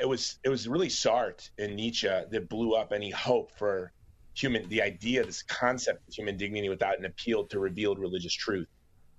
it 0.00 0.08
was 0.08 0.38
it 0.44 0.48
was 0.48 0.68
really 0.68 0.86
Sartre 0.88 1.50
and 1.58 1.74
Nietzsche 1.74 2.06
that 2.06 2.48
blew 2.48 2.74
up 2.74 2.92
any 2.92 3.10
hope 3.10 3.50
for 3.58 3.92
human 4.34 4.68
the 4.68 4.80
idea, 4.80 5.24
this 5.24 5.42
concept 5.42 6.06
of 6.06 6.14
human 6.14 6.36
dignity 6.36 6.68
without 6.68 6.98
an 6.98 7.04
appeal 7.04 7.44
to 7.46 7.58
revealed 7.58 7.98
religious 7.98 8.34
truth. 8.34 8.68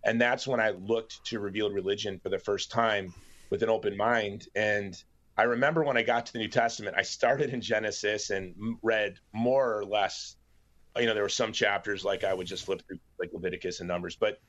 And 0.05 0.21
that's 0.21 0.47
when 0.47 0.61
I 0.61 0.69
looked 0.69 1.25
to 1.25 1.39
revealed 1.39 1.73
religion 1.73 2.17
for 2.23 2.29
the 2.29 2.39
first 2.39 2.71
time 2.71 3.13
with 3.49 3.61
an 3.61 3.69
open 3.69 3.97
mind. 3.97 4.47
And 4.55 4.95
I 5.35 5.43
remember 5.43 5.83
when 5.83 5.97
I 5.97 6.03
got 6.03 6.27
to 6.27 6.33
the 6.33 6.39
New 6.39 6.47
Testament, 6.47 6.95
I 6.97 7.01
started 7.01 7.49
in 7.49 7.59
Genesis 7.59 8.29
and 8.29 8.55
read 8.81 9.19
more 9.33 9.77
or 9.77 9.83
less 9.83 10.37
you 10.99 11.05
know, 11.05 11.13
there 11.13 11.23
were 11.23 11.29
some 11.29 11.51
chapters 11.51 12.03
like 12.03 12.23
I 12.23 12.33
would 12.33 12.47
just 12.47 12.65
flip 12.65 12.81
through 12.87 12.99
like 13.19 13.31
Leviticus 13.33 13.79
and 13.79 13.87
Numbers, 13.87 14.15
but 14.15 14.39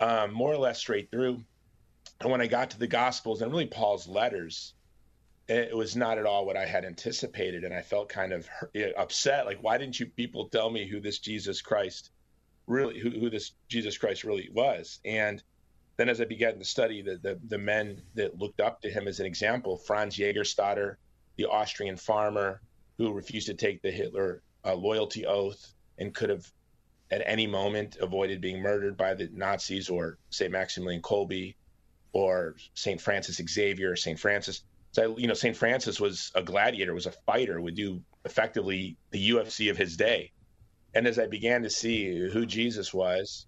um, 0.00 0.32
more 0.32 0.52
or 0.52 0.58
less 0.58 0.78
straight 0.78 1.10
through. 1.10 1.42
And 2.20 2.30
when 2.30 2.40
I 2.40 2.46
got 2.46 2.70
to 2.70 2.78
the 2.78 2.86
Gospels 2.86 3.42
and 3.42 3.50
really 3.50 3.66
Paul's 3.66 4.08
letters, 4.08 4.74
it 5.48 5.76
was 5.76 5.94
not 5.94 6.18
at 6.18 6.26
all 6.26 6.44
what 6.44 6.56
I 6.56 6.66
had 6.66 6.84
anticipated, 6.84 7.64
and 7.64 7.72
I 7.72 7.80
felt 7.80 8.08
kind 8.08 8.32
of 8.32 8.48
upset. 8.96 9.46
Like, 9.46 9.62
why 9.62 9.78
didn't 9.78 10.00
you 10.00 10.06
people 10.06 10.48
tell 10.48 10.70
me 10.70 10.88
who 10.88 11.00
this 11.00 11.18
Jesus 11.18 11.62
Christ 11.62 12.10
really, 12.66 12.98
who, 12.98 13.10
who 13.10 13.30
this 13.30 13.52
Jesus 13.68 13.96
Christ 13.96 14.24
really 14.24 14.48
was? 14.52 14.98
And 15.04 15.42
then, 15.96 16.08
as 16.08 16.20
I 16.20 16.24
began 16.24 16.58
to 16.58 16.64
study 16.64 17.00
the, 17.00 17.16
the 17.18 17.38
the 17.48 17.58
men 17.58 18.02
that 18.14 18.38
looked 18.38 18.60
up 18.60 18.82
to 18.82 18.90
him 18.90 19.06
as 19.06 19.20
an 19.20 19.26
example, 19.26 19.76
Franz 19.76 20.16
Jägerstätter, 20.16 20.96
the 21.36 21.46
Austrian 21.46 21.96
farmer 21.96 22.60
who 22.98 23.12
refused 23.12 23.46
to 23.46 23.54
take 23.54 23.82
the 23.82 23.90
Hitler 23.90 24.42
uh, 24.64 24.74
loyalty 24.74 25.26
oath, 25.26 25.74
and 25.98 26.14
could 26.14 26.30
have 26.30 26.50
at 27.10 27.22
any 27.24 27.46
moment 27.46 27.96
avoided 28.00 28.40
being 28.40 28.60
murdered 28.60 28.96
by 28.96 29.14
the 29.14 29.28
Nazis 29.32 29.88
or 29.88 30.18
St. 30.30 30.50
Maximilian 30.50 31.02
Kolbe 31.02 31.54
or 32.12 32.56
St. 32.74 33.00
Francis 33.00 33.40
Xavier 33.48 33.92
or 33.92 33.96
St. 33.96 34.18
Francis. 34.18 34.64
So, 34.92 35.16
you 35.18 35.26
know, 35.26 35.34
St. 35.34 35.56
Francis 35.56 36.00
was 36.00 36.32
a 36.34 36.42
gladiator, 36.42 36.94
was 36.94 37.06
a 37.06 37.12
fighter, 37.12 37.60
would 37.60 37.74
do 37.74 38.02
effectively 38.24 38.96
the 39.10 39.30
UFC 39.30 39.70
of 39.70 39.76
his 39.76 39.96
day. 39.96 40.32
And 40.94 41.06
as 41.06 41.18
I 41.18 41.26
began 41.26 41.62
to 41.62 41.70
see 41.70 42.28
who 42.28 42.46
Jesus 42.46 42.92
was, 42.92 43.46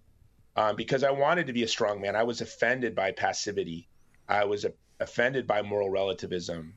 um, 0.57 0.77
because 0.77 1.03
I 1.03 1.11
wanted 1.11 1.47
to 1.47 1.53
be 1.53 1.63
a 1.63 1.69
strong 1.69 2.01
man, 2.01 2.17
I 2.17 2.25
was 2.25 2.41
offended 2.41 2.95
by 2.95 3.13
passivity. 3.13 3.89
I 4.29 4.45
was 4.45 4.67
offended 5.01 5.47
by 5.47 5.63
moral 5.63 5.89
relativism. 5.91 6.77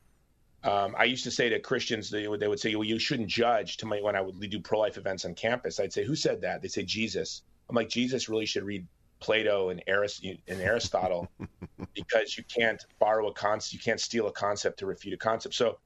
Um, 0.64 0.96
I 0.98 1.06
used 1.06 1.24
to 1.24 1.32
say 1.32 1.50
to 1.50 1.60
Christians, 1.60 2.10
they 2.10 2.28
would, 2.28 2.40
they 2.40 2.48
would 2.48 2.60
say, 2.60 2.76
well, 2.76 2.84
you 2.84 3.00
shouldn't 3.00 3.30
judge 3.30 3.78
to 3.78 3.88
my, 3.88 4.00
when 4.00 4.16
I 4.16 4.22
would 4.22 4.40
do 4.40 4.60
pro 4.60 4.80
life 4.80 4.98
events 4.98 5.26
on 5.26 5.34
campus. 5.34 5.80
I'd 5.80 5.92
say, 5.92 6.06
who 6.06 6.16
said 6.16 6.42
that? 6.42 6.62
They 6.62 6.68
say, 6.68 6.84
Jesus. 6.84 7.42
I'm 7.70 7.76
like, 7.76 7.90
Jesus 7.90 8.30
really 8.30 8.46
should 8.46 8.64
read 8.64 8.86
Plato 9.20 9.70
and, 9.70 9.82
Arist- 9.88 10.24
and 10.24 10.62
Aristotle 10.62 11.28
because 11.96 12.38
you 12.38 12.44
can't 12.44 12.84
borrow 13.00 13.28
a 13.28 13.34
concept, 13.34 13.74
you 13.74 13.80
can't 13.80 14.00
steal 14.00 14.28
a 14.28 14.32
concept 14.32 14.80
to 14.80 14.86
refute 14.86 15.14
a 15.16 15.18
concept. 15.18 15.56
So 15.56 15.80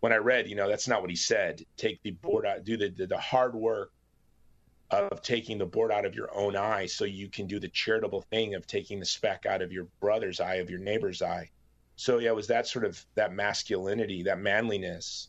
when 0.00 0.12
I 0.12 0.16
read, 0.16 0.48
you 0.48 0.56
know, 0.56 0.68
that's 0.68 0.88
not 0.88 1.02
what 1.02 1.10
he 1.10 1.16
said. 1.16 1.62
Take 1.76 2.02
the 2.02 2.12
board 2.12 2.46
out, 2.46 2.64
do 2.64 2.76
the, 2.78 2.88
the, 2.88 3.06
the 3.06 3.18
hard 3.18 3.54
work 3.54 3.92
of 4.90 5.22
taking 5.22 5.58
the 5.58 5.66
board 5.66 5.92
out 5.92 6.06
of 6.06 6.14
your 6.14 6.34
own 6.34 6.56
eye 6.56 6.86
so 6.86 7.04
you 7.04 7.28
can 7.28 7.46
do 7.46 7.58
the 7.58 7.68
charitable 7.68 8.22
thing 8.30 8.54
of 8.54 8.66
taking 8.66 8.98
the 8.98 9.06
speck 9.06 9.44
out 9.46 9.60
of 9.62 9.72
your 9.72 9.88
brother's 10.00 10.40
eye, 10.40 10.56
of 10.56 10.70
your 10.70 10.80
neighbor's 10.80 11.20
eye 11.22 11.50
so 11.96 12.18
yeah, 12.18 12.30
it 12.30 12.36
was 12.36 12.48
that 12.48 12.66
sort 12.66 12.84
of 12.84 13.04
that 13.14 13.32
masculinity, 13.32 14.22
that 14.24 14.38
manliness. 14.38 15.28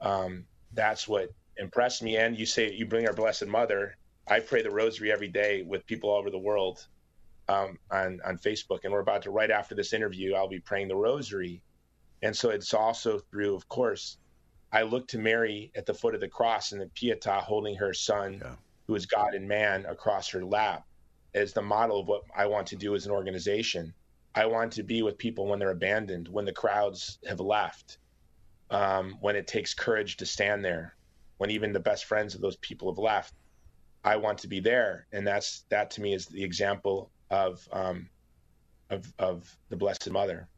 Um, 0.00 0.44
that's 0.72 1.06
what 1.06 1.30
impressed 1.56 2.02
me. 2.02 2.16
And 2.16 2.38
you 2.38 2.46
say 2.46 2.72
you 2.72 2.86
bring 2.86 3.06
our 3.06 3.14
Blessed 3.14 3.46
Mother. 3.46 3.96
I 4.26 4.40
pray 4.40 4.62
the 4.62 4.70
Rosary 4.70 5.12
every 5.12 5.28
day 5.28 5.62
with 5.62 5.86
people 5.86 6.10
all 6.10 6.18
over 6.18 6.30
the 6.30 6.38
world 6.38 6.86
um, 7.48 7.78
on 7.90 8.20
on 8.24 8.38
Facebook, 8.38 8.80
and 8.84 8.92
we're 8.92 9.00
about 9.00 9.22
to 9.22 9.30
right 9.30 9.50
after 9.50 9.74
this 9.74 9.92
interview. 9.92 10.34
I'll 10.34 10.48
be 10.48 10.60
praying 10.60 10.88
the 10.88 10.96
Rosary, 10.96 11.62
and 12.22 12.34
so 12.34 12.50
it's 12.50 12.72
also 12.72 13.18
through, 13.18 13.54
of 13.54 13.68
course, 13.68 14.16
I 14.72 14.82
look 14.82 15.08
to 15.08 15.18
Mary 15.18 15.70
at 15.76 15.86
the 15.86 15.94
foot 15.94 16.14
of 16.14 16.20
the 16.20 16.28
cross 16.28 16.72
and 16.72 16.80
the 16.80 16.86
Pietà 16.86 17.42
holding 17.42 17.76
her 17.76 17.92
son, 17.92 18.40
yeah. 18.42 18.54
who 18.86 18.94
is 18.94 19.06
God 19.06 19.34
and 19.34 19.46
man, 19.46 19.84
across 19.86 20.30
her 20.30 20.44
lap, 20.44 20.84
as 21.34 21.52
the 21.52 21.62
model 21.62 22.00
of 22.00 22.08
what 22.08 22.22
I 22.34 22.46
want 22.46 22.66
to 22.68 22.76
do 22.76 22.94
as 22.94 23.06
an 23.06 23.12
organization. 23.12 23.92
I 24.34 24.46
want 24.46 24.72
to 24.72 24.82
be 24.82 25.02
with 25.02 25.18
people 25.18 25.46
when 25.46 25.58
they're 25.58 25.70
abandoned, 25.70 26.28
when 26.28 26.44
the 26.44 26.52
crowds 26.52 27.18
have 27.26 27.40
left, 27.40 27.98
um, 28.70 29.16
when 29.20 29.36
it 29.36 29.46
takes 29.46 29.74
courage 29.74 30.16
to 30.18 30.26
stand 30.26 30.64
there, 30.64 30.96
when 31.38 31.50
even 31.50 31.72
the 31.72 31.80
best 31.80 32.04
friends 32.06 32.34
of 32.34 32.40
those 32.40 32.56
people 32.56 32.90
have 32.90 32.98
left. 32.98 33.34
I 34.02 34.16
want 34.16 34.38
to 34.38 34.48
be 34.48 34.60
there, 34.60 35.06
and 35.12 35.26
that's 35.26 35.64
that 35.70 35.90
to 35.92 36.02
me 36.02 36.12
is 36.12 36.26
the 36.26 36.44
example 36.44 37.10
of 37.30 37.66
um, 37.72 38.10
of 38.90 39.12
of 39.18 39.56
the 39.70 39.76
Blessed 39.76 40.10
Mother. 40.10 40.48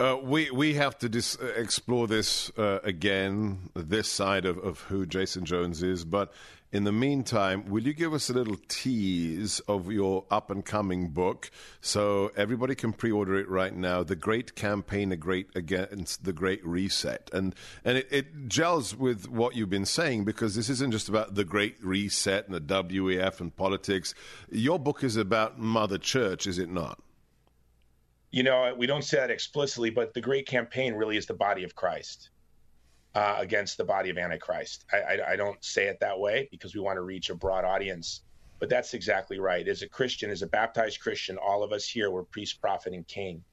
Uh, 0.00 0.18
we 0.20 0.50
we 0.50 0.74
have 0.74 0.98
to 0.98 1.08
dis- 1.08 1.36
explore 1.56 2.08
this 2.08 2.50
uh, 2.58 2.80
again, 2.82 3.70
this 3.74 4.08
side 4.08 4.44
of, 4.44 4.58
of 4.58 4.80
who 4.80 5.06
Jason 5.06 5.44
Jones 5.44 5.84
is. 5.84 6.04
But 6.04 6.32
in 6.74 6.82
the 6.82 6.90
meantime, 6.90 7.66
will 7.66 7.84
you 7.84 7.94
give 7.94 8.12
us 8.12 8.28
a 8.28 8.32
little 8.32 8.56
tease 8.66 9.60
of 9.60 9.92
your 9.92 10.24
up 10.28 10.50
and 10.50 10.64
coming 10.64 11.06
book 11.06 11.48
so 11.80 12.32
everybody 12.36 12.74
can 12.74 12.92
pre 12.92 13.12
order 13.12 13.38
it 13.38 13.48
right 13.48 13.72
now? 13.72 14.02
The 14.02 14.16
Great 14.16 14.56
Campaign 14.56 15.12
Against 15.12 16.24
the 16.24 16.32
Great 16.32 16.66
Reset. 16.66 17.30
And, 17.32 17.54
and 17.84 17.98
it, 17.98 18.08
it, 18.10 18.48
gels 18.48 18.96
with 18.96 19.28
what 19.28 19.54
you've 19.54 19.70
been 19.70 19.86
saying 19.86 20.24
because 20.24 20.56
this 20.56 20.68
isn't 20.68 20.90
just 20.90 21.08
about 21.08 21.36
the 21.36 21.44
Great 21.44 21.76
Reset 21.80 22.48
and 22.48 22.56
the 22.56 22.82
WEF 22.82 23.38
and 23.38 23.54
politics. 23.54 24.12
Your 24.50 24.80
book 24.80 25.04
is 25.04 25.16
about 25.16 25.60
Mother 25.60 25.96
Church, 25.96 26.44
is 26.44 26.58
it 26.58 26.68
not? 26.68 27.00
You 28.32 28.42
know, 28.42 28.74
we 28.76 28.88
don't 28.88 29.04
say 29.04 29.18
that 29.18 29.30
explicitly, 29.30 29.90
but 29.90 30.12
the 30.12 30.20
Great 30.20 30.48
Campaign 30.48 30.94
really 30.94 31.16
is 31.16 31.26
the 31.26 31.34
body 31.34 31.62
of 31.62 31.76
Christ 31.76 32.30
uh, 33.14 33.36
against 33.38 33.76
the 33.76 33.84
body 33.84 34.10
of 34.10 34.18
Antichrist. 34.18 34.84
I, 34.92 34.96
I, 34.96 35.32
I 35.32 35.36
don't 35.36 35.62
say 35.64 35.86
it 35.86 36.00
that 36.00 36.18
way 36.18 36.48
because 36.50 36.74
we 36.74 36.80
want 36.80 36.96
to 36.96 37.02
reach 37.02 37.30
a 37.30 37.34
broad 37.34 37.64
audience, 37.64 38.22
but 38.58 38.68
that's 38.68 38.94
exactly 38.94 39.38
right. 39.38 39.66
As 39.66 39.82
a 39.82 39.88
Christian, 39.88 40.30
as 40.30 40.42
a 40.42 40.46
baptized 40.46 41.00
Christian, 41.00 41.38
all 41.38 41.62
of 41.62 41.72
us 41.72 41.86
here 41.86 42.10
were 42.10 42.24
priest, 42.24 42.60
prophet, 42.60 42.92
and 42.92 43.06
king. 43.06 43.44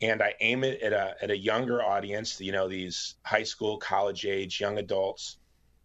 And 0.00 0.22
I 0.22 0.34
aim 0.40 0.62
it 0.62 0.82
at 0.82 0.92
a, 0.92 1.16
at 1.22 1.30
a 1.30 1.36
younger 1.36 1.82
audience, 1.82 2.40
you 2.40 2.52
know, 2.52 2.68
these 2.68 3.16
high 3.24 3.42
school, 3.42 3.78
college 3.78 4.26
age, 4.26 4.60
young 4.60 4.78
adults 4.78 5.38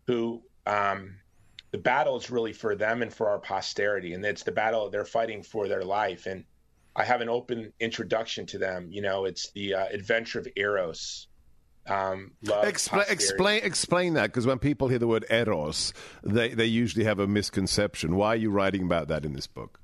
who 0.05 0.43
um, 0.67 1.15
the 1.71 1.77
battle 1.77 2.17
is 2.17 2.29
really 2.29 2.53
for 2.53 2.75
them 2.75 3.01
and 3.01 3.11
for 3.11 3.29
our 3.29 3.39
posterity. 3.39 4.13
And 4.13 4.23
it's 4.23 4.43
the 4.43 4.51
battle 4.51 4.89
they're 4.89 5.05
fighting 5.05 5.41
for 5.41 5.67
their 5.67 5.83
life. 5.83 6.27
And 6.27 6.43
I 6.95 7.05
have 7.05 7.21
an 7.21 7.29
open 7.29 7.73
introduction 7.79 8.45
to 8.47 8.59
them. 8.59 8.89
You 8.91 9.01
know, 9.01 9.25
it's 9.25 9.49
the 9.51 9.73
uh, 9.73 9.85
adventure 9.91 10.39
of 10.39 10.47
Eros 10.55 11.27
um, 11.87 12.31
love. 12.43 12.65
Expla- 12.65 13.09
explain 13.09 13.63
explain 13.63 14.13
that 14.13 14.27
because 14.27 14.45
when 14.45 14.59
people 14.59 14.87
hear 14.87 14.99
the 14.99 15.07
word 15.07 15.25
eros, 15.29 15.93
they 16.23 16.49
they 16.53 16.65
usually 16.65 17.05
have 17.05 17.19
a 17.19 17.27
misconception. 17.27 18.15
Why 18.15 18.29
are 18.29 18.37
you 18.37 18.49
writing 18.49 18.83
about 18.83 19.09
that 19.09 19.25
in 19.25 19.33
this 19.33 19.47
book? 19.47 19.79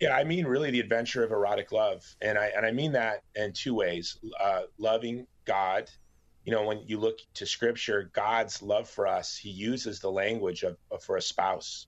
Yeah, 0.00 0.16
I 0.16 0.24
mean 0.24 0.46
really 0.46 0.70
the 0.70 0.80
adventure 0.80 1.22
of 1.22 1.30
erotic 1.30 1.70
love, 1.70 2.04
and 2.20 2.38
I 2.38 2.46
and 2.56 2.64
I 2.64 2.72
mean 2.72 2.92
that 2.92 3.22
in 3.34 3.52
two 3.52 3.74
ways: 3.74 4.18
uh, 4.40 4.62
loving 4.78 5.26
God. 5.44 5.90
You 6.44 6.50
know, 6.50 6.66
when 6.66 6.82
you 6.88 6.98
look 6.98 7.18
to 7.34 7.46
Scripture, 7.46 8.10
God's 8.12 8.62
love 8.62 8.88
for 8.88 9.06
us, 9.06 9.36
He 9.36 9.50
uses 9.50 10.00
the 10.00 10.10
language 10.10 10.64
of, 10.64 10.76
of 10.90 11.04
for 11.04 11.16
a 11.16 11.22
spouse, 11.22 11.86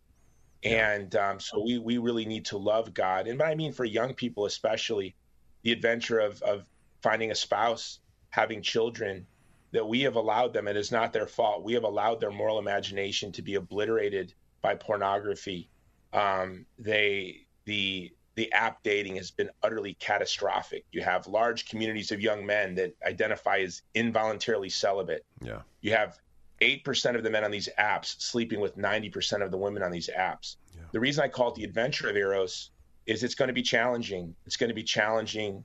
and 0.62 1.14
um, 1.16 1.40
so 1.40 1.62
we 1.64 1.78
we 1.78 1.98
really 1.98 2.26
need 2.26 2.44
to 2.46 2.58
love 2.58 2.94
God. 2.94 3.26
And 3.26 3.38
but 3.38 3.48
I 3.48 3.54
mean 3.54 3.72
for 3.72 3.84
young 3.84 4.14
people 4.14 4.44
especially, 4.44 5.16
the 5.62 5.72
adventure 5.72 6.20
of 6.20 6.40
of 6.42 6.66
finding 7.02 7.30
a 7.30 7.34
spouse, 7.34 7.98
having 8.30 8.62
children, 8.62 9.26
that 9.74 9.86
we 9.86 10.02
have 10.02 10.14
allowed 10.14 10.52
them, 10.52 10.68
and 10.68 10.78
it's 10.78 10.92
not 10.92 11.12
their 11.12 11.26
fault, 11.26 11.64
we 11.64 11.74
have 11.74 11.82
allowed 11.82 12.20
their 12.20 12.30
moral 12.30 12.60
imagination 12.60 13.32
to 13.32 13.42
be 13.42 13.56
obliterated 13.56 14.32
by 14.62 14.76
pornography. 14.76 15.68
Um, 16.12 16.64
they 16.78 17.44
the 17.64 18.12
the 18.36 18.52
app 18.52 18.84
dating 18.84 19.16
has 19.16 19.32
been 19.32 19.50
utterly 19.64 19.94
catastrophic. 19.94 20.84
You 20.92 21.02
have 21.02 21.26
large 21.26 21.68
communities 21.68 22.12
of 22.12 22.20
young 22.20 22.46
men 22.46 22.76
that 22.76 22.94
identify 23.04 23.58
as 23.58 23.82
involuntarily 23.94 24.68
celibate. 24.68 25.24
Yeah. 25.40 25.62
You 25.80 25.92
have 25.92 26.18
8% 26.60 27.16
of 27.16 27.22
the 27.22 27.30
men 27.30 27.44
on 27.44 27.52
these 27.52 27.68
apps 27.78 28.20
sleeping 28.20 28.58
with 28.58 28.76
90% 28.76 29.44
of 29.44 29.52
the 29.52 29.56
women 29.56 29.84
on 29.84 29.92
these 29.92 30.10
apps. 30.16 30.56
Yeah. 30.74 30.82
The 30.90 30.98
reason 30.98 31.22
I 31.22 31.28
call 31.28 31.50
it 31.50 31.54
the 31.54 31.62
adventure 31.62 32.10
of 32.10 32.16
Eros 32.16 32.70
is 33.06 33.22
it's 33.22 33.36
going 33.36 33.48
to 33.48 33.54
be 33.54 33.62
challenging. 33.62 34.34
It's 34.46 34.56
going 34.56 34.70
to 34.70 34.74
be 34.74 34.82
challenging 34.82 35.64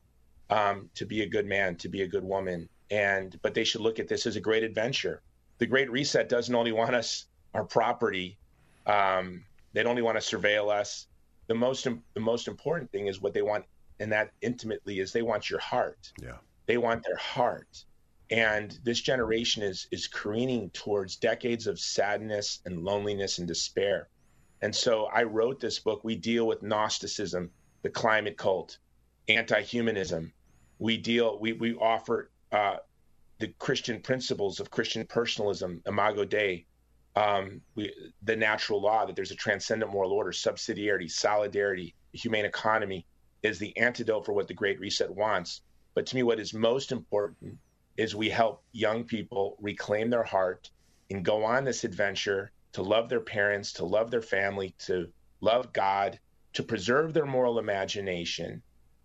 um, 0.52 0.92
to 0.94 1.06
be 1.06 1.24
a 1.24 1.28
good 1.28 1.48
man, 1.48 1.76
to 1.78 1.90
be 1.90 2.04
a 2.04 2.08
good 2.08 2.24
woman, 2.24 2.70
and 2.92 3.40
but 3.42 3.54
they 3.54 3.64
should 3.64 3.82
look 3.82 4.00
at 4.00 4.08
this 4.08 4.26
as 4.26 4.36
a 4.36 4.42
great 4.42 4.64
adventure. 4.64 5.22
The 5.58 5.66
Great 5.66 5.92
Reset 5.92 6.30
doesn't 6.30 6.54
only 6.56 6.72
want 6.72 6.96
us 6.96 7.26
our 7.54 7.64
property; 7.64 8.38
um, 8.86 9.44
they 9.74 9.84
don't 9.84 9.92
only 9.92 10.02
want 10.02 10.20
to 10.20 10.38
surveil 10.38 10.72
us. 10.72 11.08
The 11.48 11.56
most 11.56 11.88
the 12.14 12.20
most 12.20 12.48
important 12.48 12.92
thing 12.92 13.08
is 13.08 13.22
what 13.22 13.34
they 13.34 13.42
want, 13.42 13.66
and 14.00 14.12
that 14.12 14.32
intimately 14.42 15.00
is 15.00 15.12
they 15.12 15.22
want 15.22 15.50
your 15.50 15.60
heart. 15.60 16.12
Yeah, 16.22 16.38
they 16.66 16.78
want 16.78 17.04
their 17.04 17.18
heart. 17.18 17.86
And 18.32 18.78
this 18.84 19.02
generation 19.02 19.64
is 19.64 19.88
is 19.92 20.08
careening 20.08 20.70
towards 20.72 21.16
decades 21.16 21.68
of 21.68 21.80
sadness 21.80 22.62
and 22.66 22.84
loneliness 22.84 23.40
and 23.40 23.48
despair. 23.48 24.08
And 24.62 24.76
so 24.76 25.06
I 25.06 25.24
wrote 25.24 25.60
this 25.60 25.80
book. 25.80 26.04
We 26.04 26.16
deal 26.16 26.46
with 26.46 26.62
Gnosticism, 26.62 27.50
the 27.82 27.90
climate 27.90 28.38
cult, 28.38 28.78
anti-humanism. 29.28 30.32
We 30.78 30.98
deal 30.98 31.40
we 31.40 31.54
we 31.54 31.76
offer 31.76 32.30
uh, 32.52 32.78
the 33.40 33.48
Christian 33.60 34.02
principles 34.02 34.60
of 34.60 34.72
Christian 34.72 35.06
personalism, 35.06 35.82
imago 35.86 36.26
Dei, 36.26 36.66
um, 37.16 37.62
we, 37.76 37.94
the 38.24 38.36
natural 38.36 38.82
law 38.82 39.06
that 39.06 39.16
there's 39.16 39.32
a 39.32 39.36
transcendent 39.36 39.92
moral 39.92 40.12
order, 40.12 40.32
subsidiarity, 40.32 41.10
solidarity, 41.10 41.96
humane 42.14 42.46
economy 42.46 43.06
is 43.44 43.60
the 43.60 43.76
antidote 43.78 44.26
for 44.26 44.34
what 44.34 44.48
the 44.48 44.54
Great 44.54 44.80
Reset 44.80 45.10
wants. 45.14 45.62
But 45.94 46.06
to 46.08 46.16
me, 46.16 46.24
what 46.24 46.40
is 46.40 46.54
most 46.54 46.92
important 46.92 47.58
is 47.98 48.16
we 48.16 48.30
help 48.30 48.64
young 48.72 49.04
people 49.04 49.58
reclaim 49.60 50.10
their 50.10 50.24
heart 50.24 50.70
and 51.10 51.26
go 51.26 51.44
on 51.44 51.66
this 51.66 51.84
adventure 51.84 52.52
to 52.74 52.82
love 52.82 53.10
their 53.10 53.20
parents, 53.20 53.74
to 53.74 53.86
love 53.86 54.12
their 54.12 54.22
family, 54.22 54.76
to 54.80 55.10
love 55.42 55.74
God, 55.74 56.20
to 56.54 56.64
preserve 56.64 57.14
their 57.14 57.26
moral 57.26 57.60
imagination, 57.60 58.62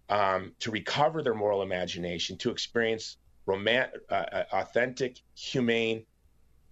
um, 0.09 0.53
to 0.61 0.71
recover 0.71 1.23
their 1.23 1.35
moral 1.35 1.63
imagination, 1.63 2.37
to 2.39 2.51
experience 2.51 3.17
romantic, 3.47 4.01
uh, 4.11 4.15
uh, 4.15 4.45
authentic, 4.53 5.21
humane, 5.35 6.05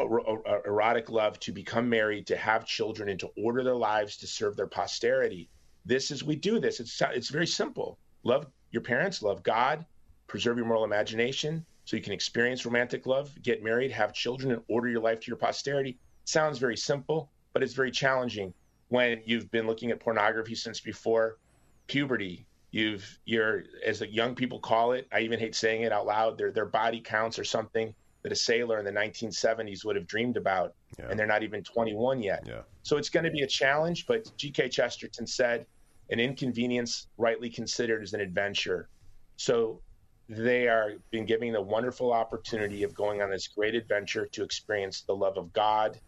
erotic 0.01 1.11
love 1.11 1.39
to 1.41 1.53
become 1.53 1.89
married, 1.89 2.27
to 2.27 2.37
have 2.37 2.65
children, 2.65 3.09
and 3.09 3.21
to 3.21 3.31
order 3.37 3.63
their 3.63 3.77
lives 3.77 4.17
to 4.17 4.27
serve 4.27 4.57
their 4.57 4.67
posterity. 4.67 5.49
This 5.85 6.11
is 6.11 6.25
we 6.25 6.37
do 6.37 6.59
this. 6.59 6.81
It's 6.81 7.01
it's 7.01 7.29
very 7.29 7.47
simple. 7.47 7.99
Love 8.25 8.47
your 8.71 8.83
parents, 8.83 9.23
love 9.23 9.43
God, 9.43 9.85
preserve 10.27 10.57
your 10.57 10.67
moral 10.67 10.85
imagination, 10.85 11.65
so 11.85 11.97
you 11.97 12.03
can 12.03 12.13
experience 12.13 12.65
romantic 12.65 13.07
love, 13.07 13.31
get 13.43 13.63
married, 13.63 13.91
have 13.91 14.13
children, 14.13 14.53
and 14.53 14.63
order 14.69 14.89
your 14.89 15.01
life 15.01 15.21
to 15.21 15.27
your 15.29 15.37
posterity. 15.37 15.99
sounds 16.25 16.59
very 16.59 16.77
simple, 16.77 17.31
but 17.53 17.63
it's 17.63 17.75
very 17.75 17.91
challenging 17.91 18.55
when 18.89 19.21
you've 19.25 19.51
been 19.51 19.67
looking 19.67 19.91
at 19.91 20.01
pornography 20.01 20.55
since 20.55 20.81
before 20.81 21.39
puberty, 21.87 22.47
You've 22.73 23.19
you're 23.27 23.65
as 23.87 23.99
the 23.99 24.09
young 24.11 24.35
people 24.35 24.59
call 24.59 24.93
it. 24.93 25.07
I 25.13 25.21
even 25.21 25.39
hate 25.39 25.55
saying 25.55 25.83
it 25.83 25.93
out 25.93 26.07
loud. 26.07 26.39
Their 26.39 26.51
their 26.51 26.67
body 26.67 27.01
counts 27.01 27.39
or 27.39 27.45
something 27.45 27.95
that 28.23 28.33
a 28.33 28.37
sailor 28.37 28.79
in 28.79 28.85
the 28.85 28.93
1970s 28.93 29.85
would 29.85 29.97
have 29.97 30.07
dreamed 30.07 30.37
about, 30.39 30.75
yeah. 30.99 31.09
and 31.11 31.19
they're 31.19 31.27
not 31.27 31.43
even 31.43 31.63
21 31.63 32.23
yet. 32.23 32.45
Yeah. 32.47 32.63
So 32.83 32.97
it's 32.97 33.11
going 33.11 33.25
to 33.25 33.31
be 33.31 33.43
a 33.43 33.47
challenge. 33.47 34.07
But 34.07 34.31
G.K. 34.39 34.71
Chesterton 34.71 35.27
said, 35.27 35.67
"An 36.11 36.19
inconvenience 36.19 37.09
rightly 37.19 37.51
considered 37.51 38.03
is 38.03 38.15
an 38.15 38.21
adventure." 38.21 38.89
So 39.37 39.83
they 40.31 40.67
are 40.67 40.95
been 41.11 41.27
given 41.27 41.53
the 41.53 41.61
wonderful 41.61 42.11
opportunity 42.11 42.85
of 42.85 42.95
going 42.95 43.21
on 43.21 43.29
this 43.29 43.49
great 43.49 43.75
adventure 43.75 44.27
to 44.27 44.43
experience 44.43 45.03
the 45.03 45.15
love 45.15 45.37
of 45.37 45.53
God, 45.53 46.01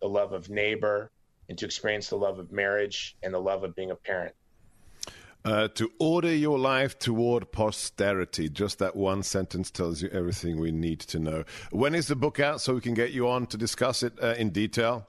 the 0.00 0.08
love 0.08 0.32
of 0.32 0.50
neighbor, 0.50 1.10
and 1.48 1.58
to 1.58 1.64
experience 1.64 2.08
the 2.08 2.16
love 2.16 2.38
of 2.38 2.52
marriage 2.52 3.16
and 3.24 3.34
the 3.34 3.40
love 3.40 3.64
of 3.64 3.74
being 3.74 3.90
a 3.90 3.96
parent. 3.96 4.34
Uh, 5.44 5.66
to 5.66 5.90
order 5.98 6.32
your 6.32 6.56
life 6.56 6.96
toward 7.00 7.50
posterity. 7.50 8.48
Just 8.48 8.78
that 8.78 8.94
one 8.94 9.24
sentence 9.24 9.72
tells 9.72 10.00
you 10.00 10.08
everything 10.10 10.60
we 10.60 10.70
need 10.70 11.00
to 11.00 11.18
know. 11.18 11.42
When 11.72 11.96
is 11.96 12.06
the 12.06 12.14
book 12.14 12.38
out 12.38 12.60
so 12.60 12.74
we 12.74 12.80
can 12.80 12.94
get 12.94 13.10
you 13.10 13.28
on 13.28 13.46
to 13.46 13.56
discuss 13.56 14.04
it 14.04 14.12
uh, 14.22 14.34
in 14.38 14.50
detail? 14.50 15.08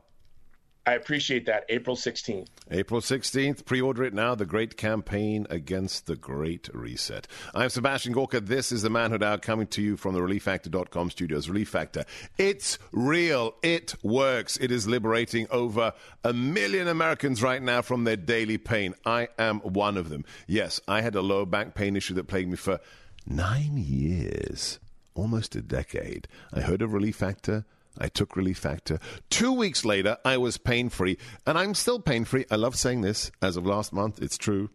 I 0.86 0.96
appreciate 0.96 1.46
that. 1.46 1.66
April 1.70 1.96
16th. 1.96 2.48
April 2.70 3.00
16th. 3.00 3.64
Pre 3.64 3.80
order 3.80 4.04
it 4.04 4.14
now. 4.14 4.36
The 4.36 4.46
Great 4.46 4.76
Campaign 4.76 5.48
Against 5.50 6.08
the 6.08 6.18
Great 6.18 6.70
Reset. 6.74 7.26
I'm 7.56 7.70
Sebastian 7.70 8.12
Gorka. 8.12 8.42
This 8.42 8.74
is 8.74 8.82
the 8.82 8.90
Manhood 8.90 9.24
Hour 9.24 9.38
coming 9.38 9.68
to 9.68 9.82
you 9.82 9.96
from 9.96 10.14
the 10.14 10.20
ReliefFactor.com 10.20 11.10
studios. 11.12 11.48
Relief 11.48 11.70
Factor. 11.70 12.04
It's 12.38 12.80
real. 12.92 13.56
It 13.64 13.96
works. 14.04 14.58
It 14.58 14.72
is 14.72 14.86
liberating 14.86 15.48
over 15.52 15.94
a 16.26 16.34
million 16.34 16.90
Americans 16.90 17.42
right 17.42 17.62
now 17.62 17.82
from 17.82 18.04
their 18.04 18.18
daily 18.18 18.58
pain. 18.58 18.94
I 19.06 19.30
am 19.40 19.60
one 19.62 19.96
of 19.96 20.10
them. 20.10 20.26
Yes, 20.48 20.82
I 20.86 21.00
had 21.00 21.16
a 21.16 21.22
low 21.22 21.46
back 21.46 21.76
pain 21.76 21.96
issue 21.96 22.16
that 22.16 22.28
plagued 22.28 22.50
me 22.50 22.58
for 22.58 22.82
nine 23.26 23.78
years, 23.78 24.80
almost 25.16 25.56
a 25.56 25.62
decade. 25.62 26.28
I 26.52 26.60
heard 26.60 26.82
of 26.82 26.92
Relief 26.92 27.16
Factor. 27.16 27.66
I 28.00 28.08
took 28.08 28.36
Relief 28.36 28.58
Factor. 28.58 29.00
Two 29.30 29.54
weeks 29.54 29.86
later, 29.86 30.18
I 30.26 30.38
was 30.38 30.58
pain 30.58 30.90
free, 30.90 31.18
and 31.46 31.58
I'm 31.58 31.74
still 31.74 32.00
pain 32.00 32.26
free. 32.26 32.46
I 32.50 32.56
love 32.56 32.76
saying 32.76 33.02
this. 33.02 33.32
As 33.42 33.58
of 33.58 33.66
last 33.66 33.94
month, 33.94 34.22
it's 34.22 34.38
true. 34.38 34.70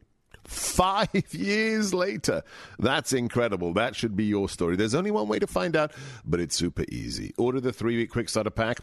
Five 0.45 1.11
years 1.35 1.93
later. 1.93 2.43
That's 2.79 3.13
incredible. 3.13 3.75
That 3.75 3.95
should 3.97 4.17
be 4.17 4.25
your 4.25 4.49
story. 4.49 4.77
There's 4.77 4.95
only 4.95 5.11
one 5.11 5.29
way 5.29 5.39
to 5.39 5.47
find 5.47 5.77
out, 5.77 5.93
but 6.25 6.41
it's 6.41 6.57
super 6.57 6.85
easy. 6.91 7.35
Order 7.37 7.61
the 7.61 7.73
three 7.73 7.97
week 7.97 8.11
quick 8.11 8.29
starter 8.29 8.51
pack 8.51 8.79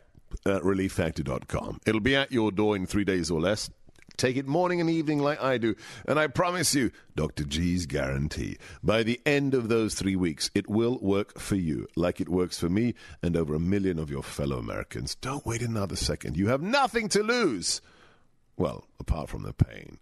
uh, 0.46 0.58
at 0.58 0.62
relieffactor.com. 0.64 1.80
It'll 1.86 2.02
be 2.02 2.16
at 2.16 2.32
your 2.32 2.52
door 2.52 2.76
in 2.76 2.86
three 2.86 3.04
days 3.06 3.32
or 3.32 3.40
less. 3.42 3.70
Take 4.18 4.38
it 4.38 4.48
morning 4.48 4.82
and 4.82 4.90
evening 4.90 5.20
like 5.20 5.42
I 5.42 5.58
do. 5.58 5.76
And 6.08 6.20
I 6.20 6.28
promise 6.28 6.74
you, 6.74 6.92
Dr. 7.16 7.44
G's 7.44 7.86
guarantee, 7.86 8.58
by 8.84 9.04
the 9.04 9.22
end 9.26 9.54
of 9.54 9.70
those 9.70 9.96
three 9.96 10.16
weeks, 10.16 10.50
it 10.56 10.70
will 10.70 10.98
work 11.00 11.40
for 11.40 11.56
you 11.56 11.88
like 11.96 12.22
it 12.22 12.30
works 12.30 12.60
for 12.60 12.70
me 12.70 12.94
and 13.22 13.36
over 13.36 13.56
a 13.56 13.60
million 13.60 14.00
of 14.00 14.10
your 14.10 14.24
fellow 14.24 14.58
Americans. 14.58 15.16
Don't 15.16 15.46
wait 15.46 15.62
another 15.62 15.96
second. 15.96 16.38
You 16.38 16.48
have 16.48 16.62
nothing 16.62 17.10
to 17.10 17.24
lose. 17.24 17.82
Well, 18.58 18.88
apart 19.00 19.30
from 19.30 19.44
the 19.44 19.54
pain 19.54 20.00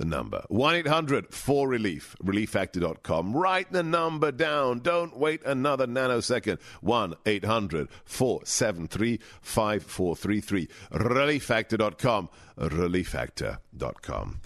the 0.00 0.06
number 0.06 0.42
1 0.48 0.76
800 0.76 1.32
4 1.32 1.68
Relief, 1.68 2.16
relieffactor.com. 2.24 3.36
Write 3.36 3.70
the 3.70 3.82
number 3.82 4.32
down. 4.32 4.78
Don't 4.80 5.14
wait 5.16 5.44
another 5.44 5.86
nanosecond. 5.86 6.58
1 6.80 7.14
800 7.26 7.88
473 8.06 9.20
5433. 9.42 10.68
Relieffactor.com. 10.92 12.30
Relieffactor.com. 12.58 14.40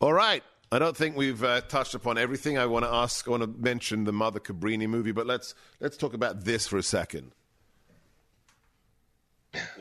All 0.00 0.12
right. 0.12 0.44
I 0.70 0.78
don't 0.78 0.96
think 0.96 1.16
we've 1.16 1.42
uh, 1.42 1.62
touched 1.62 1.94
upon 1.94 2.16
everything. 2.16 2.58
I 2.58 2.66
want 2.66 2.84
to 2.84 2.92
ask, 2.92 3.26
I 3.26 3.32
want 3.32 3.42
to 3.42 3.48
mention 3.48 4.04
the 4.04 4.12
Mother 4.12 4.38
Cabrini 4.38 4.86
movie, 4.86 5.12
but 5.12 5.26
let's 5.26 5.54
let's 5.80 5.96
talk 5.96 6.14
about 6.14 6.44
this 6.44 6.68
for 6.68 6.76
a 6.76 6.82
second. 6.82 7.32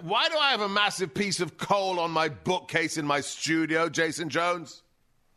Why 0.02 0.30
do 0.30 0.38
I 0.38 0.52
have 0.52 0.62
a 0.62 0.70
massive 0.70 1.14
piece 1.14 1.40
of 1.40 1.58
coal 1.58 2.00
on 2.00 2.12
my 2.12 2.30
bookcase 2.30 2.98
in 2.98 3.06
my 3.06 3.22
studio, 3.22 3.90
Jason 3.90 4.30
Jones? 4.30 4.84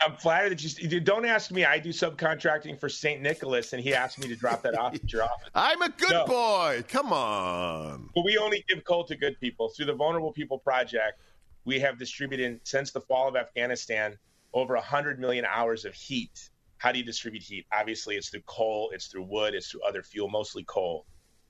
I'm 0.02 0.16
flattered 0.16 0.58
that 0.58 0.78
you 0.78 1.00
don't 1.00 1.26
ask 1.26 1.50
me. 1.50 1.64
I 1.64 1.78
do 1.78 1.90
subcontracting 1.90 2.80
for 2.80 2.88
St. 2.88 3.20
Nicholas, 3.20 3.74
and 3.74 3.82
he 3.82 3.94
asked 3.94 4.18
me 4.18 4.28
to 4.28 4.36
drop 4.36 4.62
that 4.62 4.78
off 4.78 4.94
at 4.94 5.12
your 5.12 5.24
office. 5.24 5.50
I'm 5.54 5.82
a 5.82 5.90
good 5.90 6.10
no. 6.10 6.24
boy. 6.24 6.84
Come 6.88 7.12
on. 7.12 8.08
But 8.14 8.24
we 8.24 8.38
only 8.38 8.64
give 8.66 8.82
coal 8.84 9.04
to 9.04 9.16
good 9.16 9.38
people. 9.40 9.68
Through 9.68 9.86
the 9.86 9.94
Vulnerable 9.94 10.32
People 10.32 10.58
Project, 10.58 11.20
we 11.66 11.78
have 11.80 11.98
distributed, 11.98 12.60
since 12.64 12.92
the 12.92 13.00
fall 13.00 13.28
of 13.28 13.36
Afghanistan, 13.36 14.16
over 14.54 14.74
100 14.74 15.20
million 15.20 15.44
hours 15.44 15.84
of 15.84 15.92
heat. 15.92 16.48
How 16.78 16.92
do 16.92 16.98
you 16.98 17.04
distribute 17.04 17.42
heat? 17.42 17.66
Obviously, 17.70 18.16
it's 18.16 18.30
through 18.30 18.42
coal, 18.46 18.90
it's 18.94 19.08
through 19.08 19.24
wood, 19.24 19.54
it's 19.54 19.70
through 19.70 19.82
other 19.82 20.02
fuel, 20.02 20.28
mostly 20.28 20.64
coal 20.64 21.04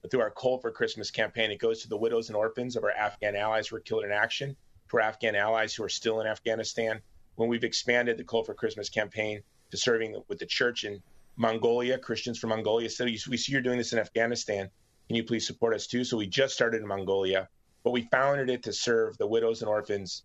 through 0.08 0.20
our 0.20 0.30
Coal 0.30 0.58
for 0.58 0.70
Christmas 0.70 1.10
campaign. 1.10 1.50
It 1.50 1.58
goes 1.58 1.82
to 1.82 1.88
the 1.88 1.96
widows 1.96 2.28
and 2.28 2.36
orphans 2.36 2.76
of 2.76 2.84
our 2.84 2.90
Afghan 2.90 3.36
allies 3.36 3.68
who 3.68 3.76
are 3.76 3.80
killed 3.80 4.04
in 4.04 4.12
action, 4.12 4.56
to 4.90 4.96
our 4.96 5.02
Afghan 5.02 5.34
allies 5.34 5.74
who 5.74 5.84
are 5.84 5.90
still 5.90 6.20
in 6.20 6.26
Afghanistan. 6.26 7.00
When 7.36 7.48
we've 7.48 7.64
expanded 7.64 8.16
the 8.16 8.24
Coal 8.24 8.44
for 8.44 8.54
Christmas 8.54 8.88
campaign 8.88 9.42
to 9.70 9.76
serving 9.76 10.22
with 10.28 10.38
the 10.38 10.46
church 10.46 10.84
in 10.84 11.02
Mongolia, 11.36 11.98
Christians 11.98 12.38
from 12.38 12.50
Mongolia 12.50 12.88
said, 12.88 13.06
We 13.06 13.36
see 13.36 13.52
you're 13.52 13.60
doing 13.60 13.78
this 13.78 13.92
in 13.92 13.98
Afghanistan. 13.98 14.70
Can 15.08 15.16
you 15.16 15.24
please 15.24 15.46
support 15.46 15.74
us 15.74 15.86
too? 15.86 16.04
So 16.04 16.16
we 16.16 16.26
just 16.26 16.54
started 16.54 16.80
in 16.80 16.86
Mongolia, 16.86 17.48
but 17.82 17.90
we 17.90 18.08
founded 18.10 18.48
it 18.48 18.62
to 18.64 18.72
serve 18.72 19.18
the 19.18 19.26
widows 19.26 19.60
and 19.60 19.68
orphans 19.68 20.24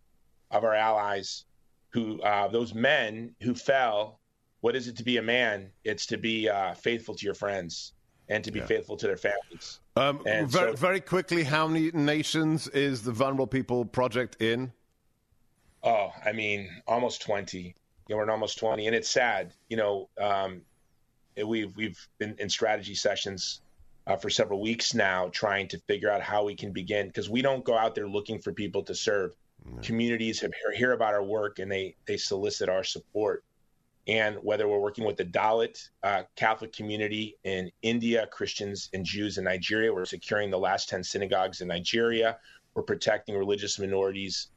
of 0.52 0.64
our 0.64 0.76
allies 0.76 1.46
who, 1.90 2.22
uh, 2.22 2.48
those 2.48 2.74
men 2.74 3.36
who 3.42 3.56
fell. 3.56 4.20
What 4.62 4.76
is 4.76 4.88
it 4.88 4.98
to 4.98 5.04
be 5.04 5.18
a 5.18 5.22
man? 5.22 5.72
It's 5.84 6.08
to 6.08 6.18
be 6.18 6.50
uh, 6.50 6.74
faithful 6.74 7.16
to 7.16 7.26
your 7.26 7.34
friends 7.34 7.94
and 8.30 8.44
to 8.44 8.52
be 8.52 8.60
yeah. 8.60 8.66
faithful 8.66 8.98
to 8.98 9.08
their 9.08 9.18
families. 9.18 9.80
Um, 9.96 10.22
very, 10.24 10.50
so, 10.50 10.74
very 10.74 11.00
quickly, 11.00 11.44
how 11.44 11.68
many 11.68 11.92
nations 11.92 12.68
is 12.70 13.04
the 13.04 13.12
Vulnerable 13.12 13.48
People 13.48 13.86
Project 13.86 14.42
in? 14.42 14.72
Oh, 15.84 16.12
I 16.26 16.32
mean, 16.32 16.70
almost 16.88 17.22
20. 17.22 17.60
You 17.60 17.74
know, 18.10 18.18
we're 18.18 18.24
in 18.24 18.30
almost 18.30 18.58
20, 18.58 18.88
and 18.88 18.96
it's 18.96 19.10
sad. 19.10 19.54
You 19.70 19.78
know, 19.78 20.10
um, 20.20 20.62
we've 21.44 21.76
we've 21.76 22.08
been 22.18 22.36
in 22.40 22.50
strategy 22.50 22.96
sessions 22.96 23.62
uh, 24.08 24.16
for 24.16 24.30
several 24.30 24.62
weeks 24.62 24.94
now, 24.94 25.30
trying 25.30 25.68
to 25.70 25.80
figure 25.80 26.10
out 26.10 26.22
how 26.22 26.44
we 26.44 26.56
can 26.56 26.72
begin 26.72 27.08
because 27.08 27.30
we 27.30 27.42
don't 27.42 27.64
go 27.64 27.78
out 27.78 27.96
there 27.96 28.08
looking 28.08 28.40
for 28.40 28.52
people 28.52 28.84
to 28.84 28.96
serve. 28.96 29.36
Communities 29.82 30.42
have 30.42 30.52
hear 30.76 30.92
about 30.92 31.16
our 31.16 31.24
work 31.24 31.58
and 31.58 31.72
they 31.72 31.96
they 32.06 32.18
solicit 32.18 32.70
our 32.70 32.84
support 32.84 33.44
and 34.08 34.38
whether 34.42 34.68
we're 34.68 34.80
working 34.80 35.06
with 35.06 35.18
the 35.18 35.26
Dalit 35.26 35.90
uh, 36.04 36.24
Catholic 36.36 36.72
community 36.74 37.38
in 37.44 37.72
India, 37.82 38.28
Christians 38.32 38.90
and 38.94 39.04
Jews 39.04 39.38
in 39.38 39.44
Nigeria, 39.44 39.94
we're 39.94 40.06
securing 40.06 40.52
the 40.52 40.60
last 40.60 40.90
10 40.90 41.04
synagogues 41.04 41.62
in 41.62 41.68
Nigeria, 41.68 42.38
we're 42.76 42.84
protecting 42.84 43.36
religious 43.36 43.80
minorities 43.80 44.50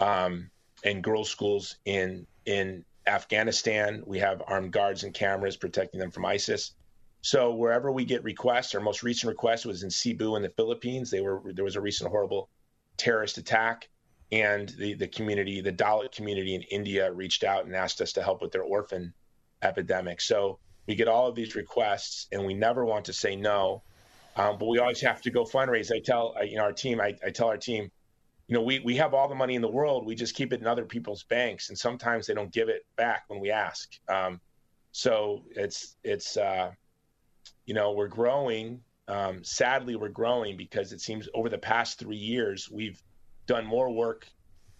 um, 0.00 0.50
and 0.84 1.02
girls' 1.02 1.30
schools 1.30 1.76
in, 1.84 2.26
in 2.46 2.84
Afghanistan. 3.06 4.02
We 4.06 4.18
have 4.20 4.42
armed 4.46 4.72
guards 4.72 5.04
and 5.04 5.12
cameras 5.12 5.56
protecting 5.56 6.00
them 6.00 6.10
from 6.10 6.24
ISIS. 6.24 6.74
So 7.20 7.54
wherever 7.54 7.90
we 7.90 8.04
get 8.04 8.22
requests, 8.22 8.74
our 8.74 8.80
most 8.80 9.02
recent 9.02 9.28
request 9.28 9.66
was 9.66 9.82
in 9.82 9.90
Cebu 9.90 10.36
in 10.36 10.42
the 10.42 10.50
Philippines. 10.50 11.10
They 11.10 11.20
were 11.20 11.40
there 11.54 11.64
was 11.64 11.76
a 11.76 11.80
recent 11.80 12.10
horrible 12.10 12.50
terrorist 12.96 13.38
attack 13.38 13.88
and 14.32 14.68
the, 14.78 14.94
the 14.94 15.08
community, 15.08 15.60
the 15.60 15.72
Dalit 15.72 16.12
community 16.12 16.54
in 16.54 16.62
India 16.62 17.12
reached 17.12 17.44
out 17.44 17.66
and 17.66 17.74
asked 17.74 18.00
us 18.00 18.12
to 18.12 18.22
help 18.22 18.42
with 18.42 18.52
their 18.52 18.62
orphan 18.62 19.12
epidemic. 19.62 20.20
So 20.20 20.58
we 20.86 20.94
get 20.94 21.08
all 21.08 21.26
of 21.26 21.34
these 21.34 21.54
requests, 21.54 22.26
and 22.32 22.44
we 22.44 22.54
never 22.54 22.84
want 22.84 23.06
to 23.06 23.12
say 23.12 23.36
no, 23.36 23.82
um, 24.36 24.58
but 24.58 24.66
we 24.66 24.78
always 24.78 25.00
have 25.00 25.22
to 25.22 25.30
go 25.30 25.44
fundraise. 25.44 25.94
I 25.94 26.00
tell 26.00 26.34
you 26.44 26.56
know 26.56 26.64
our 26.64 26.72
team, 26.72 27.00
I, 27.00 27.14
I 27.24 27.30
tell 27.30 27.48
our 27.48 27.56
team, 27.56 27.90
you 28.48 28.54
know, 28.54 28.62
we, 28.62 28.80
we 28.80 28.96
have 28.96 29.14
all 29.14 29.28
the 29.28 29.34
money 29.34 29.54
in 29.54 29.62
the 29.62 29.70
world. 29.70 30.04
We 30.04 30.14
just 30.14 30.34
keep 30.34 30.52
it 30.52 30.60
in 30.60 30.66
other 30.66 30.84
people's 30.84 31.22
banks, 31.22 31.68
and 31.68 31.78
sometimes 31.78 32.26
they 32.26 32.34
don't 32.34 32.52
give 32.52 32.68
it 32.68 32.84
back 32.96 33.24
when 33.28 33.40
we 33.40 33.50
ask. 33.50 33.90
Um, 34.08 34.40
so 34.92 35.44
it's 35.50 35.96
it's 36.04 36.36
uh, 36.36 36.70
you 37.66 37.74
know 37.74 37.92
we're 37.92 38.08
growing. 38.08 38.80
Um, 39.06 39.44
sadly, 39.44 39.96
we're 39.96 40.08
growing 40.08 40.56
because 40.56 40.92
it 40.92 41.00
seems 41.00 41.28
over 41.34 41.48
the 41.48 41.58
past 41.58 41.98
three 41.98 42.16
years 42.16 42.70
we've 42.70 43.02
done 43.46 43.66
more 43.66 43.90
work 43.90 44.26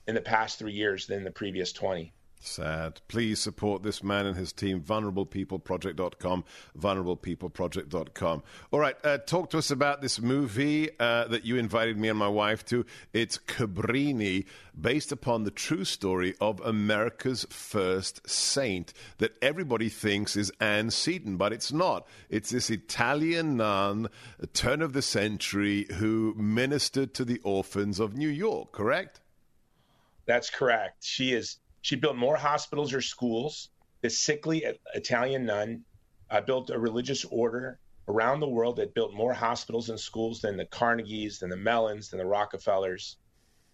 in 0.07 0.15
the 0.15 0.21
past 0.21 0.59
three 0.59 0.73
years 0.73 1.07
than 1.07 1.25
the 1.25 1.31
previous 1.31 1.73
20. 1.73 2.13
Sad. 2.47 3.01
Please 3.09 3.41
support 3.41 3.83
this 3.83 4.03
man 4.03 4.27
and 4.27 4.37
his 4.37 4.53
team, 4.53 4.81
vulnerablepeopleproject.com, 4.81 6.45
vulnerablepeopleproject.com. 6.79 8.43
All 8.71 8.81
right, 8.81 8.97
uh, 9.03 9.19
talk 9.19 9.51
to 9.51 9.59
us 9.59 9.71
about 9.71 10.03
this 10.03 10.21
movie 10.21 10.91
uh, 11.01 11.27
that 11.29 11.45
you 11.45 11.57
invited 11.57 11.99
me 11.99 12.09
and 12.09 12.19
my 12.19 12.29
wife 12.29 12.65
to. 12.67 12.85
It's 13.13 13.39
Cabrini, 13.39 14.47
based 14.79 15.11
upon 15.11 15.45
the 15.45 15.51
true 15.51 15.85
story 15.85 16.35
of 16.41 16.61
America's 16.61 17.47
first 17.51 18.29
saint 18.29 18.93
that 19.19 19.37
everybody 19.43 19.89
thinks 19.89 20.37
is 20.37 20.53
Anne 20.61 20.91
Seton, 20.91 21.37
but 21.37 21.53
it's 21.53 21.73
not. 21.73 22.07
It's 22.29 22.51
this 22.51 22.69
Italian 22.71 23.57
nun, 23.57 24.09
turn 24.53 24.83
of 24.83 24.93
the 24.93 25.03
century, 25.03 25.87
who 25.95 26.35
ministered 26.37 27.15
to 27.15 27.25
the 27.25 27.41
orphans 27.43 27.99
of 28.01 28.17
New 28.17 28.29
York, 28.29 28.73
correct? 28.73 29.21
That's 30.27 30.51
correct. 30.51 31.05
She 31.05 31.33
is 31.33 31.59
she 31.85 31.97
built 31.97 32.17
more 32.17 32.37
hospitals 32.37 32.95
or 32.95 33.03
schools. 33.03 33.69
This 34.01 34.19
sickly 34.19 34.65
Italian 34.95 35.45
nun 35.45 35.85
uh, 36.31 36.41
built 36.41 36.71
a 36.71 36.79
religious 36.79 37.27
order 37.27 37.79
around 38.09 38.41
the 38.41 38.49
world 38.49 38.77
that 38.77 38.95
built 38.95 39.13
more 39.13 39.35
hospitals 39.35 39.91
and 39.91 40.01
schools 40.01 40.41
than 40.41 40.57
the 40.57 40.65
Carnegies, 40.65 41.41
than 41.41 41.51
the 41.51 41.59
Mellons, 41.59 42.09
than 42.09 42.19
the 42.19 42.25
Rockefellers. 42.25 43.19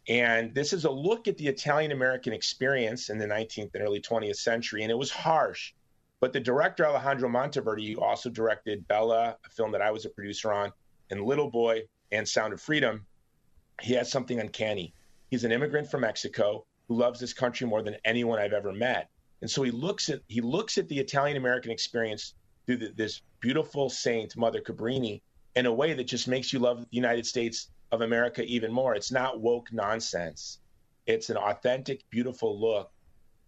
And 0.09 0.53
this 0.53 0.73
is 0.73 0.87
a 0.87 0.91
look 0.91 1.29
at 1.29 1.37
the 1.37 1.47
Italian 1.47 1.93
American 1.93 2.33
experience 2.33 3.11
in 3.11 3.19
the 3.19 3.29
19th 3.29 3.73
and 3.75 3.85
early 3.85 4.01
20th 4.01 4.39
century. 4.39 4.83
And 4.83 4.91
it 4.91 4.99
was 4.99 5.13
harsh. 5.13 5.73
But 6.19 6.33
the 6.33 6.41
director 6.41 6.85
Alejandro 6.85 7.29
Monteverde 7.29 7.93
who 7.93 8.01
also 8.01 8.29
directed 8.29 8.89
Bella, 8.89 9.37
a 9.47 9.51
film 9.51 9.71
that 9.71 9.83
I 9.83 9.93
was 9.93 10.05
a 10.05 10.11
producer 10.11 10.53
on, 10.53 10.73
and 11.11 11.23
Little 11.23 11.49
Boy 11.49 11.83
and 12.11 12.29
Sound 12.29 12.55
of 12.55 12.61
Freedom. 12.61 13.07
He 13.81 13.93
has 13.93 14.11
something 14.11 14.41
uncanny. 14.41 14.95
He's 15.31 15.45
an 15.45 15.53
immigrant 15.53 15.89
from 15.89 16.01
Mexico 16.01 16.67
who 16.91 16.97
loves 16.97 17.21
this 17.21 17.33
country 17.33 17.69
more 17.69 17.83
than 17.83 17.97
anyone 18.05 18.41
I've 18.41 18.53
ever 18.53 18.73
met. 18.73 19.09
And 19.43 19.51
so 19.51 19.63
he 19.63 19.71
looks 19.71 20.09
at 20.11 20.21
he 20.27 20.41
looks 20.41 20.77
at 20.77 20.89
the 20.89 20.99
Italian 20.99 21.37
American 21.37 21.71
experience 21.71 22.35
through 22.67 22.79
the, 22.79 22.93
this 22.97 23.23
beautiful 23.39 23.89
saint, 23.89 24.37
Mother 24.37 24.61
Cabrini, 24.61 25.23
in 25.55 25.67
a 25.67 25.73
way 25.73 25.95
that 25.95 26.05
just 26.05 26.27
makes 26.27 26.53
you 26.53 26.59
love 26.59 26.81
the 26.81 26.87
United 26.91 27.25
States 27.25 27.71
of 27.93 28.01
America 28.01 28.43
even 28.43 28.73
more. 28.73 28.97
It's 28.97 29.13
not 29.13 29.41
woke 29.41 29.73
nonsense. 29.73 30.59
It's 31.07 31.31
an 31.31 31.37
authentic, 31.37 32.03
beautiful 32.11 32.61
look. 32.61 32.91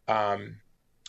Um, 0.06 0.56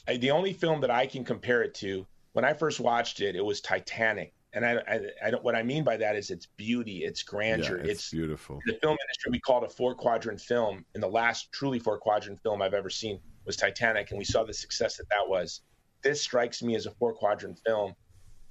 I, 0.08 0.18
the 0.18 0.32
only 0.32 0.54
film 0.54 0.82
that 0.82 0.92
I 0.92 1.06
can 1.06 1.24
compare 1.24 1.62
it 1.62 1.76
to, 1.76 2.06
when 2.34 2.44
I 2.44 2.54
first 2.54 2.80
watched 2.80 3.22
it, 3.22 3.36
it 3.36 3.46
was 3.46 3.62
Titanic. 3.62 4.34
And 4.54 4.66
I, 4.66 4.78
I, 4.88 5.00
I 5.26 5.32
don't, 5.32 5.44
what 5.44 5.56
I 5.56 5.64
mean 5.64 5.84
by 5.84 5.98
that 5.98 6.16
is 6.16 6.30
its 6.30 6.46
beauty, 6.46 7.04
its 7.04 7.24
grandeur. 7.24 7.78
Yeah, 7.78 7.92
it's, 7.92 8.02
it's 8.02 8.12
beautiful. 8.12 8.60
In 8.68 8.74
the 8.74 8.80
film 8.80 8.98
industry, 9.02 9.32
we 9.32 9.40
call 9.40 9.64
it 9.64 9.72
a 9.72 9.74
four 9.74 9.96
quadrant 9.96 10.40
film. 10.40 10.86
And 10.94 11.02
the 11.02 11.08
last 11.08 11.52
truly 11.52 11.80
four 11.80 11.98
quadrant 11.98 12.42
film 12.44 12.62
I've 12.62 12.76
ever 12.76 12.90
seen 12.90 13.20
was 13.46 13.56
Titanic. 13.56 14.12
And 14.12 14.20
we 14.20 14.26
saw 14.26 14.44
the 14.44 14.54
success 14.54 14.98
that 14.98 15.10
that 15.10 15.28
was. 15.28 15.62
This 16.04 16.22
strikes 16.22 16.62
me 16.62 16.76
as 16.76 16.86
a 16.86 16.92
four 16.92 17.14
quadrant 17.14 17.60
film. 17.66 17.94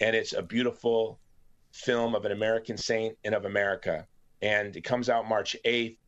And 0.01 0.17
it's 0.17 0.33
a 0.33 0.43
beautiful 0.43 1.21
film 1.73 2.15
of 2.15 2.25
an 2.25 2.33
American 2.33 2.77
saint 2.77 3.17
and 3.25 3.35
of 3.35 3.45
America. 3.45 4.07
And 4.41 4.75
it 4.77 4.83
comes 4.83 5.09
out 5.09 5.29
March 5.29 5.57
8th. 5.65 5.99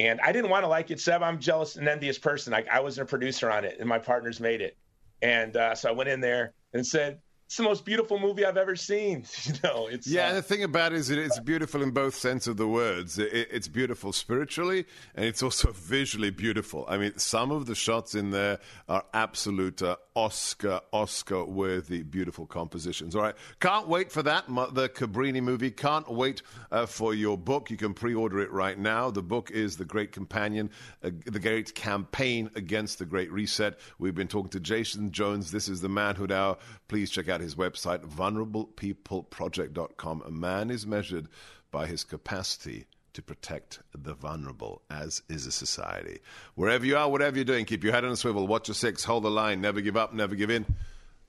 And 0.00 0.20
I 0.22 0.32
didn't 0.32 0.50
want 0.50 0.64
to 0.64 0.68
like 0.68 0.90
it, 0.90 0.98
Seb. 0.98 1.22
I'm 1.22 1.38
jealous 1.38 1.76
and 1.76 1.86
envious 1.86 2.18
person. 2.18 2.54
I, 2.54 2.64
I 2.72 2.80
wasn't 2.80 3.06
a 3.06 3.10
producer 3.10 3.50
on 3.50 3.66
it, 3.66 3.76
and 3.80 3.88
my 3.88 3.98
partners 3.98 4.40
made 4.40 4.62
it. 4.62 4.78
And 5.20 5.54
uh, 5.56 5.74
so 5.74 5.90
I 5.90 5.92
went 5.92 6.08
in 6.08 6.20
there 6.20 6.54
and 6.72 6.86
said, 6.86 7.20
it's 7.50 7.56
the 7.56 7.64
most 7.64 7.84
beautiful 7.84 8.20
movie 8.20 8.44
I've 8.44 8.56
ever 8.56 8.76
seen. 8.76 9.24
you 9.42 9.54
know, 9.64 9.88
it's 9.88 10.06
yeah. 10.06 10.28
uh, 10.28 10.34
the 10.34 10.42
thing 10.42 10.62
about 10.62 10.92
it 10.92 10.98
is, 10.98 11.10
it's 11.10 11.40
beautiful 11.40 11.82
in 11.82 11.90
both 11.90 12.14
sense 12.14 12.46
of 12.46 12.56
the 12.56 12.68
words. 12.68 13.18
It, 13.18 13.48
it's 13.50 13.66
beautiful 13.66 14.12
spiritually, 14.12 14.86
and 15.16 15.24
it's 15.24 15.42
also 15.42 15.72
visually 15.74 16.30
beautiful. 16.30 16.84
I 16.88 16.96
mean, 16.96 17.18
some 17.18 17.50
of 17.50 17.66
the 17.66 17.74
shots 17.74 18.14
in 18.14 18.30
there 18.30 18.60
are 18.88 19.04
absolute 19.12 19.82
uh, 19.82 19.96
Oscar, 20.14 20.80
Oscar-worthy, 20.92 22.04
beautiful 22.04 22.46
compositions. 22.46 23.16
All 23.16 23.22
right, 23.22 23.34
can't 23.58 23.88
wait 23.88 24.12
for 24.12 24.22
that. 24.22 24.46
The 24.46 24.88
Cabrini 24.88 25.42
movie. 25.42 25.72
Can't 25.72 26.08
wait 26.08 26.42
uh, 26.70 26.86
for 26.86 27.14
your 27.14 27.36
book. 27.36 27.68
You 27.68 27.76
can 27.76 27.94
pre-order 27.94 28.38
it 28.38 28.52
right 28.52 28.78
now. 28.78 29.10
The 29.10 29.22
book 29.22 29.50
is 29.50 29.76
The 29.76 29.84
Great 29.84 30.12
Companion, 30.12 30.70
uh, 31.02 31.10
the 31.24 31.40
Great 31.40 31.74
Campaign 31.74 32.48
Against 32.54 33.00
the 33.00 33.06
Great 33.06 33.32
Reset. 33.32 33.76
We've 33.98 34.14
been 34.14 34.28
talking 34.28 34.50
to 34.50 34.60
Jason 34.60 35.10
Jones. 35.10 35.50
This 35.50 35.68
is 35.68 35.80
the 35.80 35.88
Manhood 35.88 36.30
Hour. 36.30 36.56
Please 36.86 37.10
check 37.10 37.28
out 37.28 37.39
his 37.40 37.54
website, 37.54 38.04
vulnerablepeopleproject.com. 38.04 40.22
A 40.26 40.30
man 40.30 40.70
is 40.70 40.86
measured 40.86 41.28
by 41.70 41.86
his 41.86 42.04
capacity 42.04 42.86
to 43.12 43.22
protect 43.22 43.80
the 43.96 44.14
vulnerable, 44.14 44.82
as 44.90 45.22
is 45.28 45.46
a 45.46 45.52
society. 45.52 46.20
Wherever 46.54 46.86
you 46.86 46.96
are, 46.96 47.08
whatever 47.08 47.36
you're 47.36 47.44
doing, 47.44 47.64
keep 47.64 47.82
your 47.82 47.92
head 47.92 48.04
on 48.04 48.12
a 48.12 48.16
swivel, 48.16 48.46
watch 48.46 48.68
your 48.68 48.74
six, 48.74 49.04
hold 49.04 49.24
the 49.24 49.30
line, 49.30 49.60
never 49.60 49.80
give 49.80 49.96
up, 49.96 50.12
never 50.12 50.34
give 50.34 50.50
in, 50.50 50.66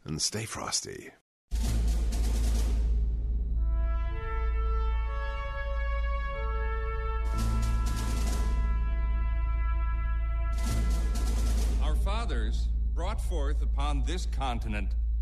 and 0.06 0.22
stay 0.22 0.46
frosty. 0.46 1.10
Our 11.82 11.96
fathers 11.96 12.68
brought 12.94 13.22
forth 13.22 13.62
upon 13.62 14.04
this 14.04 14.28
continent 14.28 14.90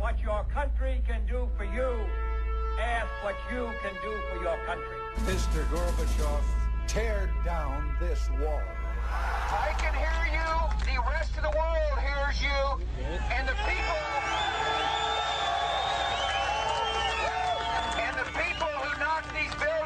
what 0.00 0.18
your 0.20 0.44
country 0.44 1.02
can 1.06 1.20
do 1.26 1.46
for 1.58 1.64
you. 1.64 1.92
Ask 2.80 3.06
what 3.22 3.36
you 3.52 3.70
can 3.82 3.92
do 4.02 4.12
for 4.32 4.42
your 4.42 4.56
country. 4.64 4.96
Mr. 5.28 5.62
Gorbachev, 5.68 6.42
tear 6.86 7.30
down 7.44 7.94
this 8.00 8.30
wall. 8.40 8.62
I 9.04 9.74
can 9.78 9.92
hear 9.92 10.24
you. 10.32 10.94
The 10.94 10.98
rest 11.10 11.36
of 11.36 11.42
the 11.42 11.50
world 11.50 11.98
hears 12.00 12.40
you. 12.40 12.86
And 13.30 13.46
the 13.46 13.54
people. 13.68 14.00
And 18.00 18.16
the 18.16 18.28
people 18.40 18.72
who 18.80 19.00
knocked 19.00 19.28
these 19.36 19.54
buildings 19.60 19.79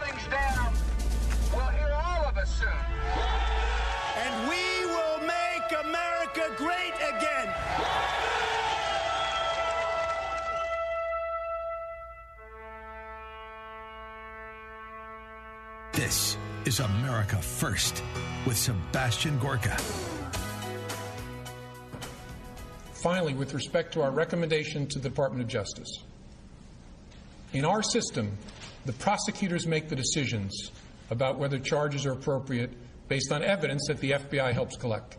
This 16.05 16.37
is 16.67 16.81
America 16.81 17.37
First 17.37 18.05
with 18.47 18.59
Sebastian 18.59 19.39
Gorka. 19.39 19.75
Finally, 22.93 23.33
with 23.33 23.55
respect 23.55 23.95
to 23.95 24.03
our 24.03 24.11
recommendation 24.11 24.87
to 24.89 24.99
the 24.99 25.09
Department 25.09 25.41
of 25.41 25.49
Justice, 25.49 26.05
in 27.55 27.65
our 27.65 27.83
system, 27.83 28.37
the 28.85 28.93
prosecutors 28.93 29.67
make 29.67 29.89
the 29.89 29.97
decisions 29.97 30.73
about 31.09 31.39
whether 31.39 31.59
charges 31.59 32.05
are 32.05 32.13
appropriate 32.13 32.75
based 33.09 33.33
on 33.33 33.43
evidence 33.43 33.87
that 33.89 33.99
the 34.01 34.11
FBI 34.11 34.53
helps 34.53 34.77
collect. 34.77 35.17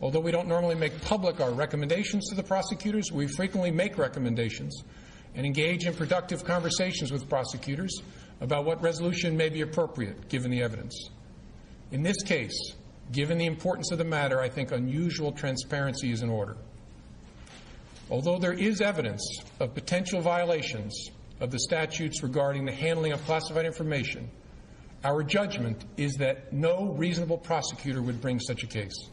Although 0.00 0.20
we 0.20 0.30
don't 0.30 0.46
normally 0.46 0.76
make 0.76 1.00
public 1.02 1.40
our 1.40 1.50
recommendations 1.50 2.28
to 2.28 2.36
the 2.36 2.44
prosecutors, 2.44 3.10
we 3.10 3.26
frequently 3.26 3.72
make 3.72 3.98
recommendations 3.98 4.84
and 5.34 5.44
engage 5.44 5.86
in 5.86 5.94
productive 5.94 6.44
conversations 6.44 7.10
with 7.10 7.28
prosecutors 7.28 8.00
about 8.40 8.64
what 8.64 8.82
resolution 8.82 9.36
may 9.36 9.48
be 9.48 9.62
appropriate 9.62 10.28
given 10.28 10.50
the 10.50 10.62
evidence. 10.62 11.10
In 11.90 12.02
this 12.02 12.22
case, 12.22 12.74
given 13.12 13.38
the 13.38 13.46
importance 13.46 13.90
of 13.90 13.98
the 13.98 14.04
matter, 14.04 14.40
I 14.40 14.48
think 14.48 14.72
unusual 14.72 15.32
transparency 15.32 16.12
is 16.12 16.22
in 16.22 16.30
order. 16.30 16.56
Although 18.10 18.38
there 18.38 18.52
is 18.52 18.80
evidence 18.80 19.22
of 19.60 19.74
potential 19.74 20.20
violations 20.20 21.10
of 21.40 21.50
the 21.50 21.58
statutes 21.58 22.22
regarding 22.22 22.64
the 22.64 22.72
handling 22.72 23.12
of 23.12 23.24
classified 23.24 23.66
information, 23.66 24.30
our 25.04 25.22
judgment 25.22 25.84
is 25.96 26.14
that 26.14 26.52
no 26.52 26.94
reasonable 26.96 27.38
prosecutor 27.38 28.02
would 28.02 28.20
bring 28.20 28.40
such 28.40 28.62
a 28.62 28.66
case. 28.66 29.08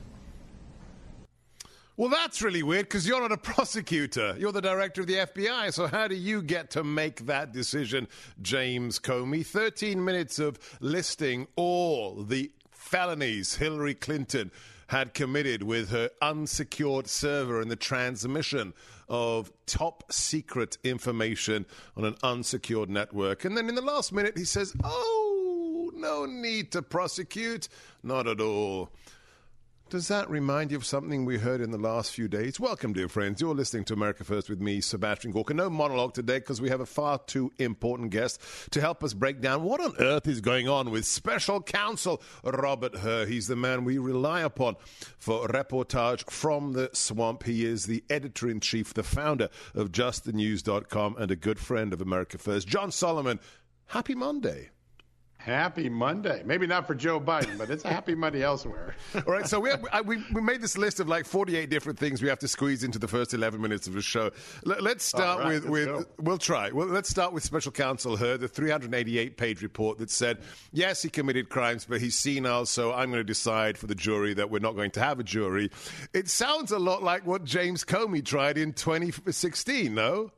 Well, 1.98 2.10
that's 2.10 2.42
really 2.42 2.62
weird 2.62 2.86
because 2.86 3.08
you're 3.08 3.22
not 3.22 3.32
a 3.32 3.38
prosecutor. 3.54 4.36
You're 4.38 4.52
the 4.52 4.62
director 4.62 5.02
of 5.02 5.08
the 5.08 5.16
FBI. 5.16 5.74
So, 5.74 5.88
how 5.88 6.08
do 6.08 6.16
you 6.16 6.42
get 6.42 6.70
to 6.72 6.84
make 6.84 7.26
that 7.28 7.54
decision, 7.54 8.08
James 8.42 9.00
Comey? 9.00 9.46
13 9.46 10.04
minutes 10.04 10.38
of 10.38 10.60
listing 10.82 11.48
all 11.56 12.24
the 12.24 12.52
felonies 12.70 13.56
Hillary 13.56 13.94
Clinton 13.94 14.52
had 14.88 15.14
committed 15.14 15.64
with 15.64 15.90
her 15.90 16.10
unsecured 16.22 17.08
server 17.08 17.62
and 17.62 17.72
the 17.72 17.76
transmission 17.76 18.74
of 19.08 19.52
top 19.66 20.12
secret 20.12 20.78
information 20.84 21.66
on 21.96 22.04
an 22.06 22.16
unsecured 22.24 22.90
network. 22.90 23.46
And 23.46 23.58
then 23.58 23.70
in 23.70 23.76
the 23.76 23.82
last 23.82 24.12
minute, 24.12 24.38
he 24.38 24.46
says, 24.46 24.74
Oh, 24.84 25.92
no 25.96 26.26
need 26.26 26.72
to 26.74 26.82
prosecute. 26.82 27.70
Not 28.04 28.28
at 28.28 28.42
all. 28.42 28.92
Does 29.88 30.08
that 30.08 30.28
remind 30.32 30.72
you 30.72 30.78
of 30.78 30.86
something 30.86 31.26
we 31.26 31.38
heard 31.38 31.62
in 31.62 31.70
the 31.70 31.78
last 31.78 32.12
few 32.12 32.28
days? 32.28 32.60
Welcome, 32.60 32.94
dear 32.94 33.08
friends. 33.08 33.40
You're 33.40 33.54
listening 33.54 33.84
to 33.86 33.94
America 33.94 34.24
First 34.24 34.50
with 34.50 34.60
me, 34.60 34.82
Sebastian 34.82 35.30
Gorka. 35.30 35.54
No 35.54 35.70
monologue 35.70 36.16
today 36.16 36.40
because 36.40 36.60
we 36.60 36.70
have 36.70 36.80
a 36.80 36.88
far 36.88 37.20
too 37.20 37.52
important 37.60 38.10
guest 38.10 38.42
to 38.72 38.82
help 38.82 39.04
us 39.04 39.14
break 39.14 39.42
down 39.42 39.62
what 39.62 39.80
on 39.80 39.94
earth 40.00 40.28
is 40.28 40.42
going 40.42 40.68
on 40.68 40.90
with 40.90 41.06
special 41.06 41.62
counsel 41.62 42.20
Robert 42.44 42.96
Hur. 42.98 43.28
He's 43.28 43.46
the 43.46 43.56
man 43.56 43.86
we 43.86 44.00
rely 44.00 44.42
upon 44.42 44.76
for 45.20 45.48
reportage 45.50 46.28
from 46.32 46.74
the 46.74 46.90
swamp. 46.94 47.44
He 47.44 47.64
is 47.64 47.86
the 47.86 48.04
editor 48.10 48.50
in 48.50 48.62
chief, 48.62 48.92
the 48.92 49.04
founder 49.04 49.50
of 49.76 49.92
justthenews.com, 49.92 51.16
and 51.20 51.30
a 51.30 51.36
good 51.36 51.60
friend 51.60 51.94
of 51.94 52.02
America 52.02 52.40
First. 52.40 52.68
John 52.68 52.92
Solomon, 52.92 53.40
happy 53.86 54.16
Monday. 54.16 54.72
Happy 55.46 55.90
Monday. 55.90 56.42
Maybe 56.44 56.66
not 56.66 56.88
for 56.88 56.96
Joe 56.96 57.20
Biden, 57.20 57.60
but 57.60 57.70
it's 57.70 57.86
a 57.86 57.90
happy 57.90 58.16
Monday 58.16 58.42
elsewhere. 58.42 58.96
All 59.16 59.32
right, 59.32 59.46
so 59.46 59.60
we, 59.60 59.70
have, 59.70 59.86
we, 60.04 60.18
we 60.34 60.42
made 60.42 60.60
this 60.60 60.76
list 60.76 61.00
of 61.00 61.08
like 61.08 61.28
48 61.28 61.70
different 61.70 62.00
things 62.00 62.20
we 62.20 62.30
have 62.30 62.40
to 62.40 62.48
squeeze 62.48 62.84
into 62.84 62.98
the 62.98 63.08
first 63.08 63.32
11 63.32 63.62
minutes 63.62 63.86
of 63.86 63.94
the 63.94 64.02
show. 64.02 64.32
Let, 64.64 64.84
us 64.84 65.04
start 65.04 65.44
right, 65.44 65.54
with, 65.54 65.66
with 65.66 65.86
go. 65.86 66.06
we'll 66.18 66.40
try. 66.40 66.72
Well, 66.72 66.88
let's 66.88 67.10
start 67.10 67.32
with 67.32 67.44
Special 67.44 67.72
Counsel 67.72 68.18
Hur, 68.18 68.38
the 68.38 68.48
388 68.48 69.38
page 69.38 69.62
report 69.62 70.00
that 70.00 70.10
said, 70.10 70.40
yes, 70.74 71.04
he 71.04 71.10
committed 71.10 71.50
crimes, 71.50 71.86
but 71.86 72.02
he's 72.02 72.16
senile, 72.16 72.66
so 72.66 72.92
I'm 72.92 73.12
going 73.12 73.20
to 73.20 73.24
decide 73.24 73.78
for 73.78 73.86
the 73.86 73.94
jury 73.94 74.34
that 74.34 74.50
we're 74.50 74.58
not 74.58 74.76
going 74.76 74.90
to 74.92 75.00
have 75.00 75.20
a 75.20 75.24
jury. 75.24 75.70
It 76.12 76.28
sounds 76.28 76.72
a 76.72 76.80
lot 76.80 77.04
like 77.04 77.28
what 77.28 77.44
James 77.44 77.84
Comey 77.84 78.26
tried 78.26 78.58
in 78.58 78.74
2016, 78.74 79.94
no? 79.94 80.32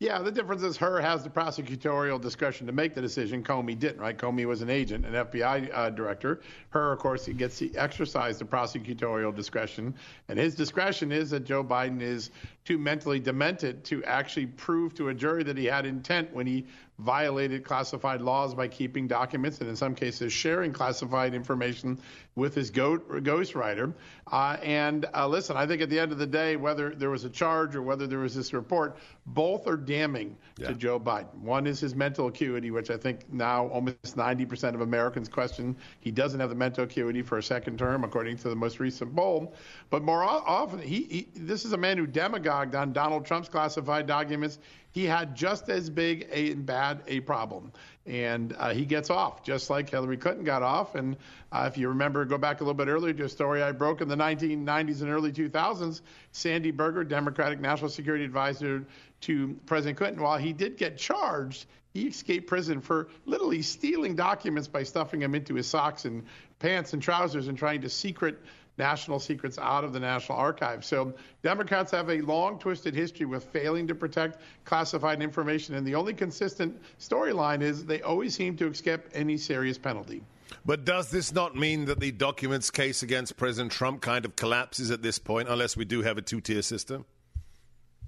Yeah, 0.00 0.22
the 0.22 0.30
difference 0.30 0.62
is 0.62 0.76
Hur 0.76 1.00
has 1.00 1.24
the 1.24 1.30
prosecutorial 1.30 2.20
discretion 2.20 2.68
to 2.68 2.72
make 2.72 2.94
the 2.94 3.00
decision. 3.00 3.42
Comey 3.42 3.76
didn't, 3.76 4.00
right? 4.00 4.16
Comey 4.16 4.46
was 4.46 4.62
an 4.62 4.70
agent, 4.70 5.04
an 5.04 5.12
FBI 5.12 5.70
uh, 5.74 5.90
director. 5.90 6.40
Hur, 6.70 6.92
of 6.92 7.00
course, 7.00 7.26
gets 7.26 7.58
to 7.58 7.74
exercise 7.74 8.38
the 8.38 8.44
prosecutorial 8.44 9.34
discretion, 9.34 9.92
and 10.28 10.38
his 10.38 10.54
discretion 10.54 11.10
is 11.10 11.30
that 11.30 11.44
Joe 11.44 11.64
Biden 11.64 12.00
is 12.00 12.30
too 12.64 12.78
mentally 12.78 13.18
demented 13.18 13.82
to 13.86 14.04
actually 14.04 14.46
prove 14.46 14.94
to 14.94 15.08
a 15.08 15.14
jury 15.14 15.42
that 15.42 15.56
he 15.56 15.64
had 15.64 15.84
intent 15.84 16.32
when 16.32 16.46
he 16.46 16.66
violated 16.98 17.64
classified 17.64 18.20
laws 18.20 18.54
by 18.54 18.68
keeping 18.68 19.06
documents 19.06 19.60
and 19.60 19.68
in 19.68 19.76
some 19.76 19.94
cases 19.94 20.32
sharing 20.32 20.72
classified 20.72 21.32
information 21.32 21.98
with 22.38 22.54
his 22.54 22.70
go- 22.70 22.98
ghostwriter. 22.98 23.92
Uh, 24.30 24.56
and 24.62 25.06
uh, 25.14 25.26
listen, 25.26 25.56
I 25.56 25.66
think 25.66 25.82
at 25.82 25.90
the 25.90 25.98
end 25.98 26.12
of 26.12 26.18
the 26.18 26.26
day, 26.26 26.56
whether 26.56 26.94
there 26.94 27.10
was 27.10 27.24
a 27.24 27.30
charge 27.30 27.74
or 27.74 27.82
whether 27.82 28.06
there 28.06 28.20
was 28.20 28.34
this 28.34 28.52
report, 28.52 28.96
both 29.26 29.66
are 29.66 29.76
damning 29.76 30.36
Yeah. 30.56 30.68
to 30.68 30.74
Joe 30.74 31.00
Biden. 31.00 31.34
One 31.40 31.66
is 31.66 31.80
his 31.80 31.94
mental 31.94 32.28
acuity, 32.28 32.70
which 32.70 32.90
I 32.90 32.96
think 32.96 33.30
now 33.32 33.66
almost 33.68 34.16
90% 34.16 34.74
of 34.74 34.80
Americans 34.80 35.28
question. 35.28 35.76
He 36.00 36.10
doesn't 36.10 36.38
have 36.40 36.48
the 36.50 36.54
mental 36.54 36.84
acuity 36.84 37.22
for 37.22 37.38
a 37.38 37.42
second 37.42 37.78
term, 37.78 38.04
according 38.04 38.36
to 38.38 38.48
the 38.48 38.56
most 38.56 38.78
recent 38.80 39.14
poll. 39.14 39.54
But 39.90 40.02
more 40.02 40.22
often, 40.22 40.78
he, 40.80 41.02
he 41.02 41.28
this 41.34 41.64
is 41.64 41.72
a 41.72 41.76
man 41.76 41.98
who 41.98 42.06
demagogued 42.06 42.74
on 42.74 42.92
Donald 42.92 43.26
Trump's 43.26 43.48
classified 43.48 44.06
documents. 44.06 44.58
He 44.90 45.04
had 45.04 45.34
just 45.36 45.68
as 45.68 45.90
big 45.90 46.28
a 46.32 46.52
and 46.52 46.64
bad 46.64 47.02
a 47.06 47.20
problem, 47.20 47.72
and 48.08 48.56
uh, 48.58 48.72
he 48.72 48.86
gets 48.86 49.10
off 49.10 49.44
just 49.44 49.68
like 49.68 49.90
Hillary 49.90 50.16
Clinton 50.16 50.44
got 50.44 50.62
off. 50.62 50.94
And 50.94 51.16
uh, 51.52 51.68
if 51.70 51.76
you 51.76 51.88
remember, 51.88 52.24
go 52.24 52.38
back 52.38 52.60
a 52.60 52.64
little 52.64 52.74
bit 52.74 52.88
earlier 52.88 53.12
to 53.12 53.24
a 53.24 53.28
story 53.28 53.62
I 53.62 53.72
broke 53.72 54.00
in 54.00 54.08
the 54.08 54.16
1990s 54.16 55.02
and 55.02 55.10
early 55.10 55.30
2000s. 55.30 56.00
Sandy 56.32 56.70
Berger, 56.70 57.04
Democratic 57.04 57.60
National 57.60 57.90
Security 57.90 58.24
Advisor 58.24 58.86
to 59.22 59.58
President 59.66 59.98
Clinton, 59.98 60.22
while 60.22 60.38
he 60.38 60.52
did 60.52 60.78
get 60.78 60.96
charged, 60.96 61.66
he 61.92 62.06
escaped 62.06 62.46
prison 62.46 62.80
for 62.80 63.08
literally 63.26 63.62
stealing 63.62 64.14
documents 64.14 64.68
by 64.68 64.84
stuffing 64.84 65.20
them 65.20 65.34
into 65.34 65.54
his 65.54 65.66
socks 65.66 66.04
and 66.04 66.24
pants 66.58 66.92
and 66.92 67.02
trousers 67.02 67.48
and 67.48 67.58
trying 67.58 67.82
to 67.82 67.88
secret 67.88 68.38
national 68.78 69.18
secrets 69.18 69.58
out 69.58 69.84
of 69.84 69.92
the 69.92 70.00
National 70.00 70.38
Archives. 70.38 70.86
So 70.86 71.14
Democrats 71.42 71.90
have 71.90 72.08
a 72.10 72.20
long, 72.20 72.58
twisted 72.58 72.94
history 72.94 73.26
with 73.26 73.44
failing 73.44 73.86
to 73.88 73.94
protect 73.94 74.40
classified 74.64 75.22
information, 75.22 75.74
and 75.74 75.86
the 75.86 75.94
only 75.94 76.14
consistent 76.14 76.80
storyline 76.98 77.62
is 77.62 77.84
they 77.84 78.02
always 78.02 78.34
seem 78.34 78.56
to 78.56 78.68
escape 78.68 79.00
any 79.12 79.36
serious 79.36 79.78
penalty. 79.78 80.22
But 80.64 80.84
does 80.84 81.10
this 81.10 81.32
not 81.32 81.56
mean 81.56 81.86
that 81.86 82.00
the 82.00 82.10
documents 82.10 82.70
case 82.70 83.02
against 83.02 83.36
President 83.36 83.72
Trump 83.72 84.00
kind 84.00 84.24
of 84.24 84.36
collapses 84.36 84.90
at 84.90 85.02
this 85.02 85.18
point, 85.18 85.48
unless 85.48 85.76
we 85.76 85.84
do 85.84 86.02
have 86.02 86.18
a 86.18 86.22
two 86.22 86.40
tier 86.40 86.62
system? 86.62 87.04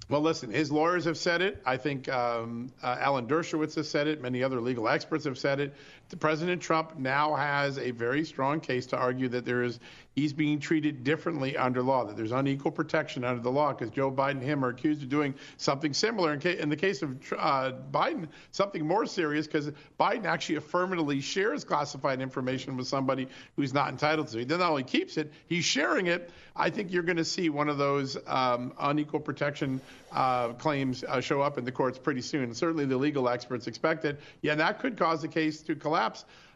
Well, 0.09 0.21
listen, 0.21 0.51
his 0.51 0.71
lawyers 0.71 1.05
have 1.05 1.17
said 1.17 1.41
it. 1.41 1.61
I 1.65 1.77
think 1.77 2.09
um, 2.09 2.73
uh, 2.83 2.97
Alan 2.99 3.27
Dershowitz 3.27 3.75
has 3.75 3.89
said 3.89 4.07
it. 4.07 4.21
Many 4.21 4.43
other 4.43 4.59
legal 4.59 4.89
experts 4.89 5.23
have 5.23 5.37
said 5.37 5.61
it. 5.61 5.73
President 6.17 6.61
Trump 6.61 6.97
now 6.97 7.35
has 7.35 7.77
a 7.77 7.91
very 7.91 8.25
strong 8.25 8.59
case 8.59 8.85
to 8.87 8.97
argue 8.97 9.29
that 9.29 9.45
there 9.45 9.63
is 9.63 9.79
he's 10.15 10.33
being 10.33 10.59
treated 10.59 11.03
differently 11.03 11.55
under 11.55 11.81
law, 11.81 12.03
that 12.05 12.17
there's 12.17 12.33
unequal 12.33 12.71
protection 12.71 13.23
under 13.23 13.41
the 13.41 13.51
law, 13.51 13.71
because 13.71 13.89
Joe 13.91 14.11
Biden 14.11 14.31
and 14.31 14.43
him 14.43 14.65
are 14.65 14.69
accused 14.69 15.03
of 15.03 15.09
doing 15.09 15.33
something 15.57 15.93
similar. 15.93 16.33
In, 16.33 16.39
ca- 16.41 16.57
in 16.57 16.69
the 16.69 16.75
case 16.75 17.01
of 17.01 17.17
uh, 17.37 17.71
Biden, 17.91 18.27
something 18.51 18.85
more 18.85 19.05
serious, 19.05 19.47
because 19.47 19.71
Biden 19.99 20.25
actually 20.25 20.55
affirmatively 20.55 21.21
shares 21.21 21.63
classified 21.63 22.21
information 22.21 22.75
with 22.75 22.87
somebody 22.87 23.27
who's 23.55 23.73
not 23.73 23.89
entitled 23.89 24.27
to. 24.29 24.37
It. 24.37 24.39
He 24.41 24.45
then 24.45 24.59
not 24.59 24.71
only 24.71 24.83
keeps 24.83 25.17
it, 25.17 25.31
he's 25.47 25.65
sharing 25.65 26.07
it. 26.07 26.29
I 26.55 26.69
think 26.69 26.91
you're 26.91 27.03
going 27.03 27.17
to 27.17 27.25
see 27.25 27.49
one 27.49 27.69
of 27.69 27.77
those 27.77 28.17
um, 28.27 28.73
unequal 28.79 29.21
protection 29.21 29.79
uh, 30.11 30.49
claims 30.49 31.05
uh, 31.05 31.21
show 31.21 31.39
up 31.41 31.57
in 31.57 31.63
the 31.63 31.71
courts 31.71 31.97
pretty 31.97 32.21
soon. 32.21 32.53
Certainly, 32.53 32.85
the 32.85 32.97
legal 32.97 33.29
experts 33.29 33.67
expect 33.67 34.03
it. 34.03 34.19
Yeah, 34.41 34.55
that 34.55 34.79
could 34.79 34.97
cause 34.97 35.21
the 35.21 35.29
case 35.29 35.61
to 35.61 35.75
collapse 35.75 36.00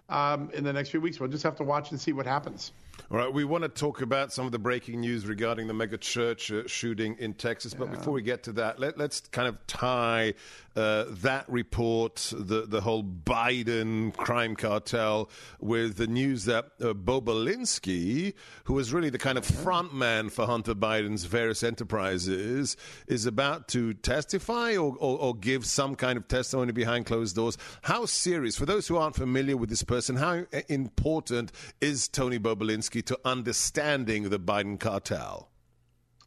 um, 0.09 0.49
in 0.53 0.63
the 0.63 0.73
next 0.73 0.89
few 0.89 1.01
weeks. 1.01 1.19
We'll 1.19 1.29
just 1.29 1.43
have 1.43 1.55
to 1.57 1.63
watch 1.63 1.91
and 1.91 1.99
see 1.99 2.13
what 2.13 2.25
happens. 2.25 2.71
All 3.11 3.17
right, 3.17 3.31
we 3.31 3.43
want 3.43 3.63
to 3.63 3.69
talk 3.69 4.01
about 4.01 4.33
some 4.33 4.47
of 4.47 4.51
the 4.51 4.57
breaking 4.57 4.99
news 4.99 5.27
regarding 5.27 5.67
the 5.67 5.73
mega 5.73 5.97
church 5.97 6.51
uh, 6.51 6.63
shooting 6.67 7.15
in 7.19 7.35
Texas. 7.35 7.75
But 7.75 7.91
before 7.91 8.13
we 8.13 8.23
get 8.23 8.43
to 8.43 8.53
that, 8.53 8.79
let, 8.79 8.99
us 8.99 9.21
kind 9.31 9.47
of 9.47 9.65
tie 9.67 10.33
uh, 10.75 11.05
that 11.09 11.45
report, 11.47 12.33
the, 12.35 12.65
the 12.65 12.81
whole 12.81 13.03
Biden 13.03 14.15
crime 14.17 14.55
cartel, 14.55 15.29
with 15.59 15.97
the 15.97 16.07
news 16.07 16.45
that 16.45 16.71
uh, 16.81 16.93
who 18.63 18.73
was 18.73 18.91
really 18.91 19.09
the 19.09 19.19
kind 19.19 19.37
of 19.37 19.45
front 19.45 19.93
man 19.93 20.29
for 20.29 20.45
Hunter 20.45 20.73
Biden's 20.73 21.25
various 21.25 21.63
enterprises, 21.63 22.75
is 23.07 23.25
about 23.27 23.67
to 23.69 23.93
testify 23.93 24.75
or, 24.75 24.95
or, 24.99 25.19
or 25.19 25.35
give 25.35 25.65
some 25.65 25.95
kind 25.95 26.17
of 26.17 26.27
testimony 26.27 26.71
behind 26.71 27.05
closed 27.05 27.35
doors. 27.35 27.57
How 27.83 28.05
serious, 28.05 28.57
for 28.57 28.65
those 28.65 28.87
who 28.87 28.97
aren't 28.97 29.15
familiar 29.15 29.55
with 29.55 29.69
this 29.69 29.83
person, 29.83 30.15
how 30.15 30.45
uh, 30.51 30.61
important 30.69 31.51
is 31.79 32.07
Tony 32.07 32.39
Bobulinski 32.85 33.05
to 33.05 33.19
understanding 33.25 34.29
the 34.29 34.39
Biden 34.39 34.79
cartel? 34.79 35.49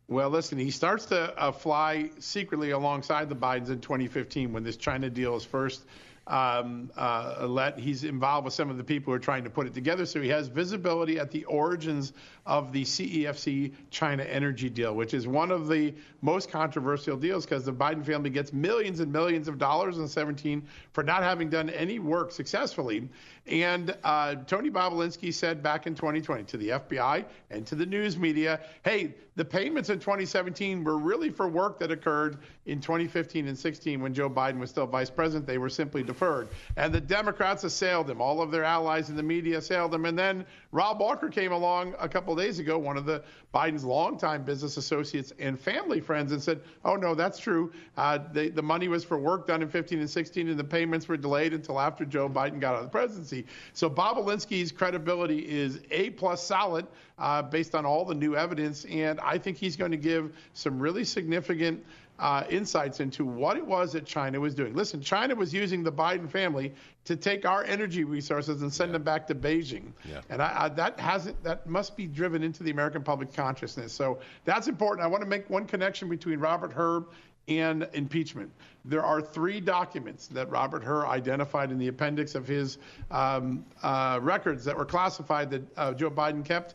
Well, 0.09 0.30
listen, 0.30 0.59
he 0.59 0.70
starts 0.70 1.06
to 1.06 1.38
uh, 1.38 1.52
fly 1.52 2.11
secretly 2.18 2.70
alongside 2.70 3.28
the 3.28 3.36
Bidens 3.36 3.68
in 3.68 3.80
2015 3.80 4.52
when 4.52 4.62
this 4.62 4.76
China 4.76 5.11
deal 5.11 5.36
is 5.36 5.44
first 5.44 5.84
um, 6.28 6.90
uh, 6.96 7.46
let. 7.46 7.78
He's 7.78 8.04
involved 8.04 8.46
with 8.46 8.54
some 8.54 8.70
of 8.70 8.78
the 8.78 8.84
people 8.84 9.11
who 9.11 9.16
are 9.16 9.20
trying 9.20 9.44
to 9.44 9.50
put 9.50 9.66
it 9.66 9.74
together. 9.74 10.06
So 10.06 10.20
he 10.20 10.28
has 10.28 10.48
visibility 10.48 11.18
at 11.18 11.30
the 11.30 11.44
origins 11.44 12.12
of 12.46 12.72
the 12.72 12.84
CEFC 12.84 13.74
China 13.90 14.22
energy 14.24 14.70
deal, 14.70 14.94
which 14.94 15.12
is 15.12 15.26
one 15.26 15.50
of 15.50 15.68
the 15.68 15.94
most 16.22 16.50
controversial 16.50 17.16
deals 17.16 17.44
because 17.44 17.64
the 17.64 17.72
Biden 17.72 18.04
family 18.04 18.30
gets 18.30 18.52
millions 18.52 19.00
and 19.00 19.12
millions 19.12 19.48
of 19.48 19.59
dollars 19.59 19.98
in 19.98 20.09
17 20.09 20.66
for 20.92 21.02
not 21.02 21.22
having 21.22 21.50
done 21.50 21.68
any 21.70 21.98
work 21.98 22.30
successfully. 22.30 23.09
And 23.49 23.96
uh, 24.05 24.36
Tony 24.46 24.70
Bobulinski 24.70 25.32
said 25.32 25.62
back 25.62 25.86
in 25.86 25.94
2020 25.94 26.44
to 26.44 26.57
the 26.57 26.68
FBI 26.68 27.24
and 27.51 27.66
to 27.66 27.74
the 27.74 27.86
news 27.86 28.18
media, 28.18 28.61
hey, 28.84 29.14
the 29.36 29.44
payments 29.44 29.88
in 29.88 30.01
2017 30.01 30.84
were 30.84 30.99
really 30.99 31.30
for 31.30 31.49
work 31.49 31.78
that 31.78 31.90
occurred 31.90 32.38
in 32.66 32.80
2015 32.80 33.49
and 33.49 33.57
16 33.57 34.01
when 34.01 34.12
Joe 34.12 34.28
Biden 34.28 34.59
was 34.59 34.68
still 34.68 34.86
vice 34.86 35.11
president. 35.11 35.46
They 35.46 35.59
were 35.59 35.68
simply 35.68 36.03
deferred. 36.03 36.49
And 36.76 36.92
the 36.92 37.01
Democrats 37.01 37.64
assailed 37.64 38.11
him. 38.11 38.20
All 38.20 38.42
of 38.42 38.51
their 38.51 38.64
allies 38.64 39.11
in 39.11 39.16
the 39.16 39.22
media 39.22 39.59
assailed 39.59 39.94
him. 39.94 40.05
And 40.05 40.18
then 40.18 40.44
Rob 40.70 41.00
Walker 41.00 41.28
came 41.28 41.52
along 41.52 41.94
a 41.98 42.08
couple 42.08 42.34
of 42.34 42.38
days 42.38 42.58
ago, 42.58 42.78
one 42.78 42.98
of 42.98 43.06
the 43.06 43.22
Biden's 43.54 43.84
longtime 43.84 44.44
business 44.44 44.76
associates 44.76 45.32
and 45.38 45.58
family 45.58 46.00
friends, 46.00 46.32
and 46.32 46.42
said, 46.42 46.60
oh, 46.84 46.94
no, 46.94 47.14
that's 47.14 47.38
true. 47.38 47.72
Uh, 47.96 48.18
they, 48.32 48.50
the 48.50 48.62
money 48.62 48.88
was 48.88 49.02
for 49.02 49.18
work 49.18 49.46
done 49.46 49.62
in 49.62 49.68
15 49.68 50.00
and 50.00 50.10
16, 50.10 50.48
and 50.48 50.58
the 50.58 50.64
payments 50.64 51.08
were 51.08 51.16
delayed 51.16 51.54
until 51.54 51.80
after 51.80 52.04
Joe 52.04 52.28
Biden 52.28 52.60
got 52.60 52.74
out 52.74 52.80
of 52.80 52.84
the 52.84 52.90
presidency. 52.90 53.46
So 53.72 53.88
Bobulinski's 53.88 54.70
credibility 54.70 55.38
is 55.38 55.80
A 55.90 56.10
plus 56.10 56.44
solid 56.44 56.86
uh, 57.18 57.42
based 57.42 57.74
on 57.74 57.86
all 57.86 58.04
the 58.04 58.14
new 58.14 58.36
evidence, 58.36 58.84
and 58.84 59.18
I 59.20 59.38
think 59.38 59.56
he's 59.56 59.76
going 59.76 59.92
to 59.92 59.96
give 59.96 60.36
some 60.52 60.78
really 60.78 61.04
significant 61.04 61.82
uh, 62.18 62.44
insights 62.50 63.00
into 63.00 63.24
what 63.24 63.56
it 63.56 63.66
was 63.66 63.92
that 63.92 64.04
China 64.04 64.40
was 64.40 64.54
doing. 64.54 64.74
Listen, 64.74 65.00
China 65.00 65.34
was 65.34 65.54
using 65.54 65.82
the 65.82 65.92
Biden 65.92 66.28
family 66.28 66.74
to 67.04 67.16
take 67.16 67.46
our 67.46 67.64
energy 67.64 68.04
resources 68.04 68.62
and 68.62 68.72
send 68.72 68.90
yeah. 68.90 68.94
them 68.94 69.02
back 69.02 69.26
to 69.28 69.34
Beijing, 69.34 69.92
yeah. 70.08 70.20
and 70.28 70.42
I, 70.42 70.64
I, 70.64 70.68
that 70.70 70.98
hasn't 70.98 71.42
that 71.44 71.66
must 71.66 71.96
be 71.96 72.06
driven 72.06 72.42
into 72.42 72.62
the 72.62 72.70
American 72.70 73.02
public 73.02 73.32
consciousness. 73.32 73.92
So 73.92 74.18
that's 74.44 74.68
important. 74.68 75.04
I 75.04 75.08
want 75.08 75.22
to 75.22 75.28
make 75.28 75.48
one 75.48 75.66
connection 75.66 76.08
between 76.08 76.38
Robert 76.40 76.72
Hur 76.72 77.04
and 77.48 77.88
impeachment. 77.94 78.50
There 78.84 79.02
are 79.02 79.20
three 79.20 79.60
documents 79.60 80.28
that 80.28 80.50
Robert 80.50 80.84
Hur 80.84 81.06
identified 81.06 81.70
in 81.70 81.78
the 81.78 81.88
appendix 81.88 82.34
of 82.34 82.46
his 82.46 82.78
um, 83.10 83.64
uh, 83.82 84.18
records 84.22 84.64
that 84.64 84.76
were 84.76 84.84
classified 84.84 85.50
that 85.50 85.62
uh, 85.78 85.92
Joe 85.94 86.10
Biden 86.10 86.44
kept. 86.44 86.74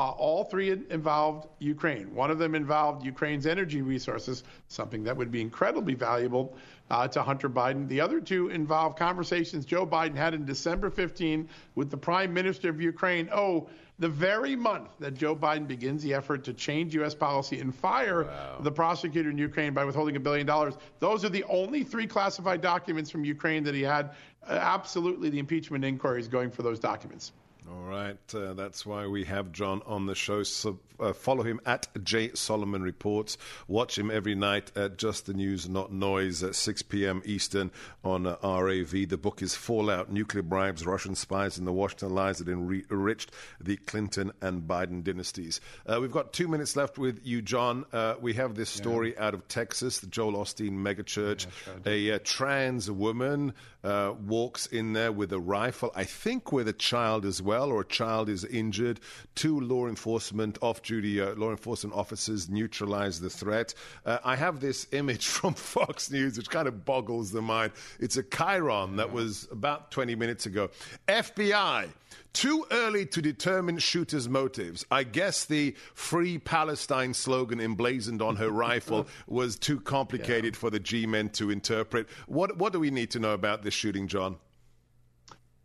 Uh, 0.00 0.12
all 0.12 0.44
three 0.44 0.70
involved 0.70 1.46
Ukraine. 1.58 2.14
One 2.14 2.30
of 2.30 2.38
them 2.38 2.54
involved 2.54 3.04
Ukraine's 3.04 3.46
energy 3.46 3.82
resources, 3.82 4.44
something 4.68 5.04
that 5.04 5.14
would 5.14 5.30
be 5.30 5.42
incredibly 5.42 5.92
valuable 5.92 6.56
uh, 6.90 7.06
to 7.08 7.22
Hunter 7.22 7.50
Biden. 7.50 7.86
The 7.86 8.00
other 8.00 8.18
two 8.18 8.48
involved 8.48 8.98
conversations 8.98 9.66
Joe 9.66 9.86
Biden 9.86 10.16
had 10.16 10.32
in 10.32 10.46
December 10.46 10.88
15 10.88 11.46
with 11.74 11.90
the 11.90 11.98
Prime 11.98 12.32
Minister 12.32 12.70
of 12.70 12.80
Ukraine. 12.80 13.28
Oh, 13.30 13.68
the 13.98 14.08
very 14.08 14.56
month 14.56 14.88
that 15.00 15.12
Joe 15.12 15.36
Biden 15.36 15.68
begins 15.68 16.02
the 16.02 16.14
effort 16.14 16.44
to 16.44 16.54
change 16.54 16.94
U.S. 16.94 17.14
policy 17.14 17.60
and 17.60 17.74
fire 17.74 18.24
wow. 18.24 18.56
the 18.60 18.72
prosecutor 18.72 19.28
in 19.28 19.36
Ukraine 19.36 19.74
by 19.74 19.84
withholding 19.84 20.16
a 20.16 20.20
billion 20.20 20.46
dollars. 20.46 20.78
Those 21.00 21.26
are 21.26 21.28
the 21.28 21.44
only 21.44 21.84
three 21.84 22.06
classified 22.06 22.62
documents 22.62 23.10
from 23.10 23.22
Ukraine 23.26 23.64
that 23.64 23.74
he 23.74 23.82
had. 23.82 24.12
Uh, 24.48 24.52
absolutely, 24.52 25.28
the 25.28 25.38
impeachment 25.38 25.84
inquiry 25.84 26.20
is 26.20 26.28
going 26.28 26.50
for 26.50 26.62
those 26.62 26.80
documents. 26.80 27.32
All 27.68 27.82
right, 27.82 28.34
uh, 28.34 28.54
that's 28.54 28.86
why 28.86 29.06
we 29.06 29.24
have 29.24 29.52
John 29.52 29.82
on 29.84 30.06
the 30.06 30.14
show. 30.14 30.42
So 30.42 30.78
uh, 30.98 31.12
follow 31.12 31.42
him 31.42 31.60
at 31.66 31.88
J 32.02 32.30
Solomon 32.34 32.82
Reports. 32.82 33.36
Watch 33.68 33.98
him 33.98 34.10
every 34.10 34.34
night 34.34 34.72
at 34.76 34.96
Just 34.96 35.26
the 35.26 35.34
News, 35.34 35.68
Not 35.68 35.92
Noise 35.92 36.42
at 36.42 36.54
6 36.54 36.82
p.m. 36.82 37.22
Eastern 37.24 37.70
on 38.02 38.26
uh, 38.26 38.36
RAV. 38.42 38.90
The 38.90 39.18
book 39.18 39.42
is 39.42 39.54
Fallout: 39.54 40.10
Nuclear 40.10 40.42
Bribes, 40.42 40.86
Russian 40.86 41.14
Spies, 41.14 41.58
and 41.58 41.66
the 41.66 41.72
Washington 41.72 42.14
Lies 42.14 42.38
that 42.38 42.48
enriched 42.48 43.30
the 43.60 43.76
Clinton 43.76 44.32
and 44.40 44.62
Biden 44.62 45.04
dynasties. 45.04 45.60
Uh, 45.86 45.98
we've 46.00 46.12
got 46.12 46.32
two 46.32 46.48
minutes 46.48 46.76
left 46.76 46.98
with 46.98 47.20
you, 47.24 47.42
John. 47.42 47.84
Uh, 47.92 48.14
we 48.20 48.32
have 48.34 48.54
this 48.54 48.70
story 48.70 49.12
yeah. 49.14 49.26
out 49.26 49.34
of 49.34 49.46
Texas, 49.48 50.00
the 50.00 50.06
Joel 50.06 50.32
Osteen 50.32 50.72
megachurch. 50.72 51.46
Yeah, 51.84 51.92
a 51.92 52.10
uh, 52.12 52.18
trans 52.24 52.90
woman 52.90 53.52
walks 53.82 54.66
in 54.66 54.92
there 54.92 55.12
with 55.12 55.32
a 55.32 55.38
rifle, 55.38 55.92
I 55.94 56.04
think 56.04 56.52
with 56.52 56.68
a 56.68 56.72
child 56.72 57.24
as 57.24 57.40
well 57.40 57.49
well 57.50 57.72
or 57.72 57.80
a 57.80 57.84
child 57.84 58.28
is 58.28 58.44
injured, 58.44 59.00
two 59.34 59.58
law 59.58 59.88
enforcement 59.88 60.56
off 60.62 60.84
duty 60.84 61.20
uh, 61.20 61.34
law 61.34 61.50
enforcement 61.50 61.96
officers 61.96 62.48
neutralize 62.48 63.18
the 63.18 63.28
threat. 63.28 63.74
Uh, 64.06 64.18
I 64.24 64.36
have 64.36 64.60
this 64.60 64.86
image 64.92 65.26
from 65.36 65.54
Fox 65.54 66.12
News 66.12 66.36
which 66.36 66.48
kind 66.48 66.68
of 66.68 66.84
boggles 66.84 67.32
the 67.32 67.42
mind. 67.42 67.72
It's 67.98 68.16
a 68.16 68.22
chyron 68.22 68.98
that 68.98 69.12
was 69.12 69.48
about 69.50 69.90
20 69.90 70.14
minutes 70.14 70.46
ago. 70.46 70.70
FBI. 71.08 71.88
Too 72.32 72.64
early 72.70 73.04
to 73.06 73.20
determine 73.20 73.78
shooter's 73.78 74.28
motives. 74.28 74.86
I 74.88 75.02
guess 75.02 75.44
the 75.46 75.74
Free 75.94 76.38
Palestine 76.38 77.12
slogan 77.14 77.60
emblazoned 77.60 78.22
on 78.22 78.36
her 78.36 78.50
rifle 78.50 79.08
was 79.26 79.56
too 79.56 79.80
complicated 79.80 80.54
yeah. 80.54 80.60
for 80.60 80.70
the 80.70 80.78
G 80.78 81.04
men 81.06 81.30
to 81.30 81.50
interpret. 81.50 82.06
What, 82.28 82.56
what 82.56 82.72
do 82.72 82.78
we 82.78 82.92
need 82.92 83.10
to 83.10 83.18
know 83.18 83.32
about 83.32 83.64
this 83.64 83.74
shooting, 83.74 84.06
John? 84.06 84.36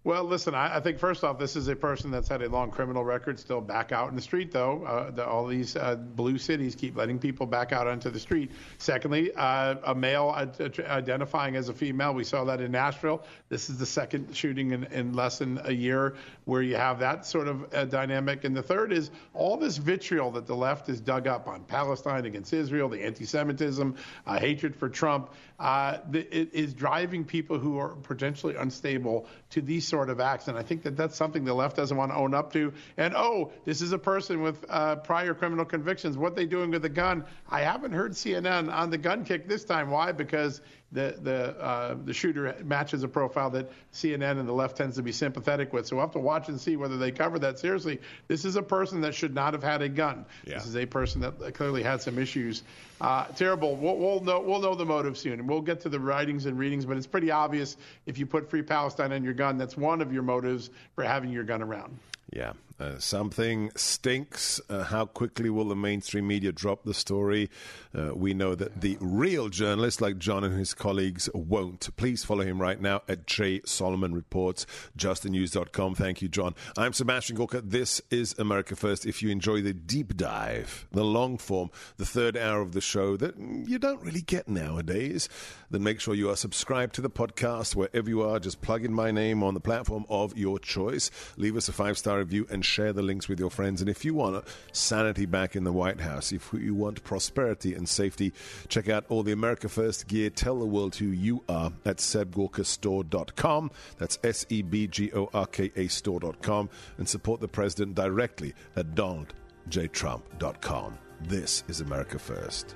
Well, 0.06 0.24
listen, 0.24 0.54
I, 0.54 0.76
I, 0.76 0.80
think 0.82 1.00
first 1.00 1.24
off, 1.24 1.40
this 1.40 1.56
is 1.56 1.68
a 1.68 1.76
person 1.76 2.12
that's 2.12 2.28
had 2.28 2.44
a 2.44 2.48
long 2.48 2.70
criminal 2.70 3.04
record, 3.04 3.40
still 3.40 3.60
back 3.60 3.92
out 3.92 4.08
in 4.12 4.16
the 4.16 4.22
street, 4.22 4.52
though. 4.52 4.84
Uh, 4.86 5.10
the, 5.10 5.26
all 5.26 5.48
these 5.48 5.76
uh, 5.76 5.96
blue 5.96 6.38
cities 6.38 6.76
keep 6.76 6.96
letting 6.96 7.18
people 7.18 7.48
back 7.48 7.72
out 7.72 7.88
onto 7.88 8.12
the 8.12 8.20
street. 8.20 8.52
Secondly, 8.78 9.32
uh, 9.36 9.74
a 9.84 9.96
male 9.96 10.30
identifying 10.30 11.56
as 11.56 11.70
a 11.70 11.74
female. 11.74 12.14
We 12.14 12.24
saw 12.24 12.44
that 12.44 12.62
in 12.62 12.72
Nashville. 12.72 13.24
This 13.50 13.68
is 13.72 13.80
the 13.80 13.86
second 13.88 14.38
shooting 14.38 14.74
in, 14.74 14.84
in 14.94 15.14
less 15.14 15.40
than 15.40 15.60
a 15.64 15.72
year 15.72 16.18
where 16.44 16.62
you 16.62 16.76
have 16.76 17.00
that 17.00 17.26
sort 17.26 17.48
of 17.48 17.74
uh, 17.74 17.86
dynamic. 17.86 18.44
And 18.44 18.56
the 18.56 18.62
third 18.62 18.94
is 18.94 19.10
all 19.34 19.58
this 19.58 19.78
vitriol 19.78 20.30
that 20.34 20.46
the 20.46 20.56
left 20.56 20.86
has 20.86 21.02
dug 21.02 21.26
up 21.26 21.48
on 21.48 21.64
Palestine 21.64 22.26
against 22.26 22.54
Israel, 22.54 22.90
the 22.90 23.04
anti 23.04 23.26
Semitism, 23.26 23.96
uh, 24.28 24.40
hatred 24.40 24.76
for 24.76 24.88
Trump. 24.88 25.32
Uh, 25.60 25.98
it 26.14 26.54
is 26.54 26.76
driving 26.76 27.26
people 27.26 27.58
who 27.58 27.80
are 27.80 27.96
potentially 27.96 28.56
unstable 28.56 29.26
to 29.56 29.62
these 29.62 29.88
sort 29.88 30.10
of 30.10 30.20
acts. 30.20 30.50
And 30.50 30.58
I 30.58 30.64
think 30.64 30.84
that 30.84 30.98
that's 30.98 31.16
something 31.16 31.46
the 31.46 31.54
left 31.54 31.78
doesn't 31.78 31.96
want 31.96 32.12
to 32.12 32.16
own 32.16 32.34
up 32.34 32.52
to. 32.54 32.74
And 32.98 33.14
oh, 33.16 33.54
this 33.64 33.82
is 33.82 33.94
a 33.94 33.98
person 33.98 34.42
with 34.42 34.64
uh, 34.70 34.98
prior 34.98 35.34
criminal 35.34 35.64
convictions. 35.64 36.18
What 36.18 36.36
they 36.36 36.46
doing 36.46 36.72
with 36.72 36.82
the 36.82 36.90
gun? 36.90 37.26
I 37.50 37.62
haven't 37.62 37.94
heard 37.94 38.12
CNN 38.12 38.72
on 38.72 38.90
the 38.90 38.98
gun 38.98 39.24
kick 39.24 39.48
this 39.48 39.64
time. 39.64 39.90
Why? 39.90 40.12
Because 40.12 40.62
the 40.96 41.16
the 41.22 41.62
uh, 41.62 41.96
the 42.04 42.14
shooter 42.14 42.56
matches 42.64 43.04
a 43.04 43.08
profile 43.08 43.52
that 43.52 43.70
CNN 43.94 44.40
and 44.40 44.48
the 44.48 44.54
left 44.54 44.78
tends 44.78 44.96
to 44.96 45.04
be 45.04 45.12
sympathetic 45.12 45.74
with. 45.74 45.86
So 45.86 45.98
we'll 45.98 46.06
have 46.06 46.14
to 46.14 46.20
watch 46.20 46.48
and 46.50 46.60
see 46.60 46.78
whether 46.78 46.98
they 46.98 47.12
cover 47.12 47.38
that 47.40 47.60
seriously. 47.60 48.00
This 48.28 48.46
is 48.46 48.56
a 48.56 48.64
person 48.64 49.02
that 49.02 49.14
should 49.14 49.36
not 49.36 49.54
have 49.54 49.62
had 49.62 49.82
a 49.82 49.90
gun. 49.90 50.26
Yeah. 50.46 50.56
This 50.56 50.66
is 50.66 50.76
a 50.76 50.86
person 50.86 51.22
that 51.22 51.54
clearly 51.54 51.84
had 51.84 52.02
some 52.02 52.18
issues. 52.18 52.64
Uh, 53.00 53.26
terrible. 53.36 53.76
We'll, 53.76 53.98
we'll, 53.98 54.22
know 54.22 54.40
we'll 54.40 54.62
know 54.62 54.74
the 54.74 54.86
motive 54.86 55.18
soon, 55.18 55.34
and 55.34 55.50
we'll 55.50 55.62
get 55.62 55.82
to 55.82 55.90
the 55.90 56.00
writings 56.00 56.46
and 56.46 56.58
readings. 56.58 56.86
But 56.86 56.98
it's 56.98 57.08
pretty 57.08 57.30
obvious 57.30 57.76
if 58.06 58.18
you 58.18 58.26
put 58.26 58.50
Free 58.50 58.64
Palestine 58.64 59.12
on 59.12 59.24
your 59.24 59.34
gun, 59.34 59.58
that's 59.58 59.76
one 59.76 60.02
of 60.02 60.14
your 60.14 60.24
motives 60.24 60.70
for 60.96 61.04
having 61.04 61.30
your 61.30 61.44
gun 61.44 61.62
around. 61.62 62.00
Yeah. 62.32 62.54
Uh, 62.78 63.00
something 63.00 63.72
stinks. 63.78 64.60
Uh, 64.70 64.84
how 64.84 65.06
quickly 65.06 65.50
will 65.50 65.70
the 65.70 65.76
mainstream 65.76 66.28
media 66.28 66.52
drop 66.52 66.84
the 66.84 66.94
story? 66.94 67.50
Uh, 67.98 68.14
we 68.14 68.34
know 68.34 68.54
that 68.54 68.82
the 68.82 68.98
real 69.00 69.48
journalists 69.48 70.02
like 70.02 70.18
John 70.18 70.44
and 70.44 70.60
his 70.60 70.74
colleagues 70.74 71.30
won't. 71.34 71.96
Please 71.96 72.26
follow 72.26 72.44
him 72.44 72.62
right 72.62 72.80
now 72.80 73.02
at 73.08 73.28
J 73.28 73.62
Solomon 73.66 74.14
Reports, 74.14 74.66
justthenews.com. 74.98 75.96
Thank 75.96 76.22
you, 76.22 76.28
John. 76.28 76.54
I'm 76.78 76.92
Sebastian 76.92 77.38
Gorka. 77.38 77.62
This 77.62 78.02
is 78.12 78.36
America 78.38 78.76
First. 78.76 79.06
If 79.06 79.24
you 79.24 79.30
enjoy 79.30 79.62
the 79.62 79.74
deep 79.74 80.18
dive, 80.18 80.86
the 80.92 81.06
long 81.06 81.38
form, 81.38 81.70
the 81.96 82.06
third 82.06 82.36
hour 82.36 82.60
of 82.60 82.74
the 82.74 82.82
show 82.82 83.16
that 83.16 83.38
you 83.38 83.80
don't 83.80 84.02
really 84.02 84.22
get 84.22 84.50
nowadays, 84.50 85.30
then 85.72 85.82
make 85.82 86.02
sure 86.02 86.14
you 86.14 86.30
are 86.30 86.36
subscribed 86.36 86.96
to 86.96 87.02
the 87.02 87.10
podcast 87.10 87.74
wherever 87.74 88.10
you 88.10 88.22
are. 88.22 88.38
Just 88.38 88.60
plug 88.60 88.84
in 88.84 88.94
my 88.94 89.12
name 89.12 89.44
on 89.44 89.54
the 89.54 89.62
platform 89.62 90.06
of 90.10 90.38
your 90.38 90.60
choice. 90.60 91.10
Leave 91.38 91.56
us 91.56 91.70
a 91.70 91.74
five 91.74 91.98
star 91.98 92.15
review 92.18 92.48
and 92.50 92.66
share 92.66 92.94
the 92.94 93.02
links 93.02 93.28
with 93.28 93.40
your 93.40 93.50
friends. 93.50 93.82
And 93.82 93.90
if 93.90 94.06
you 94.06 94.14
want 94.14 94.46
sanity 94.72 95.26
back 95.26 95.56
in 95.56 95.64
the 95.64 95.72
White 95.72 96.02
House, 96.02 96.32
if 96.32 96.52
you 96.54 96.76
want 96.76 97.04
prosperity 97.04 97.74
and 97.74 97.88
safety, 97.88 98.34
check 98.68 98.90
out 98.90 99.06
all 99.10 99.24
the 99.24 99.32
America 99.32 99.70
First 99.70 100.08
gear. 100.08 100.30
Tell 100.30 100.60
the 100.60 100.66
world 100.66 100.96
who 100.96 101.06
you 101.06 101.44
are 101.50 101.72
at 101.86 101.98
sebgorkastore.com. 101.98 103.72
That's 103.98 104.20
S 104.24 104.46
E 104.50 104.62
B 104.62 104.88
G 104.88 105.12
O 105.14 105.30
R 105.34 105.48
K 105.48 105.72
A 105.76 105.88
store.com. 105.88 106.70
And 106.98 107.08
support 107.08 107.42
the 107.42 107.48
president 107.48 107.96
directly 107.96 108.54
at 108.76 108.96
donaldjtrump.com. 108.96 110.98
This 111.22 111.64
is 111.68 111.82
America 111.82 112.20
First. 112.20 112.76